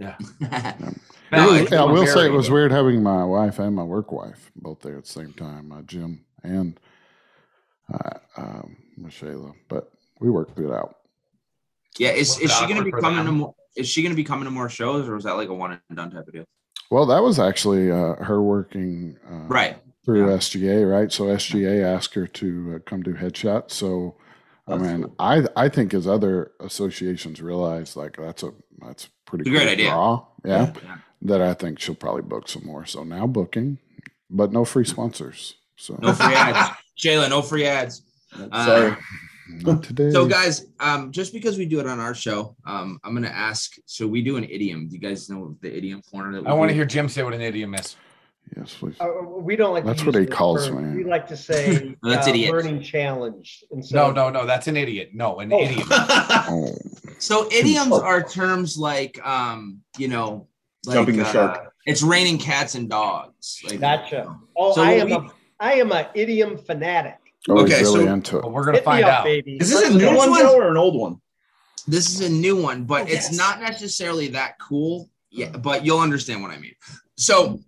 Yeah. 0.00 0.16
No, 1.30 1.46
It 1.46 1.50
was- 1.52 1.60
it's 1.62 1.72
yeah, 1.72 1.82
I 1.82 1.86
been 1.86 1.94
will 1.94 2.06
say 2.06 2.24
it 2.24 2.32
was 2.32 2.46
good. 2.48 2.54
weird 2.54 2.72
having 2.72 3.02
my 3.02 3.22
wife 3.22 3.58
and 3.58 3.76
my 3.76 3.82
work 3.82 4.12
wife 4.12 4.50
both 4.56 4.80
there 4.80 4.96
at 4.96 5.04
the 5.04 5.10
same 5.10 5.34
time, 5.34 5.70
uh, 5.72 5.82
Jim 5.82 6.24
and 6.42 6.80
uh, 7.92 8.18
um, 8.38 8.76
Michelle, 8.96 9.54
but 9.68 9.92
we 10.20 10.30
worked 10.30 10.58
it 10.58 10.70
out. 10.70 10.96
Yeah, 11.98 12.10
is, 12.12 12.38
is 12.40 12.50
she 12.50 12.66
gonna 12.66 12.82
be 12.82 12.92
coming 12.92 13.26
to 13.26 13.32
more? 13.32 13.54
Is 13.78 13.88
she 13.88 14.02
gonna 14.02 14.14
be 14.14 14.24
coming 14.24 14.44
to 14.44 14.50
more 14.50 14.68
shows, 14.68 15.08
or 15.08 15.14
was 15.14 15.24
that 15.24 15.36
like 15.36 15.48
a 15.48 15.54
one 15.54 15.80
and 15.88 15.96
done 15.96 16.10
type 16.10 16.26
of 16.26 16.32
deal? 16.32 16.44
Well, 16.90 17.06
that 17.06 17.22
was 17.22 17.38
actually 17.38 17.90
uh, 17.90 18.14
her 18.16 18.42
working 18.42 19.16
uh, 19.30 19.46
Right. 19.46 19.78
through 20.04 20.28
Yeah. 20.28 20.36
SGA, 20.38 20.90
right? 20.90 21.12
So 21.12 21.24
SGA 21.26 21.82
asked 21.84 22.14
her 22.14 22.26
to 22.26 22.74
uh, 22.76 22.78
come 22.88 23.02
do 23.02 23.14
headshots. 23.14 23.72
So, 23.72 24.16
I 24.66 24.76
mean, 24.78 25.02
cool. 25.04 25.14
I 25.18 25.44
I 25.56 25.68
think 25.68 25.94
as 25.94 26.06
other 26.08 26.50
associations 26.60 27.40
realize, 27.40 27.94
like 27.96 28.16
that's 28.16 28.42
a 28.42 28.52
that's 28.80 29.08
pretty 29.26 29.48
a 29.48 29.52
great 29.52 29.62
cool 29.64 29.72
idea. 29.72 29.90
draw, 29.90 30.26
yeah, 30.44 30.72
Yeah. 30.82 30.96
That 31.22 31.40
I 31.42 31.54
think 31.54 31.78
she'll 31.80 31.94
probably 31.94 32.22
book 32.22 32.48
some 32.48 32.64
more. 32.64 32.84
So 32.86 33.04
now 33.04 33.26
booking, 33.26 33.78
but 34.30 34.52
no 34.52 34.64
free 34.64 34.84
sponsors. 34.84 35.54
So 35.76 35.98
No 36.02 36.12
free 36.12 36.34
ads, 36.34 36.70
Jayla. 36.98 37.28
No 37.28 37.42
free 37.42 37.64
ads. 37.66 38.02
Uh, 38.52 38.64
Sorry. 38.66 38.96
Not 39.48 39.82
today. 39.88 40.10
So, 40.10 40.26
guys, 40.26 40.66
um, 40.80 41.10
just 41.12 41.32
because 41.32 41.58
we 41.58 41.66
do 41.66 41.80
it 41.80 41.86
on 41.86 41.98
our 42.00 42.14
show, 42.14 42.56
um, 42.66 42.98
I'm 43.04 43.14
gonna 43.14 43.28
ask. 43.28 43.74
So 43.86 44.06
we 44.06 44.22
do 44.22 44.36
an 44.36 44.44
idiom. 44.44 44.88
Do 44.88 44.94
you 44.94 45.00
guys 45.00 45.28
know 45.30 45.56
the 45.60 45.74
idiom 45.76 46.02
corner? 46.10 46.32
That 46.32 46.42
we 46.44 46.48
I 46.48 46.52
want 46.54 46.68
to 46.70 46.74
hear 46.74 46.84
Jim 46.84 47.08
say 47.08 47.22
what 47.22 47.34
an 47.34 47.40
idiom 47.40 47.74
is. 47.74 47.96
yes, 48.56 48.74
please. 48.78 48.96
Uh, 49.00 49.08
we 49.22 49.56
don't 49.56 49.72
like. 49.74 49.84
That's 49.84 50.00
use 50.00 50.06
what 50.06 50.14
he 50.20 50.26
the 50.26 50.30
calls 50.30 50.70
me. 50.70 50.96
We 50.96 51.04
like 51.04 51.26
to 51.28 51.36
say 51.48 51.94
No, 52.02 52.10
that's 52.10 52.26
uh, 52.26 52.30
idiot. 52.30 52.52
learning 52.52 52.82
challenge. 52.82 53.64
And 53.70 53.84
so, 53.84 53.96
No, 53.96 54.10
no, 54.12 54.30
no. 54.30 54.46
That's 54.46 54.66
an 54.68 54.76
idiot. 54.76 55.10
No, 55.14 55.38
an 55.40 55.52
Oh. 55.52 55.60
idiot. 55.62 55.86
Oh, 55.90 56.74
So 57.18 57.48
idioms 57.50 57.92
are 57.92 58.22
terms 58.22 58.76
like, 58.78 59.18
um, 59.26 59.80
you 59.98 60.08
know, 60.08 60.46
like, 60.86 60.94
Jumping 60.94 61.16
the 61.16 61.24
uh, 61.26 61.32
shark. 61.32 61.72
It's 61.86 62.02
raining 62.02 62.38
cats 62.38 62.74
and 62.74 62.88
dogs. 62.88 63.60
Like, 63.66 63.80
Gotcha. 63.80 64.36
Oh, 64.56 64.74
So 64.74 64.82
I 64.82 64.92
am 64.92 65.06
we- 65.06 65.12
a 65.14 65.26
I 65.60 65.72
am 65.74 65.90
a 65.90 66.08
idiom 66.14 66.56
fanatic. 66.56 67.16
Oh 67.48 67.60
Okay, 67.60 67.82
really 67.82 68.04
so- 68.06 68.12
into 68.12 68.38
it. 68.38 68.42
But 68.42 68.52
we're 68.52 68.64
gonna 68.64 68.78
Hit 68.78 68.84
find 68.84 69.04
up, 69.04 69.20
out. 69.20 69.24
baby. 69.24 69.56
Is 69.60 69.70
this 69.70 69.80
a 69.80 69.84
Let's 69.90 69.94
new 69.96 70.16
one, 70.16 70.30
one- 70.30 70.46
or 70.46 70.70
an 70.70 70.76
old 70.76 70.98
one? 70.98 71.20
This 71.86 72.10
is 72.14 72.20
a 72.20 72.28
new 72.32 72.60
one, 72.60 72.84
but 72.84 73.02
Oh, 73.02 73.04
it's 73.04 73.30
yes. 73.30 73.36
not 73.36 73.60
necessarily 73.60 74.28
that 74.28 74.58
cool. 74.58 75.08
Yeah, 75.30 75.50
but 75.56 75.84
you'll 75.84 76.00
understand 76.00 76.42
what 76.42 76.50
I 76.50 76.58
mean. 76.58 76.74
So 77.16 77.60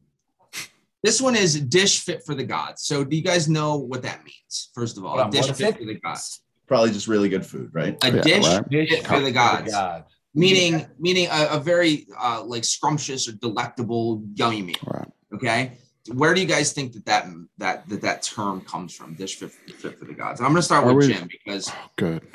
this 1.03 1.21
one 1.21 1.37
is 1.37 1.59
dish 1.61 2.01
fit 2.01 2.23
for 2.27 2.35
the 2.35 2.45
gods. 2.45 2.83
So 2.85 3.05
do 3.05 3.17
you 3.17 3.23
guys 3.23 3.49
know 3.49 3.77
what 3.77 4.03
that 4.03 4.23
means? 4.25 4.71
First 4.75 4.99
of 4.99 5.05
all, 5.05 5.13
Hold 5.13 5.21
on, 5.23 5.29
a 5.29 5.31
dish 5.31 5.51
fit 5.53 5.79
for 5.79 5.85
the 5.85 5.95
gods. 6.01 6.43
Probably 6.67 6.91
just 6.91 7.09
really 7.09 7.29
good 7.29 7.45
food, 7.47 7.71
right? 7.73 7.97
A 8.05 8.15
Yeah, 8.17 8.23
dish 8.23 8.47
right. 8.47 8.69
Dish 8.69 8.91
fit 8.91 9.07
for 9.07 9.21
the 9.21 9.33
gods. 9.33 9.71
God. 9.73 10.05
meaning 10.35 10.87
meaning 10.99 11.27
a, 11.31 11.49
a 11.53 11.59
very 11.61 12.07
uh, 12.19 12.43
like 12.45 12.65
scrumptious 12.65 13.27
or 13.29 13.33
delectable 13.33 14.23
yummy 14.35 14.63
meal. 14.63 14.77
Right. 14.87 15.09
Okay, 15.35 15.79
where 16.09 16.35
do 16.35 16.41
you 16.41 16.47
guys 16.47 16.73
think 16.73 16.93
that 16.95 17.05
that 17.07 17.27
that 17.59 17.89
that, 17.89 18.01
that 18.03 18.23
term 18.23 18.61
comes 18.63 18.95
from? 18.95 19.15
Dish 19.15 19.37
fit, 19.37 19.53
fit 19.53 19.99
for 19.99 20.05
the 20.07 20.15
gods. 20.15 20.41
And 20.41 20.47
I'm 20.47 20.53
going 20.53 20.61
to 20.61 20.65
start 20.65 20.85
Are 20.85 20.95
with 20.95 21.07
we- 21.09 21.15
Jim 21.15 21.29
because 21.29 21.69
Oh, 21.71 21.75
good. 21.97 22.27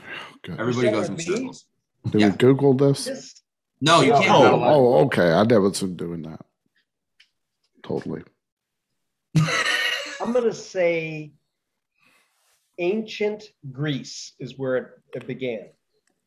Good. 0.43 0.59
everybody 0.59 0.91
goes 0.91 1.07
in 1.09 1.15
with 1.15 1.25
circles. 1.25 1.65
Did 2.09 2.21
yeah. 2.21 2.29
we 2.29 2.37
Google 2.37 2.73
this? 2.75 3.05
This- 3.05 3.41
No, 3.81 4.01
you 4.01 4.11
No. 4.11 4.19
can't. 4.19 4.31
Oh, 4.31 4.63
Oh, 4.63 5.05
okay. 5.05 5.31
I 5.31 5.43
never 5.43 5.69
been 5.71 5.95
doing 5.95 6.21
that. 6.23 6.41
Totally. 7.83 8.23
I'm 9.35 10.31
going 10.31 10.45
to 10.45 10.53
say 10.53 11.33
ancient 12.77 13.43
Greece 13.71 14.33
is 14.39 14.57
where 14.57 14.75
it, 14.77 14.87
it 15.13 15.27
began. 15.27 15.69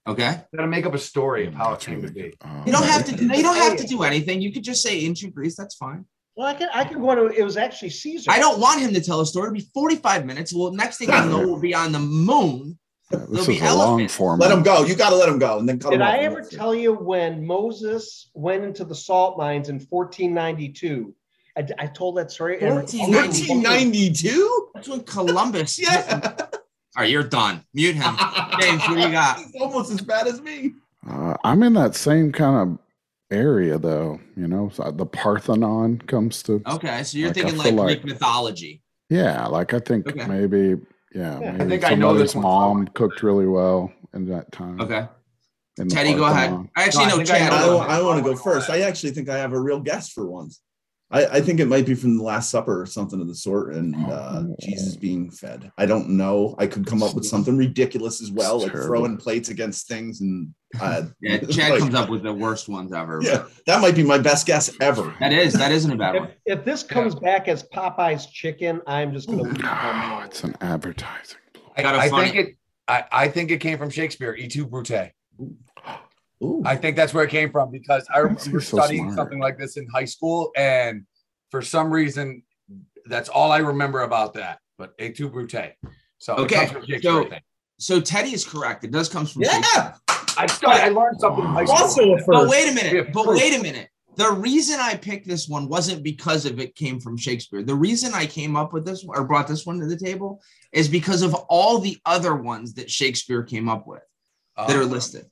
Okay, 0.06 0.40
Gotta 0.56 0.68
make 0.68 0.86
up 0.86 0.94
a 0.94 0.98
story 0.98 1.46
of 1.46 1.52
how 1.52 1.74
it 1.74 1.80
came 1.80 2.00
to 2.00 2.10
be. 2.10 2.32
Oh, 2.42 2.62
you 2.64 2.72
don't 2.72 2.84
have 2.86 3.04
to. 3.04 3.24
No, 3.26 3.34
you 3.34 3.42
don't 3.42 3.56
have 3.56 3.76
to 3.76 3.86
do 3.86 4.02
anything. 4.04 4.40
You 4.40 4.50
could 4.52 4.64
just 4.64 4.82
say 4.82 5.00
ancient 5.00 5.34
Greece. 5.34 5.54
That's 5.54 5.74
fine. 5.74 6.06
Well, 6.38 6.46
I 6.46 6.54
can 6.54 6.68
I 6.72 6.84
can 6.84 7.00
go 7.00 7.10
on. 7.10 7.16
to- 7.16 7.26
It 7.36 7.42
was 7.42 7.56
actually 7.56 7.90
Caesar. 7.90 8.30
I 8.30 8.38
don't 8.38 8.60
want 8.60 8.80
him 8.80 8.94
to 8.94 9.00
tell 9.00 9.20
a 9.20 9.26
story. 9.26 9.46
It'll 9.48 9.54
be 9.54 9.68
45 9.74 10.24
minutes. 10.24 10.54
Well, 10.54 10.70
next 10.70 10.98
thing 10.98 11.10
I 11.10 11.26
know, 11.26 11.38
we'll 11.40 11.58
be 11.58 11.74
on 11.74 11.90
the 11.90 11.98
moon. 11.98 12.78
Yeah, 13.10 13.18
There'll 13.18 13.32
this 13.32 13.46
be 13.48 13.56
is 13.56 13.62
a 13.62 13.64
long 13.74 13.88
elephants. 13.88 14.14
form. 14.14 14.38
Let 14.38 14.52
him 14.52 14.62
go. 14.62 14.84
You 14.84 14.94
got 14.94 15.10
to 15.10 15.16
let 15.16 15.28
him 15.28 15.40
go, 15.40 15.58
and 15.58 15.68
then 15.68 15.80
cut 15.80 15.90
Did 15.90 15.96
him. 16.00 16.06
I 16.06 16.18
ever 16.18 16.42
tell 16.42 16.76
you 16.76 16.92
when 16.94 17.44
Moses 17.44 18.30
went 18.34 18.62
into 18.62 18.84
the 18.84 18.94
salt 18.94 19.36
mines 19.36 19.68
in 19.68 19.80
1492? 19.80 21.12
I, 21.56 21.66
I 21.80 21.86
told 21.88 22.16
that 22.18 22.30
story. 22.30 22.60
and- 22.60 22.72
1492? 22.76 24.68
That's 24.74 24.88
when 24.88 25.00
Columbus. 25.02 25.76
Yeah. 25.82 26.20
All 26.96 27.02
right, 27.02 27.10
you're 27.10 27.22
done. 27.24 27.64
Mute 27.74 27.96
him. 27.96 28.14
James, 28.60 28.82
what 28.82 28.94
do 28.94 29.00
you 29.00 29.10
got? 29.10 29.38
He's 29.38 29.54
almost 29.60 29.90
as 29.90 30.00
bad 30.00 30.26
as 30.28 30.40
me. 30.40 30.74
Uh, 31.08 31.34
I'm 31.44 31.62
in 31.64 31.72
that 31.74 31.94
same 31.96 32.30
kind 32.32 32.56
of 32.72 32.78
area, 33.30 33.78
though. 33.78 34.20
You 34.36 34.48
know, 34.48 34.68
so 34.70 34.90
the 34.90 35.06
Parthenon 35.06 35.98
comes 36.02 36.42
to. 36.44 36.62
Okay, 36.66 37.02
so 37.02 37.18
you're 37.18 37.28
Like, 37.28 37.34
thinking 37.36 37.56
like 37.56 37.72
like- 37.74 37.86
Greek 38.02 38.04
mythology. 38.04 38.82
Yeah, 39.10 39.46
like 39.46 39.72
I 39.74 39.78
think 39.78 40.06
Okay. 40.06 40.26
maybe. 40.26 40.76
Yeah, 41.14 41.40
Yeah, 41.40 41.56
I 41.60 41.66
think 41.66 41.84
I 41.84 41.94
know 41.94 42.12
this 42.14 42.34
mom 42.34 42.86
cooked 42.88 43.22
really 43.22 43.46
well 43.46 43.90
in 44.12 44.26
that 44.26 44.52
time. 44.52 44.78
Okay, 44.80 45.06
Teddy, 45.88 46.12
go 46.12 46.24
ahead. 46.24 46.52
I 46.76 46.84
actually 46.84 47.04
No, 47.06 47.10
know 47.12 47.16
think 47.16 47.30
I 47.30 47.38
Chad. 47.38 47.50
know 47.50 47.56
I, 47.56 47.60
a 47.60 47.62
little 47.64 47.78
one. 47.78 47.86
bit. 47.86 47.92
I 47.94 48.02
want 48.02 48.16
to 48.16 48.20
I 48.20 48.22
go 48.24 48.28
wanna 48.28 48.36
go 48.36 48.42
first. 48.42 48.68
I 48.70 48.80
actually 48.82 49.12
think 49.12 49.28
I 49.30 49.38
have 49.38 49.52
a 49.54 49.60
real 49.60 49.80
guess 49.80 50.10
for 50.10 50.26
once. 50.28 50.60
I, 51.10 51.24
I 51.26 51.40
think 51.40 51.58
it 51.58 51.66
might 51.68 51.86
be 51.86 51.94
from 51.94 52.18
the 52.18 52.22
Last 52.22 52.50
Supper 52.50 52.82
or 52.82 52.84
something 52.84 53.18
of 53.20 53.28
the 53.28 53.34
sort, 53.34 53.72
and 53.74 53.94
uh, 53.96 54.42
Oh. 54.44 54.56
Jesus 54.60 54.94
being 54.94 55.30
fed. 55.30 55.72
I 55.78 55.86
don't 55.86 56.10
know. 56.10 56.54
I 56.58 56.66
could 56.66 56.86
come 56.86 57.02
up 57.02 57.14
with 57.14 57.24
something 57.24 57.56
ridiculous 57.56 58.20
as 58.22 58.30
well, 58.30 58.56
It's 58.56 58.64
like 58.64 58.72
terrible. 58.72 58.88
throwing 58.88 59.16
plates 59.16 59.48
against 59.48 59.88
things, 59.88 60.20
and 60.20 60.52
uh, 60.78 61.04
Yeah, 61.22 61.38
Chad 61.50 61.70
like, 61.70 61.80
comes 61.80 61.94
up 61.94 62.10
with 62.10 62.22
the 62.22 62.32
worst 62.34 62.68
ones 62.68 62.92
ever. 62.92 63.20
Yeah, 63.22 63.46
that 63.66 63.80
might 63.80 63.94
be 63.94 64.02
my 64.02 64.18
best 64.18 64.46
guess 64.46 64.70
ever. 64.82 65.14
That 65.20 65.32
is 65.32 65.54
that 65.54 65.72
isn't 65.72 65.90
a 65.90 65.96
bad 65.96 66.16
If, 66.16 66.20
one. 66.20 66.30
if 66.44 66.64
this 66.66 66.82
comes 66.82 67.14
back 67.14 67.48
as 67.48 67.62
Popeye's 67.62 68.26
chicken, 68.26 68.82
I'm 68.86 69.12
just 69.14 69.28
going 69.28 69.54
to. 69.54 69.60
Oh, 69.64 70.22
it's 70.26 70.44
an 70.44 70.56
advertising. 70.60 71.38
I, 71.76 71.82
Got 71.82 71.94
a 71.94 71.98
I 72.00 72.08
funny- 72.10 72.30
think 72.32 72.48
it. 72.48 72.54
I, 72.86 73.04
I 73.12 73.28
think 73.28 73.50
it 73.50 73.58
came 73.60 73.78
from 73.78 73.88
Shakespeare. 73.90 74.34
E 74.34 74.46
tu 74.48 74.66
Brute. 74.66 75.12
Ooh. 75.40 75.56
I 76.64 76.76
think 76.76 76.96
that's 76.96 77.12
where 77.12 77.24
it 77.24 77.30
came 77.30 77.50
from 77.50 77.70
because 77.70 78.06
I 78.14 78.18
remember 78.18 78.60
so 78.60 78.76
studying 78.78 79.04
smart. 79.04 79.16
something 79.16 79.40
like 79.40 79.58
this 79.58 79.76
in 79.76 79.86
high 79.88 80.04
school, 80.04 80.52
and 80.56 81.04
for 81.50 81.62
some 81.62 81.90
reason, 81.90 82.42
that's 83.06 83.28
all 83.28 83.50
I 83.50 83.58
remember 83.58 84.02
about 84.02 84.34
that. 84.34 84.60
But 84.76 84.94
a 84.98 85.10
tu 85.10 85.28
brute. 85.28 85.52
So 86.18 86.34
Okay, 86.36 86.54
comes 86.56 86.70
from 86.70 86.84
Shakespeare, 86.86 87.10
I 87.10 87.22
so- 87.24 87.28
think. 87.30 87.42
So 87.80 88.00
Teddy 88.00 88.32
is 88.34 88.44
correct. 88.44 88.82
It 88.84 88.90
does 88.90 89.08
come 89.08 89.24
from 89.24 89.44
Shakespeare. 89.44 89.62
yeah, 89.76 89.94
I 90.36 90.46
studied, 90.46 90.80
I 90.80 90.88
learned 90.88 91.20
something 91.20 91.44
in 91.44 91.50
high 91.50 91.64
school. 91.64 91.76
also 91.76 92.02
a 92.14 92.18
But 92.26 92.48
wait 92.48 92.64
a 92.64 92.74
Yeah, 92.74 92.74
minute. 92.90 93.12
But 93.12 93.24
proof. 93.24 93.38
wait 93.38 93.56
a 93.58 93.62
minute. 93.62 93.88
The 94.16 94.32
reason 94.32 94.80
I 94.80 94.96
picked 94.96 95.28
this 95.28 95.48
one 95.48 95.68
wasn't 95.68 96.02
because 96.02 96.44
of 96.44 96.58
it 96.58 96.74
came 96.74 96.98
from 96.98 97.16
Shakespeare. 97.16 97.62
The 97.62 97.74
reason 97.76 98.14
I 98.14 98.26
came 98.26 98.56
up 98.56 98.72
with 98.72 98.84
this 98.84 99.04
or 99.06 99.22
brought 99.24 99.46
this 99.46 99.64
one 99.64 99.78
to 99.78 99.86
the 99.86 99.96
table 99.96 100.42
is 100.72 100.88
because 100.88 101.22
of 101.22 101.34
all 101.48 101.78
the 101.78 101.96
other 102.04 102.34
ones 102.34 102.74
that 102.74 102.90
Shakespeare 102.90 103.44
came 103.44 103.68
up 103.68 103.86
with 103.86 104.02
that 104.56 104.74
are 104.74 104.82
Uh, 104.82 104.86
listed. 104.86 105.26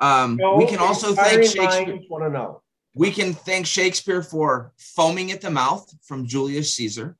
Um, 0.00 0.38
we 0.56 0.66
can 0.66 0.78
also 0.78 1.14
thank 1.14 1.44
Shakespeare. 1.44 1.98
Want 2.08 2.24
to 2.24 2.30
know? 2.30 2.62
We 2.94 3.10
can 3.10 3.32
thank 3.32 3.66
Shakespeare 3.66 4.22
for 4.22 4.72
foaming 4.78 5.32
at 5.32 5.40
the 5.40 5.50
mouth 5.50 5.92
from 6.02 6.26
Julius 6.26 6.74
Caesar. 6.76 7.16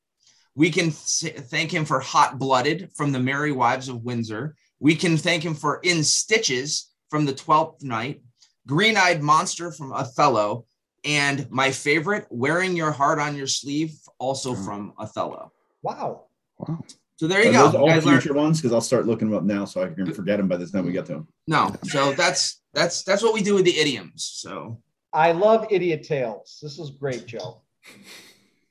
We 0.55 0.71
can 0.71 0.93
th- 0.93 1.37
thank 1.37 1.73
him 1.73 1.85
for 1.85 1.99
hot 1.99 2.39
blooded 2.39 2.91
from 2.95 3.11
the 3.11 3.19
Merry 3.19 3.51
Wives 3.53 3.89
of 3.89 4.05
Windsor. 4.05 4.55
We 4.79 4.95
can 4.95 5.17
thank 5.17 5.45
him 5.45 5.55
for 5.55 5.81
in 5.83 6.05
stitches 6.05 6.93
from 7.11 7.25
the 7.25 7.33
Twelfth 7.35 7.83
Night, 7.83 8.23
green 8.67 8.97
eyed 8.97 9.21
monster 9.23 9.73
from 9.73 9.93
Othello, 9.93 10.67
and 11.05 11.51
my 11.51 11.71
favorite, 11.71 12.27
wearing 12.31 12.77
your 12.77 12.91
heart 12.93 13.19
on 13.19 13.37
your 13.37 13.47
sleeve, 13.47 13.97
also 14.19 14.55
Mm. 14.55 14.65
from 14.65 14.93
Othello. 14.99 15.53
Wow. 15.83 16.25
Wow. 16.59 16.79
So 17.17 17.29
there 17.29 17.43
you 17.45 17.51
Are 17.51 17.53
go. 17.53 17.65
those 17.67 17.75
all 17.77 17.89
You 17.89 17.95
guys 17.95 18.05
learned- 18.07 18.23
future 18.23 18.35
ones? 18.35 18.61
Because 18.61 18.73
I'll 18.73 18.81
start 18.81 19.07
looking 19.07 19.29
them 19.31 19.37
up 19.39 19.45
now, 19.45 19.65
so 19.65 19.83
I 19.83 19.89
can 19.89 20.13
forget 20.13 20.39
them 20.39 20.49
by 20.49 20.57
the 20.57 20.67
time 20.67 20.85
we 20.87 20.93
get 20.93 21.07
to 21.07 21.13
them. 21.13 21.29
no, 21.47 21.75
so 21.85 22.13
that's 22.13 22.61
that's 22.73 23.05
that's 23.05 23.23
what 23.23 23.35
we 23.35 23.43
do 23.43 23.55
with 23.55 23.65
the 23.65 23.79
idioms. 23.79 24.25
So 24.25 24.81
I 25.13 25.31
love 25.33 25.67
idiot 25.71 26.03
tales. 26.03 26.59
This 26.61 26.79
is 26.79 26.91
great, 26.91 27.27
Joe. 27.27 27.63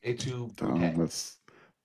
et 0.03 0.19
tu 0.19 0.51
Dumb, 0.57 0.79
that's- 0.81 1.37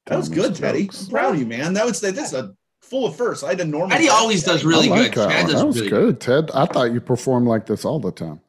That 0.06 0.16
was 0.16 0.28
dumbest 0.28 0.34
good, 0.34 0.54
Teddy. 0.56 0.90
I'm 1.00 1.06
proud 1.08 1.34
of 1.34 1.40
you, 1.40 1.46
man. 1.46 1.74
That 1.74 1.84
was 1.86 2.00
that's 2.00 2.32
a 2.32 2.54
full 2.82 3.06
of 3.06 3.14
firsts. 3.14 3.44
I 3.44 3.50
had 3.50 3.60
a 3.60 3.64
normal. 3.64 3.90
Teddy 3.90 4.08
always 4.08 4.42
does 4.42 4.64
really 4.64 4.90
I 4.90 4.96
like 5.02 5.12
good. 5.14 5.28
that 5.28 5.30
Chad 5.30 5.42
one. 5.44 5.52
does 5.52 5.60
That 5.60 5.66
was 5.66 5.76
really 5.76 5.90
good, 5.90 6.20
Ted. 6.20 6.50
I 6.54 6.66
thought 6.66 6.92
you 6.92 7.00
performed 7.00 7.46
like 7.46 7.66
this 7.66 7.84
all 7.84 8.00
the 8.00 8.10
time. 8.10 8.40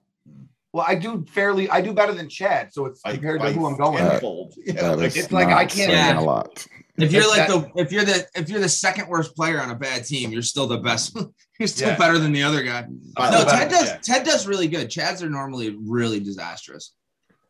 Well, 0.71 0.85
I 0.87 0.95
do 0.95 1.25
fairly. 1.31 1.69
I 1.69 1.81
do 1.81 1.93
better 1.93 2.13
than 2.13 2.29
Chad, 2.29 2.73
so 2.73 2.85
it's 2.85 3.01
compared 3.01 3.41
I 3.41 3.47
to 3.51 3.59
who 3.59 3.65
I'm 3.67 3.75
going 3.77 3.93
with. 4.03 4.11
tenfold. 4.13 4.53
Yeah, 4.65 4.73
That 4.73 4.97
like, 4.97 5.07
is 5.07 5.17
it's 5.17 5.31
like 5.31 5.49
I 5.49 5.65
can't 5.65 6.17
a 6.17 6.21
lot. 6.21 6.65
If 7.01 7.11
you're 7.11 7.27
like 7.27 7.47
That- 7.47 7.73
the 7.75 7.81
if 7.81 7.91
you're 7.91 8.03
the 8.05 8.25
if 8.35 8.49
you're 8.49 8.59
the 8.59 8.69
second 8.69 9.07
worst 9.07 9.35
player 9.35 9.59
on 9.61 9.69
a 9.71 9.75
bad 9.75 10.05
team, 10.05 10.31
you're 10.31 10.41
still 10.41 10.67
the 10.67 10.77
best. 10.77 11.15
you're 11.59 11.67
still 11.67 11.89
Yeah. 11.89 11.97
better 11.97 12.17
than 12.19 12.31
the 12.31 12.43
other 12.43 12.63
guy. 12.63 12.85
I'm 13.17 13.31
No, 13.31 13.37
still 13.39 13.45
better 13.45 13.57
Ted 13.57 13.69
does 13.69 13.89
Chad. 13.89 14.03
Ted 14.03 14.23
does 14.25 14.47
really 14.47 14.67
good. 14.67 14.89
Chads 14.89 15.21
are 15.23 15.29
normally 15.29 15.77
really 15.81 16.19
disastrous. 16.19 16.93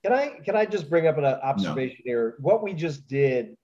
Can 0.04 0.14
I 0.14 0.40
can 0.46 0.56
I 0.56 0.66
just 0.66 0.90
bring 0.90 1.08
up 1.08 1.18
an 1.18 1.26
observation 1.26 1.98
here? 2.06 2.36
What 2.40 2.64
we 2.64 2.74
just 2.74 3.08
did, 3.08 3.56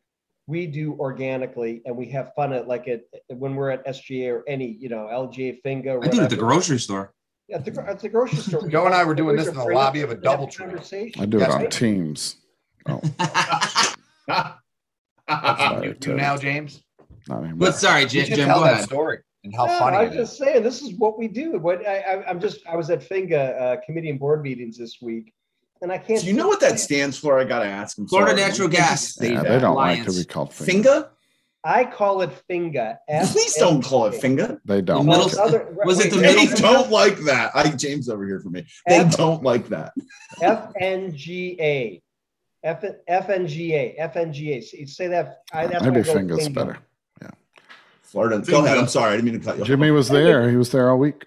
we 0.47 0.67
do 0.67 0.93
organically, 0.99 1.81
and 1.86 1.95
we 1.95 2.07
have 2.11 2.33
fun 2.36 2.51
at 2.53 2.67
like 2.67 2.88
at 2.88 3.01
when 3.29 3.55
we're 3.55 3.69
at 3.71 3.86
SGA 3.88 4.31
or 4.33 4.43
any 4.47 4.67
you 4.79 4.89
know 4.89 5.07
LGA 5.11 5.61
Finga. 5.63 6.03
I 6.03 6.07
do 6.09 6.19
it 6.19 6.23
at 6.25 6.29
the 6.29 6.36
grocery 6.36 6.79
store. 6.79 7.13
At 7.53 7.63
the, 7.63 7.86
at 7.88 7.99
the 7.99 8.09
grocery 8.09 8.39
store. 8.39 8.67
Joe 8.69 8.86
and 8.88 8.95
I 8.95 9.03
were 9.03 9.13
doing 9.13 9.36
this 9.36 9.47
in 9.47 9.53
the 9.53 9.63
lobby 9.63 10.01
of 10.01 10.09
a 10.11 10.15
bring 10.15 10.27
up 10.33 10.39
DoubleTree. 10.41 10.57
Conversation. 10.57 11.21
I 11.21 11.25
do 11.27 11.38
it 11.38 11.41
Yes, 11.41 11.53
on 11.53 11.61
I- 11.61 11.65
Teams. 11.67 12.36
Oh, 12.88 13.01
you, 15.84 15.93
Ted. 15.93 16.05
you 16.05 16.13
now, 16.15 16.38
James. 16.38 16.84
not 17.28 17.39
anymore. 17.39 17.55
but 17.57 17.76
sorry, 17.76 18.01
You 18.03 18.07
Jim, 18.07 18.26
Jim 18.28 18.47
tell 18.47 18.59
go 18.59 18.65
that 18.65 18.73
ahead. 18.73 18.86
story 18.86 19.19
and 19.43 19.55
how 19.55 19.65
No, 19.65 19.80
funny 19.80 19.97
I'm 19.97 20.07
was 20.09 20.15
is. 20.17 20.28
just 20.30 20.38
saying, 20.38 20.63
this 20.63 20.82
is 20.82 20.93
what 20.97 21.17
we 21.17 21.28
do. 21.28 21.57
What 21.59 21.86
I, 21.88 21.97
I, 21.99 22.30
I'm 22.30 22.39
just, 22.39 22.59
I 22.67 22.76
was 22.76 22.89
at 22.89 22.99
Finga 23.07 23.59
uh, 23.61 23.78
committee 23.86 24.09
and 24.09 24.19
board 24.19 24.41
meetings 24.43 24.78
this 24.78 24.97
week, 25.01 25.34
and 25.82 25.91
I 25.91 25.97
can't. 25.97 26.21
Do 26.21 26.28
you 26.28 26.34
know 26.34 26.47
what 26.47 26.59
that 26.61 26.80
stands 26.80 27.17
for? 27.17 27.39
I 27.39 27.43
gotta 27.43 27.65
ask. 27.65 27.97
I'm 27.97 28.07
Florida 28.07 28.32
sorry. 28.38 28.41
Natural 28.49 28.67
Why 28.69 28.73
can't 28.76 28.84
you 28.84 28.89
Gas. 28.89 29.15
say 29.15 29.32
yeah, 29.34 29.43
they 29.43 29.59
don't 29.59 29.76
like 29.76 29.97
to 29.97 30.09
Alliance. 30.09 30.19
be 30.19 30.26
called 30.26 30.53
finger. 30.53 30.89
Finga? 30.89 31.09
I 31.67 31.84
call 31.84 32.21
it 32.21 32.30
Finga. 32.47 32.97
Please 33.32 33.55
don't 33.55 33.84
call 33.84 34.05
it 34.05 34.21
finga. 34.21 34.59
They 34.65 34.82
don't. 34.82 35.07
middle- 35.07 35.23
like 35.23 35.34
it. 35.34 35.39
Other- 35.39 35.67
was 35.84 35.99
it 35.99 36.11
the 36.11 36.21
wait, 36.21 36.36
They 36.49 36.55
don't 36.61 36.91
like 36.91 37.17
that. 37.21 37.49
I 37.55 37.69
James 37.71 38.07
over 38.07 38.23
here 38.23 38.39
for 38.39 38.49
me. 38.51 38.67
They 38.88 38.97
F- 38.97 39.17
don't 39.17 39.41
like 39.41 39.67
that. 39.69 39.91
FNGA. 40.43 42.03
F, 42.66 42.84
FNGA. 43.07 43.97
FNGA. 43.99 44.63
Say- 44.63 44.86
Say 44.86 45.07
that. 45.07 45.41
I, 45.53 45.68
that's 45.68 45.84
Maybe 45.84 45.93
why 45.95 45.99
I 45.99 46.03
go 46.03 46.13
fingers 46.13 46.47
Finga. 46.47 46.53
better. 46.53 46.78
Florida. 48.01 48.39
Go 48.39 48.63
ahead. 48.63 48.78
I'm 48.78 48.88
sorry. 48.88 49.13
I 49.13 49.16
didn't 49.18 49.26
mean 49.32 49.39
to 49.39 49.45
cut 49.45 49.55
you 49.57 49.61
off. 49.63 49.68
Jimmy 49.68 49.91
was 49.91 50.07
there. 50.09 50.49
He 50.49 50.55
was 50.55 50.72
there 50.72 50.89
all 50.89 50.97
week. 50.97 51.26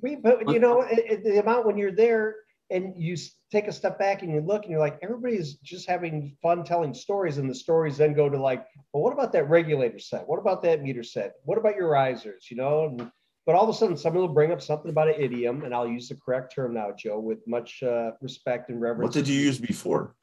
We, 0.00 0.14
but 0.16 0.48
you 0.52 0.60
know, 0.60 0.82
it, 0.82 0.98
it- 0.98 1.24
the 1.24 1.40
amount 1.40 1.66
when 1.66 1.76
you're 1.76 1.90
there 1.92 2.36
and 2.70 2.94
you 2.96 3.16
take 3.50 3.66
a 3.66 3.72
step 3.72 3.98
back 3.98 4.22
and 4.22 4.30
you 4.32 4.40
look 4.40 4.62
and 4.62 4.70
you're 4.70 4.78
like, 4.80 4.98
everybody's 5.02 5.54
just 5.56 5.88
having 5.88 6.36
fun 6.42 6.62
telling 6.64 6.92
stories, 6.94 7.38
and 7.38 7.48
the 7.50 7.54
stories 7.54 7.96
then 7.96 8.12
go 8.12 8.28
to 8.28 8.38
like, 8.40 8.64
well, 8.92 9.02
what 9.02 9.12
about 9.12 9.32
that 9.32 9.48
regulator 9.48 9.98
set? 9.98 10.28
What 10.28 10.38
about 10.38 10.62
that 10.62 10.82
meter 10.82 11.02
set? 11.02 11.32
What 11.44 11.56
about 11.58 11.74
your 11.76 11.88
risers? 11.88 12.46
You 12.50 12.58
know, 12.58 12.84
and, 12.84 13.10
but 13.46 13.54
all 13.56 13.64
of 13.64 13.70
a 13.70 13.72
sudden, 13.72 13.96
somebody 13.96 14.20
will 14.20 14.34
bring 14.34 14.52
up 14.52 14.60
something 14.60 14.90
about 14.90 15.08
an 15.08 15.14
idiom, 15.18 15.64
and 15.64 15.74
I'll 15.74 15.88
use 15.88 16.08
the 16.10 16.14
correct 16.16 16.54
term 16.54 16.74
now, 16.74 16.92
Joe, 16.96 17.18
with 17.18 17.38
much 17.48 17.82
uh, 17.82 18.10
respect 18.20 18.68
and 18.68 18.80
reverence. 18.80 19.14
What 19.16 19.24
did 19.24 19.26
you 19.26 19.40
use 19.40 19.58
before? 19.58 20.14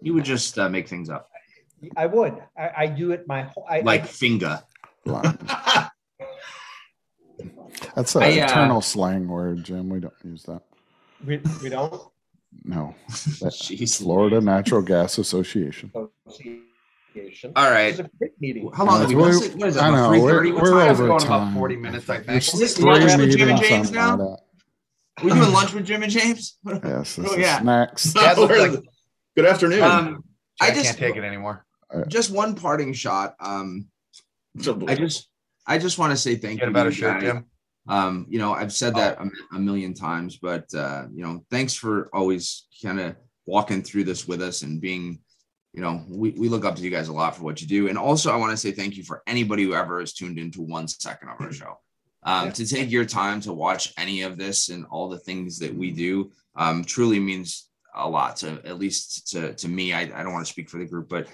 You 0.00 0.14
would 0.14 0.24
just 0.24 0.58
uh, 0.58 0.68
make 0.68 0.88
things 0.88 1.08
up, 1.10 1.28
I 1.96 2.06
would. 2.06 2.34
I, 2.58 2.70
I 2.76 2.86
do 2.86 3.12
it 3.12 3.26
my 3.26 3.42
whole. 3.42 3.66
I, 3.68 3.80
like 3.80 4.02
I, 4.02 4.06
finger. 4.06 4.60
That's 7.94 8.14
an 8.14 8.22
I, 8.22 8.40
uh, 8.40 8.44
eternal 8.44 8.80
slang 8.80 9.28
word, 9.28 9.64
Jim. 9.64 9.88
We 9.88 10.00
don't 10.00 10.14
use 10.24 10.42
that. 10.44 10.62
we, 11.24 11.40
we 11.62 11.68
don't. 11.68 12.00
No. 12.64 12.94
Jeez. 13.10 13.98
Florida 14.02 14.40
Natural 14.40 14.82
Gas 14.82 15.18
Association. 15.18 15.90
Association. 16.26 17.52
All 17.56 17.70
right. 17.70 17.98
It's 17.98 18.00
a 18.00 18.08
meeting. 18.40 18.70
How 18.74 18.84
long 18.84 19.00
have 19.00 19.08
we 19.08 19.16
We're- 19.16 19.48
been? 19.48 19.58
What 19.58 19.68
is 19.70 19.76
it? 19.76 19.82
I 19.82 19.90
know, 19.90 20.10
3:30? 20.10 20.22
we're- 20.22 20.52
What 20.52 20.62
we're 20.62 20.70
time? 20.70 20.90
It's 20.90 21.00
over 21.00 21.06
going 21.08 21.22
about 21.22 21.26
time. 21.44 21.54
40 21.54 21.76
minutes, 21.76 22.08
I 22.10 22.18
think. 22.18 22.42
Is 22.42 22.52
this 22.52 22.76
Three 22.76 22.84
lunch 22.84 23.16
with 23.18 23.36
Jim 23.36 23.48
and 23.50 23.58
James 23.58 23.88
something 23.88 23.94
now? 23.94 24.16
like 24.16 24.38
we 25.24 25.30
doing 25.30 25.52
lunch 25.52 25.72
with 25.74 25.84
Jim 25.86 26.02
and 26.02 26.12
James? 26.12 26.58
Yes, 26.64 27.16
this 27.16 27.28
Oh, 27.28 27.32
is 27.34 27.38
yeah. 27.38 27.60
snacks. 27.60 28.12
That 28.14 28.38
looks 28.38 28.58
like- 28.58 28.84
Good 29.36 29.46
afternoon. 29.46 29.82
Um, 29.82 30.24
I 30.60 30.66
I 30.66 30.70
can't 30.70 30.84
just 30.84 30.98
take 30.98 31.16
it 31.16 31.24
anymore. 31.24 31.64
just 32.08 32.30
one 32.30 32.54
parting 32.54 32.92
shot. 32.92 33.34
Um, 33.40 33.86
I 34.86 34.94
just 34.94 35.28
I 35.66 35.78
just 35.78 35.98
want 35.98 36.10
to 36.12 36.16
say 36.16 36.36
thank 36.36 36.60
Get 36.60 36.66
you. 36.66 36.70
a 36.70 36.74
better 36.74 36.90
you 36.90 36.94
shirt, 36.96 37.20
guys. 37.20 37.32
Jim. 37.32 37.46
Um, 37.88 38.26
you 38.28 38.38
know, 38.38 38.52
I've 38.52 38.72
said 38.72 38.94
that 38.94 39.18
a, 39.18 39.28
a 39.56 39.58
million 39.58 39.94
times, 39.94 40.36
but 40.36 40.72
uh, 40.74 41.06
you 41.12 41.24
know, 41.24 41.44
thanks 41.50 41.74
for 41.74 42.08
always 42.12 42.66
kind 42.82 43.00
of 43.00 43.16
walking 43.46 43.82
through 43.82 44.04
this 44.04 44.28
with 44.28 44.40
us 44.40 44.62
and 44.62 44.80
being, 44.80 45.18
you 45.72 45.80
know, 45.80 46.04
we, 46.08 46.30
we 46.32 46.48
look 46.48 46.64
up 46.64 46.76
to 46.76 46.82
you 46.82 46.90
guys 46.90 47.08
a 47.08 47.12
lot 47.12 47.34
for 47.34 47.42
what 47.42 47.60
you 47.60 47.66
do. 47.66 47.88
And 47.88 47.98
also 47.98 48.30
I 48.30 48.36
want 48.36 48.52
to 48.52 48.56
say 48.56 48.70
thank 48.70 48.96
you 48.96 49.02
for 49.02 49.22
anybody 49.26 49.64
who 49.64 49.74
ever 49.74 49.98
has 49.98 50.12
tuned 50.12 50.38
into 50.38 50.60
one 50.62 50.86
second 50.86 51.30
of 51.30 51.40
our 51.40 51.50
show. 51.50 51.78
Um, 52.22 52.46
Yeah. 52.46 52.52
to 52.52 52.66
take 52.66 52.90
your 52.92 53.04
time 53.04 53.40
to 53.40 53.52
watch 53.52 53.92
any 53.98 54.22
of 54.22 54.38
this 54.38 54.68
and 54.68 54.84
all 54.86 55.08
the 55.08 55.18
things 55.18 55.58
that 55.58 55.74
we 55.74 55.90
do 55.90 56.30
um, 56.54 56.84
truly 56.84 57.18
means 57.18 57.68
a 57.94 58.08
lot 58.08 58.36
to 58.36 58.60
at 58.64 58.78
least 58.78 59.28
to, 59.32 59.54
to 59.54 59.68
me. 59.68 59.92
I, 59.92 60.02
I 60.02 60.22
don't 60.22 60.32
want 60.32 60.46
to 60.46 60.52
speak 60.52 60.70
for 60.70 60.78
the 60.78 60.86
group, 60.86 61.08
but 61.08 61.26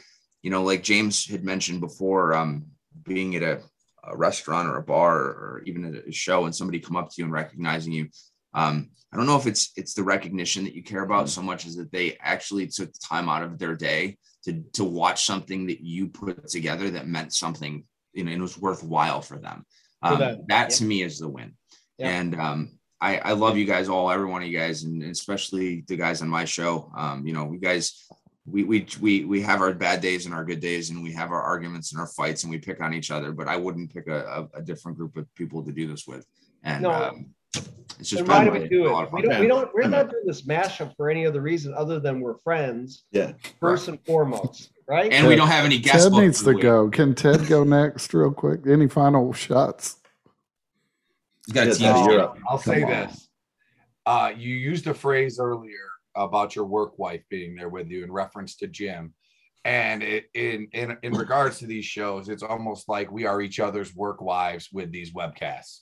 you 0.43 0.51
know, 0.51 0.63
like 0.63 0.83
James 0.83 1.27
had 1.27 1.45
mentioned 1.45 1.81
before, 1.81 2.35
um, 2.35 2.67
being 3.05 3.37
at 3.37 3.43
a, 3.43 3.61
a 4.05 4.17
restaurant 4.17 4.69
or 4.69 4.77
a 4.77 4.83
bar 4.83 5.17
or 5.17 5.63
even 5.67 5.85
at 5.85 6.09
a 6.09 6.13
show 6.13 6.45
and 6.45 6.55
somebody 6.55 6.81
come 6.81 6.97
up 6.97 7.09
to 7.09 7.15
you 7.19 7.25
and 7.25 7.33
recognizing 7.33 7.93
you. 7.93 8.09
Um, 8.55 8.91
I 9.13 9.17
don't 9.17 9.27
know 9.27 9.37
if 9.37 9.47
it's 9.47 9.73
it's 9.77 9.95
the 9.95 10.03
recognition 10.03 10.65
that 10.65 10.75
you 10.75 10.83
care 10.83 11.03
about 11.03 11.29
so 11.29 11.43
much 11.43 11.67
as 11.67 11.77
that 11.77 11.93
they 11.93 12.17
actually 12.21 12.67
took 12.67 12.93
the 12.93 13.01
time 13.01 13.29
out 13.29 13.43
of 13.43 13.59
their 13.59 13.75
day 13.75 14.19
to 14.45 14.63
to 14.75 14.85
watch 14.85 15.25
something 15.25 15.67
that 15.67 15.81
you 15.81 16.09
put 16.09 16.49
together 16.49 16.91
that 16.91 17.09
meant 17.09 17.33
something, 17.33 17.85
you 18.13 18.25
know, 18.25 18.33
and 18.33 18.43
was 18.43 18.59
worthwhile 18.59 19.23
for 19.23 19.39
them. 19.39 19.65
For 20.03 20.13
Um, 20.13 20.19
them, 20.19 20.45
that 20.49 20.71
yeah. 20.71 20.77
to 20.77 20.85
me 20.85 21.03
is 21.03 21.19
the 21.19 21.29
win. 21.29 21.55
Yeah. 21.99 22.11
And 22.11 22.35
um, 22.41 22.78
I, 23.01 23.19
I 23.19 23.33
love 23.33 23.57
you 23.57 23.65
guys 23.65 23.89
all, 23.89 24.11
every 24.11 24.27
one 24.27 24.43
of 24.43 24.49
you 24.49 24.59
guys, 24.59 24.83
and 24.83 25.03
especially 25.05 25.85
the 25.87 25.97
guys 25.97 26.21
on 26.21 26.29
my 26.29 26.45
show. 26.45 26.91
Um, 26.97 27.27
you 27.27 27.33
know, 27.33 27.45
we 27.45 27.59
guys, 27.59 28.09
we 28.45 28.65
we 28.65 28.87
we 29.01 29.25
we 29.25 29.41
have 29.43 29.61
our 29.61 29.73
bad 29.73 30.01
days 30.01 30.27
and 30.27 30.35
our 30.35 30.45
good 30.45 30.61
days, 30.61 30.91
and 30.91 31.03
we 31.03 31.13
have 31.13 31.31
our 31.31 31.43
arguments 31.43 31.93
and 31.93 32.01
our 32.01 32.09
fights, 32.09 32.43
and 32.43 32.51
we 32.51 32.59
pick 32.59 32.81
on 32.81 32.93
each 32.95 33.11
other. 33.11 33.31
But 33.33 33.47
I 33.47 33.57
wouldn't 33.57 33.93
pick 33.95 34.09
a, 34.09 34.49
a, 34.55 34.59
a 34.59 34.63
different 34.63 34.99
group 34.99 35.17
of 35.17 35.33
people 35.35 35.63
to 35.65 35.73
do 35.73 35.87
this 35.87 36.07
with. 36.07 36.27
And 36.65 36.83
No. 36.83 36.91
um, 36.91 37.27
it's 38.01 38.11
just 38.11 38.27
Then 38.27 38.27
why 38.27 38.45
do 38.45 38.51
we 38.51 38.69
do 38.69 38.87
it? 38.87 39.13
We 39.13 39.23
don't, 39.23 39.41
we 39.41 39.47
don't, 39.47 39.75
we're 39.75 39.89
not 39.89 40.11
doing 40.11 40.25
this 40.27 40.43
mashup 40.43 40.95
for 40.97 41.11
any 41.11 41.27
other 41.27 41.41
reason 41.41 41.75
other 41.75 41.99
than 41.99 42.21
we're 42.21 42.39
friends, 42.39 43.05
yeah. 43.11 43.33
first 43.59 43.89
and 43.89 43.99
foremost, 44.05 44.71
right? 44.87 45.13
and 45.13 45.27
we 45.27 45.35
don't 45.35 45.49
have 45.49 45.65
any 45.65 45.79
guest 45.79 46.05
Ted 46.05 46.13
needs 46.13 46.43
to 46.45 46.55
go. 46.55 46.89
Can 46.91 47.15
Ted 47.15 47.47
go 47.49 47.65
next, 47.65 48.15
real 48.15 48.33
quick? 48.33 48.67
Any 48.69 48.87
final 48.87 49.33
shots? 49.33 49.98
He's 51.49 51.55
got 51.55 51.67
a 51.69 51.75
team. 51.75 51.95
Teddy, 51.95 52.09
today. 52.11 52.41
I'll 52.47 52.59
say 52.59 52.83
on. 52.83 52.91
this. 52.91 53.29
Uh, 54.05 54.33
you 54.37 54.55
used 54.55 54.87
a 54.87 54.93
phrase 54.93 55.41
earlier 55.41 55.89
about 56.15 56.55
your 56.55 56.67
work 56.67 56.99
wife 56.99 57.23
being 57.31 57.57
there 57.57 57.71
with 57.71 57.89
you 57.89 58.05
in 58.05 58.13
reference 58.13 58.57
to 58.57 58.67
Jim. 58.67 59.15
And 59.65 60.03
it, 60.03 60.27
in, 60.35 60.69
in 60.73 60.99
in 61.03 61.13
regards 61.15 61.59
to 61.61 61.67
these 61.67 61.87
shows, 61.87 62.29
it's 62.29 62.43
almost 62.43 62.87
like 62.89 63.11
we 63.11 63.25
are 63.25 63.41
each 63.41 63.61
other's 63.61 63.95
work 63.95 64.21
wives 64.21 64.69
with 64.73 64.93
these 64.93 65.15
webcasts, 65.15 65.81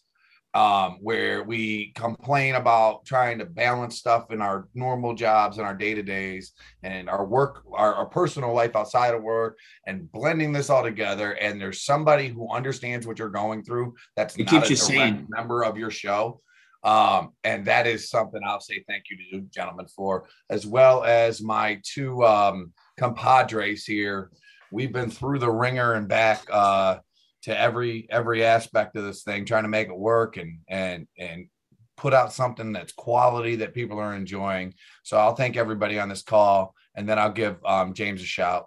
um, 0.57 0.97
where 1.03 1.45
we 1.45 1.93
complain 1.95 2.55
about 2.55 3.05
trying 3.05 3.39
to 3.39 3.45
balance 3.45 3.99
stuff 3.99 4.31
in 4.31 4.41
our 4.41 4.69
normal 4.75 5.15
jobs 5.15 5.59
and 5.59 5.67
our 5.67 5.75
day 5.75 5.93
to 5.93 6.03
days 6.03 6.53
and 6.83 7.11
our 7.11 7.27
work, 7.27 7.63
our, 7.75 7.93
our 7.95 8.07
personal 8.07 8.55
life 8.55 8.75
outside 8.75 9.13
of 9.13 9.23
work, 9.23 9.59
and 9.87 10.11
blending 10.13 10.55
this 10.55 10.71
all 10.71 10.83
together. 10.83 11.33
And 11.33 11.61
there's 11.61 11.83
somebody 11.83 12.29
who 12.29 12.51
understands 12.51 13.07
what 13.07 13.19
you're 13.19 13.29
going 13.29 13.65
through. 13.65 13.97
That's 14.17 14.35
It 14.37 14.51
not 14.51 14.67
keeps 14.67 14.71
a 14.71 14.93
you 14.93 14.99
direct 14.99 15.17
sane. 15.19 15.27
member 15.29 15.63
of 15.63 15.77
your 15.77 15.91
show. 15.91 16.41
Um, 16.83 17.33
and 17.45 17.67
that 17.67 17.87
is 17.87 18.09
something 18.09 18.41
I'll 18.43 18.61
say 18.61 18.83
thank 18.89 19.11
you 19.11 19.19
to 19.19 19.23
you, 19.31 19.43
gentlemen, 19.53 19.89
for, 19.95 20.27
as 20.49 20.67
well 20.67 21.05
as 21.05 21.43
my 21.43 21.83
two 21.85 22.25
um, 22.25 22.73
compadres 22.97 23.85
here. 23.85 24.31
We've 24.73 24.93
been 24.93 25.11
through 25.11 25.41
the 25.41 25.51
ringer 25.51 25.93
and 25.93 26.09
back 26.09 26.47
uh, 26.51 27.01
to 27.47 27.59
every 27.61 28.07
every 28.11 28.45
aspect 28.45 28.97
of 28.97 29.05
this 29.05 29.23
thing, 29.25 29.45
trying 29.45 29.63
to 29.65 29.69
make 29.69 29.89
it 29.89 29.97
work 29.99 30.37
and 30.37 30.59
and 30.69 31.07
and 31.19 31.49
put 31.97 32.13
out 32.13 32.33
something 32.33 32.73
that's 32.73 32.93
quality 32.93 33.57
that 33.57 33.73
people 33.73 33.99
are 33.99 34.15
enjoying. 34.15 34.75
So 35.03 35.17
I'll 35.17 35.35
thank 35.35 35.57
everybody 35.57 35.99
on 35.99 36.09
this 36.11 36.23
call, 36.23 36.75
and 36.95 37.09
then 37.09 37.19
I'll 37.19 37.33
give 37.33 37.57
um, 37.65 37.95
James 37.95 38.21
a 38.21 38.27
shout 38.27 38.67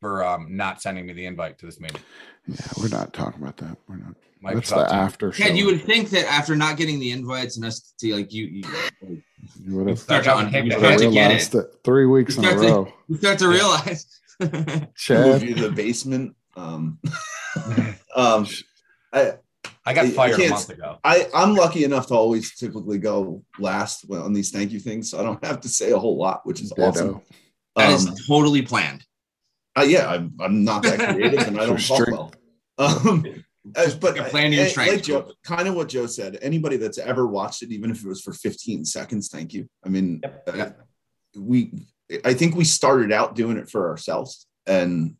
for 0.00 0.24
um, 0.24 0.56
not 0.56 0.80
sending 0.80 1.04
me 1.06 1.12
the 1.12 1.26
invite 1.26 1.58
to 1.58 1.66
this 1.66 1.80
meeting. 1.80 2.00
Yeah, 2.46 2.56
we're 2.80 2.88
not 2.88 3.12
talking 3.12 3.42
about 3.42 3.56
that. 3.58 3.76
We're 3.88 3.96
not. 3.96 4.14
Mike, 4.42 4.54
That's 4.54 4.70
the 4.70 4.76
you. 4.76 4.82
after 4.84 5.32
show. 5.32 5.44
Ted, 5.44 5.56
you 5.58 5.66
would 5.66 5.82
think 5.82 6.08
that 6.10 6.24
after 6.26 6.56
not 6.56 6.78
getting 6.78 6.98
the 6.98 7.10
invites 7.10 7.56
and 7.56 7.64
us 7.66 7.92
to 7.98 8.14
like 8.16 8.32
you, 8.32 8.46
you, 8.46 8.62
You 9.62 9.76
would 9.76 9.88
have 9.88 9.98
start 9.98 10.24
to, 10.24 10.34
un- 10.36 10.50
you 10.52 10.62
You 10.64 10.70
start 10.78 10.98
to 11.00 11.10
get 11.10 11.30
it. 11.30 11.54
it 11.54 11.66
three 11.84 12.06
weeks 12.06 12.38
in 12.38 12.44
a 12.44 12.48
Start 12.48 12.62
to- 12.62 12.68
row. 12.68 12.92
You 13.08 13.16
start 13.18 13.38
to 13.40 13.48
realize. 13.48 14.06
Move 14.40 14.86
Chad, 14.96 15.42
you 15.42 15.54
to 15.56 15.62
the 15.68 15.70
basement. 15.72 16.34
Um, 16.56 16.98
um, 18.16 18.46
I, 19.12 19.34
I 19.84 19.94
got 19.94 20.04
I 20.06 20.10
fired 20.10 20.34
a 20.34 20.36
can't- 20.36 20.50
month 20.50 20.70
ago. 20.70 20.98
I, 21.04 21.26
I'm 21.34 21.54
lucky 21.54 21.84
enough 21.84 22.06
to 22.08 22.14
always 22.14 22.54
typically 22.54 22.98
go 22.98 23.42
last 23.58 24.04
on 24.10 24.32
these 24.32 24.50
thank 24.50 24.72
you 24.72 24.80
things, 24.80 25.10
so 25.10 25.18
I 25.20 25.22
don't 25.22 25.44
have 25.50 25.60
to 25.62 25.68
say 25.68 25.90
a 25.92 25.98
whole 25.98 26.16
lot, 26.18 26.40
which 26.46 26.60
is 26.60 26.72
awesome. 26.72 27.06
ditto. 27.06 27.22
That 27.76 27.88
Um, 27.88 27.94
is 27.94 28.26
totally 28.26 28.62
planned. 28.62 29.04
uh, 29.78 29.82
yeah, 29.82 30.08
I'm, 30.08 30.34
I'm 30.40 30.64
not 30.64 30.82
that 30.82 30.98
creative 31.14 31.46
and 31.46 31.60
I 31.60 31.66
don't 31.66 31.80
talk 31.86 32.06
well. 32.08 32.32
Um, 32.78 33.24
Uh, 33.76 33.84
Just 33.84 34.00
but 34.00 34.16
plan 34.30 34.52
your 34.54 34.64
uh, 34.64 34.68
strengths. 34.68 34.94
like 34.94 35.02
Joe, 35.04 35.30
kind 35.44 35.68
of 35.68 35.74
what 35.74 35.90
Joe 35.90 36.06
said. 36.06 36.38
Anybody 36.40 36.78
that's 36.78 36.96
ever 36.96 37.26
watched 37.26 37.62
it, 37.62 37.70
even 37.70 37.90
if 37.90 38.02
it 38.02 38.08
was 38.08 38.22
for 38.22 38.32
15 38.32 38.86
seconds, 38.86 39.28
thank 39.28 39.52
you. 39.52 39.68
I 39.84 39.90
mean, 39.90 40.22
Yep. 40.24 40.48
uh, 40.48 40.70
we, 41.38 41.70
I 42.24 42.32
think 42.32 42.56
we 42.56 42.64
started 42.64 43.12
out 43.12 43.36
doing 43.36 43.58
it 43.58 43.68
for 43.68 43.90
ourselves, 43.90 44.46
and 44.66 45.14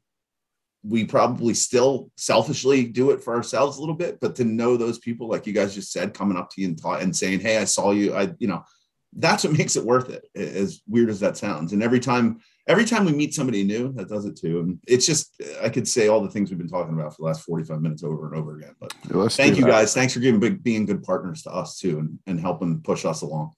we 0.83 1.05
probably 1.05 1.55
still 1.55 2.11
selfishly 2.16 2.85
do 2.85 3.11
it 3.11 3.22
for 3.22 3.35
ourselves 3.35 3.76
a 3.76 3.81
little 3.81 3.95
bit. 3.95 4.18
But 4.20 4.37
to 4.37 4.45
know 4.45 4.76
those 4.76 4.99
people, 4.99 5.28
like 5.28 5.47
you 5.47 5.53
guys 5.53 5.74
just 5.74 5.93
said, 5.93 6.14
coming 6.14 6.39
up 6.39 6.51
to 6.51 6.61
you 6.61 6.68
and, 6.68 6.81
ta- 6.81 6.99
and 6.99 7.14
saying, 7.14 7.41
"Hey, 7.41 7.59
I 7.59 7.64
saw 7.64 7.91
you," 7.91 8.14
I, 8.14 8.33
you 8.39 8.49
know, 8.49 8.64
that's 9.12 9.45
what 9.45 9.53
makes 9.59 9.76
it 9.76 9.85
worth 9.85 10.11
it. 10.11 10.26
As 10.35 10.81
weird 10.89 11.11
as 11.11 11.20
that 11.20 11.37
sounds, 11.37 11.72
and 11.72 11.83
every 11.83 12.01
time 12.01 12.41
every 12.70 12.85
time 12.85 13.05
we 13.05 13.12
meet 13.12 13.35
somebody 13.35 13.64
new, 13.64 13.93
that 13.95 14.09
does 14.09 14.24
it 14.24 14.37
too. 14.37 14.61
And 14.61 14.78
it's 14.87 15.05
just, 15.05 15.43
I 15.61 15.68
could 15.68 15.89
say 15.89 16.07
all 16.07 16.20
the 16.20 16.31
things 16.31 16.51
we've 16.51 16.59
been 16.59 16.68
talking 16.68 16.95
about 16.95 17.16
for 17.16 17.22
the 17.22 17.26
last 17.26 17.43
45 17.43 17.81
minutes 17.83 18.05
over 18.05 18.28
and 18.28 18.37
over 18.37 18.59
again. 18.59 18.76
But 18.81 18.95
Let's 19.09 19.37
thank 19.37 19.57
you 19.57 19.64
that. 19.64 19.70
guys. 19.70 19.93
Thanks 19.93 20.14
for 20.14 20.20
giving 20.20 20.39
big, 20.39 20.62
being 20.62 20.87
good 20.87 21.03
partners 21.03 21.43
to 21.43 21.51
us 21.51 21.78
too 21.78 21.99
and, 21.99 22.18
and 22.28 22.41
helping 22.41 22.81
push 22.81 23.05
us 23.05 23.22
along. 23.22 23.55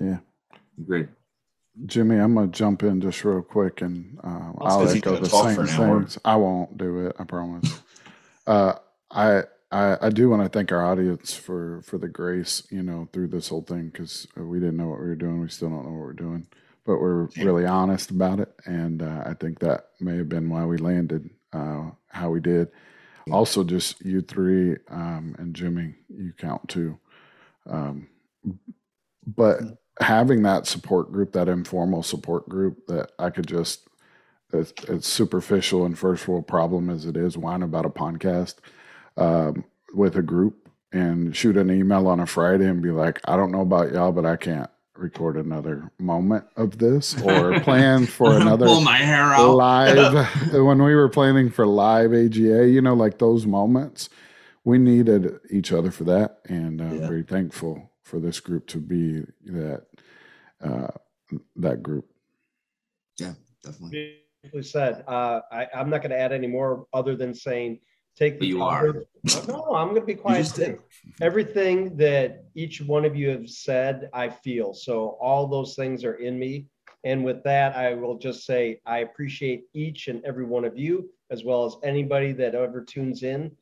Yeah. 0.00 0.18
Great. 0.86 1.08
Jimmy, 1.86 2.16
I'm 2.16 2.34
gonna 2.34 2.48
jump 2.48 2.82
in 2.82 3.00
just 3.00 3.24
real 3.24 3.42
quick 3.42 3.82
and 3.82 4.18
uh, 4.24 4.52
I'll 4.60 4.88
echo 4.88 5.16
the 5.16 5.28
same 5.28 5.54
for 5.56 5.62
an 5.62 5.70
hour. 5.70 6.00
things. 6.00 6.18
I 6.24 6.36
won't 6.36 6.76
do 6.78 7.06
it. 7.06 7.16
I 7.18 7.24
promise. 7.24 7.80
uh, 8.46 8.74
I, 9.10 9.44
I 9.70 9.96
I 10.02 10.10
do 10.10 10.28
want 10.30 10.42
to 10.42 10.48
thank 10.48 10.72
our 10.72 10.84
audience 10.84 11.34
for 11.34 11.82
for 11.82 11.98
the 11.98 12.08
grace, 12.08 12.66
you 12.70 12.82
know, 12.82 13.08
through 13.12 13.28
this 13.28 13.48
whole 13.48 13.62
thing 13.62 13.88
because 13.90 14.26
we 14.36 14.58
didn't 14.60 14.76
know 14.76 14.88
what 14.88 15.00
we 15.00 15.06
were 15.06 15.14
doing. 15.16 15.40
We 15.40 15.48
still 15.48 15.70
don't 15.70 15.84
know 15.84 15.92
what 15.92 16.00
we're 16.00 16.12
doing, 16.14 16.46
but 16.84 17.00
we're 17.00 17.28
Yeah. 17.36 17.44
really 17.44 17.66
honest 17.66 18.10
about 18.10 18.40
it, 18.40 18.52
and 18.66 19.02
uh, 19.02 19.22
I 19.26 19.34
think 19.34 19.60
that 19.60 19.88
may 20.00 20.16
have 20.16 20.28
been 20.28 20.48
why 20.50 20.64
we 20.64 20.78
landed 20.78 21.30
uh, 21.52 21.90
how 22.08 22.30
we 22.30 22.40
did. 22.40 22.70
Yeah. 23.26 23.34
Also, 23.34 23.64
just 23.64 24.04
you 24.04 24.20
three 24.22 24.76
um, 24.88 25.36
and 25.38 25.54
Jimmy, 25.54 25.94
you 26.08 26.32
count 26.38 26.68
too. 26.68 26.98
Um, 27.68 28.08
but 29.26 29.60
having 30.00 30.42
that 30.42 30.66
support 30.66 31.10
group, 31.12 31.32
that 31.32 31.48
informal 31.48 32.02
support 32.02 32.48
group 32.48 32.86
that 32.86 33.12
I 33.18 33.30
could 33.30 33.46
just, 33.46 33.88
it's, 34.52 34.72
it's 34.84 35.08
superficial 35.08 35.84
and 35.84 35.98
first 35.98 36.26
world 36.28 36.46
problem 36.46 36.88
as 36.90 37.04
it 37.06 37.16
is, 37.16 37.36
whine 37.36 37.62
about 37.62 37.86
a 37.86 37.90
podcast 37.90 38.56
um, 39.16 39.64
with 39.94 40.16
a 40.16 40.22
group 40.22 40.68
and 40.92 41.34
shoot 41.36 41.56
an 41.56 41.70
email 41.70 42.06
on 42.08 42.20
a 42.20 42.26
Friday 42.26 42.66
and 42.66 42.82
be 42.82 42.90
like, 42.90 43.20
I 43.26 43.36
don't 43.36 43.52
know 43.52 43.60
about 43.60 43.92
y'all, 43.92 44.12
but 44.12 44.24
I 44.24 44.36
can't 44.36 44.70
record 44.96 45.36
another 45.36 45.90
moment 45.98 46.44
of 46.56 46.78
this 46.78 47.20
or 47.22 47.60
plan 47.62 48.06
for 48.06 48.36
another 48.36 48.66
Pull 48.66 48.80
my 48.80 48.96
hair 48.98 49.32
out. 49.34 49.54
live 49.56 50.52
when 50.52 50.82
we 50.82 50.94
were 50.94 51.08
planning 51.08 51.50
for 51.50 51.66
live 51.66 52.12
AGA, 52.14 52.68
you 52.68 52.80
know, 52.80 52.94
like 52.94 53.18
those 53.18 53.46
moments, 53.46 54.08
we 54.64 54.78
needed 54.78 55.38
each 55.50 55.72
other 55.72 55.90
for 55.90 56.04
that, 56.04 56.38
and 56.46 56.80
I'm 56.80 57.00
Yeah. 57.00 57.06
very 57.06 57.22
thankful 57.22 57.87
for 58.08 58.18
this 58.18 58.40
group 58.40 58.66
to 58.68 58.78
be 58.78 59.22
that 59.44 59.82
uh, 60.64 60.88
that 61.56 61.82
group. 61.82 62.06
Yeah, 63.18 63.34
definitely. 63.62 64.16
Beautifully 64.42 64.62
said. 64.62 65.04
Uh, 65.06 65.40
I, 65.52 65.66
I'm 65.74 65.90
not 65.90 66.00
going 66.00 66.10
to 66.10 66.18
add 66.18 66.32
any 66.32 66.46
more 66.46 66.86
other 66.94 67.14
than 67.16 67.34
saying, 67.34 67.80
take 68.16 68.34
But 68.34 68.40
the 68.40 68.46
you 68.48 68.58
time- 68.58 69.04
No, 69.48 69.74
I'm 69.74 69.88
going 69.88 70.00
to 70.00 70.06
be 70.06 70.14
quiet. 70.14 70.38
just 70.44 70.56
did. 70.56 70.76
too. 70.78 70.82
Everything 71.20 71.96
that 71.98 72.44
each 72.54 72.80
one 72.80 73.04
of 73.04 73.14
you 73.14 73.28
have 73.28 73.48
said, 73.48 74.08
I 74.14 74.30
feel. 74.30 74.72
So 74.72 75.18
all 75.20 75.46
those 75.46 75.74
things 75.74 76.02
are 76.04 76.14
in 76.14 76.38
me. 76.38 76.66
And 77.04 77.24
with 77.24 77.42
that, 77.44 77.76
I 77.76 77.94
will 77.94 78.16
just 78.18 78.44
say 78.46 78.80
I 78.86 78.98
appreciate 79.00 79.64
each 79.74 80.08
and 80.08 80.24
every 80.24 80.44
one 80.44 80.64
of 80.64 80.76
you, 80.78 81.10
as 81.30 81.44
well 81.44 81.64
as 81.66 81.76
anybody 81.84 82.32
that 82.32 82.54
ever 82.54 82.82
tunes 82.82 83.22
in. 83.22 83.52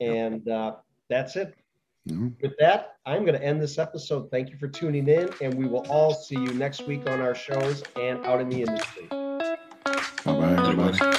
And 0.00 0.46
uh, 0.48 0.74
that's 1.08 1.36
it. 1.36 1.54
Mhm. 2.08 2.34
With 2.42 2.52
that, 2.58 2.96
I'm 3.06 3.24
going 3.24 3.38
to 3.38 3.42
end 3.42 3.62
this 3.62 3.78
episode. 3.78 4.30
Thank 4.30 4.50
you 4.50 4.58
for 4.58 4.68
tuning 4.68 5.08
in, 5.08 5.30
and 5.40 5.54
we 5.54 5.66
will 5.66 5.86
all 5.88 6.12
see 6.12 6.36
you 6.36 6.52
next 6.52 6.86
week 6.86 7.08
on 7.08 7.20
our 7.20 7.34
shows 7.34 7.82
and 7.96 8.24
out 8.26 8.40
in 8.40 8.50
the 8.50 8.60
industry. 8.62 9.06
Bye 9.10 9.56
bye, 10.24 10.56
everybody. 10.58 11.16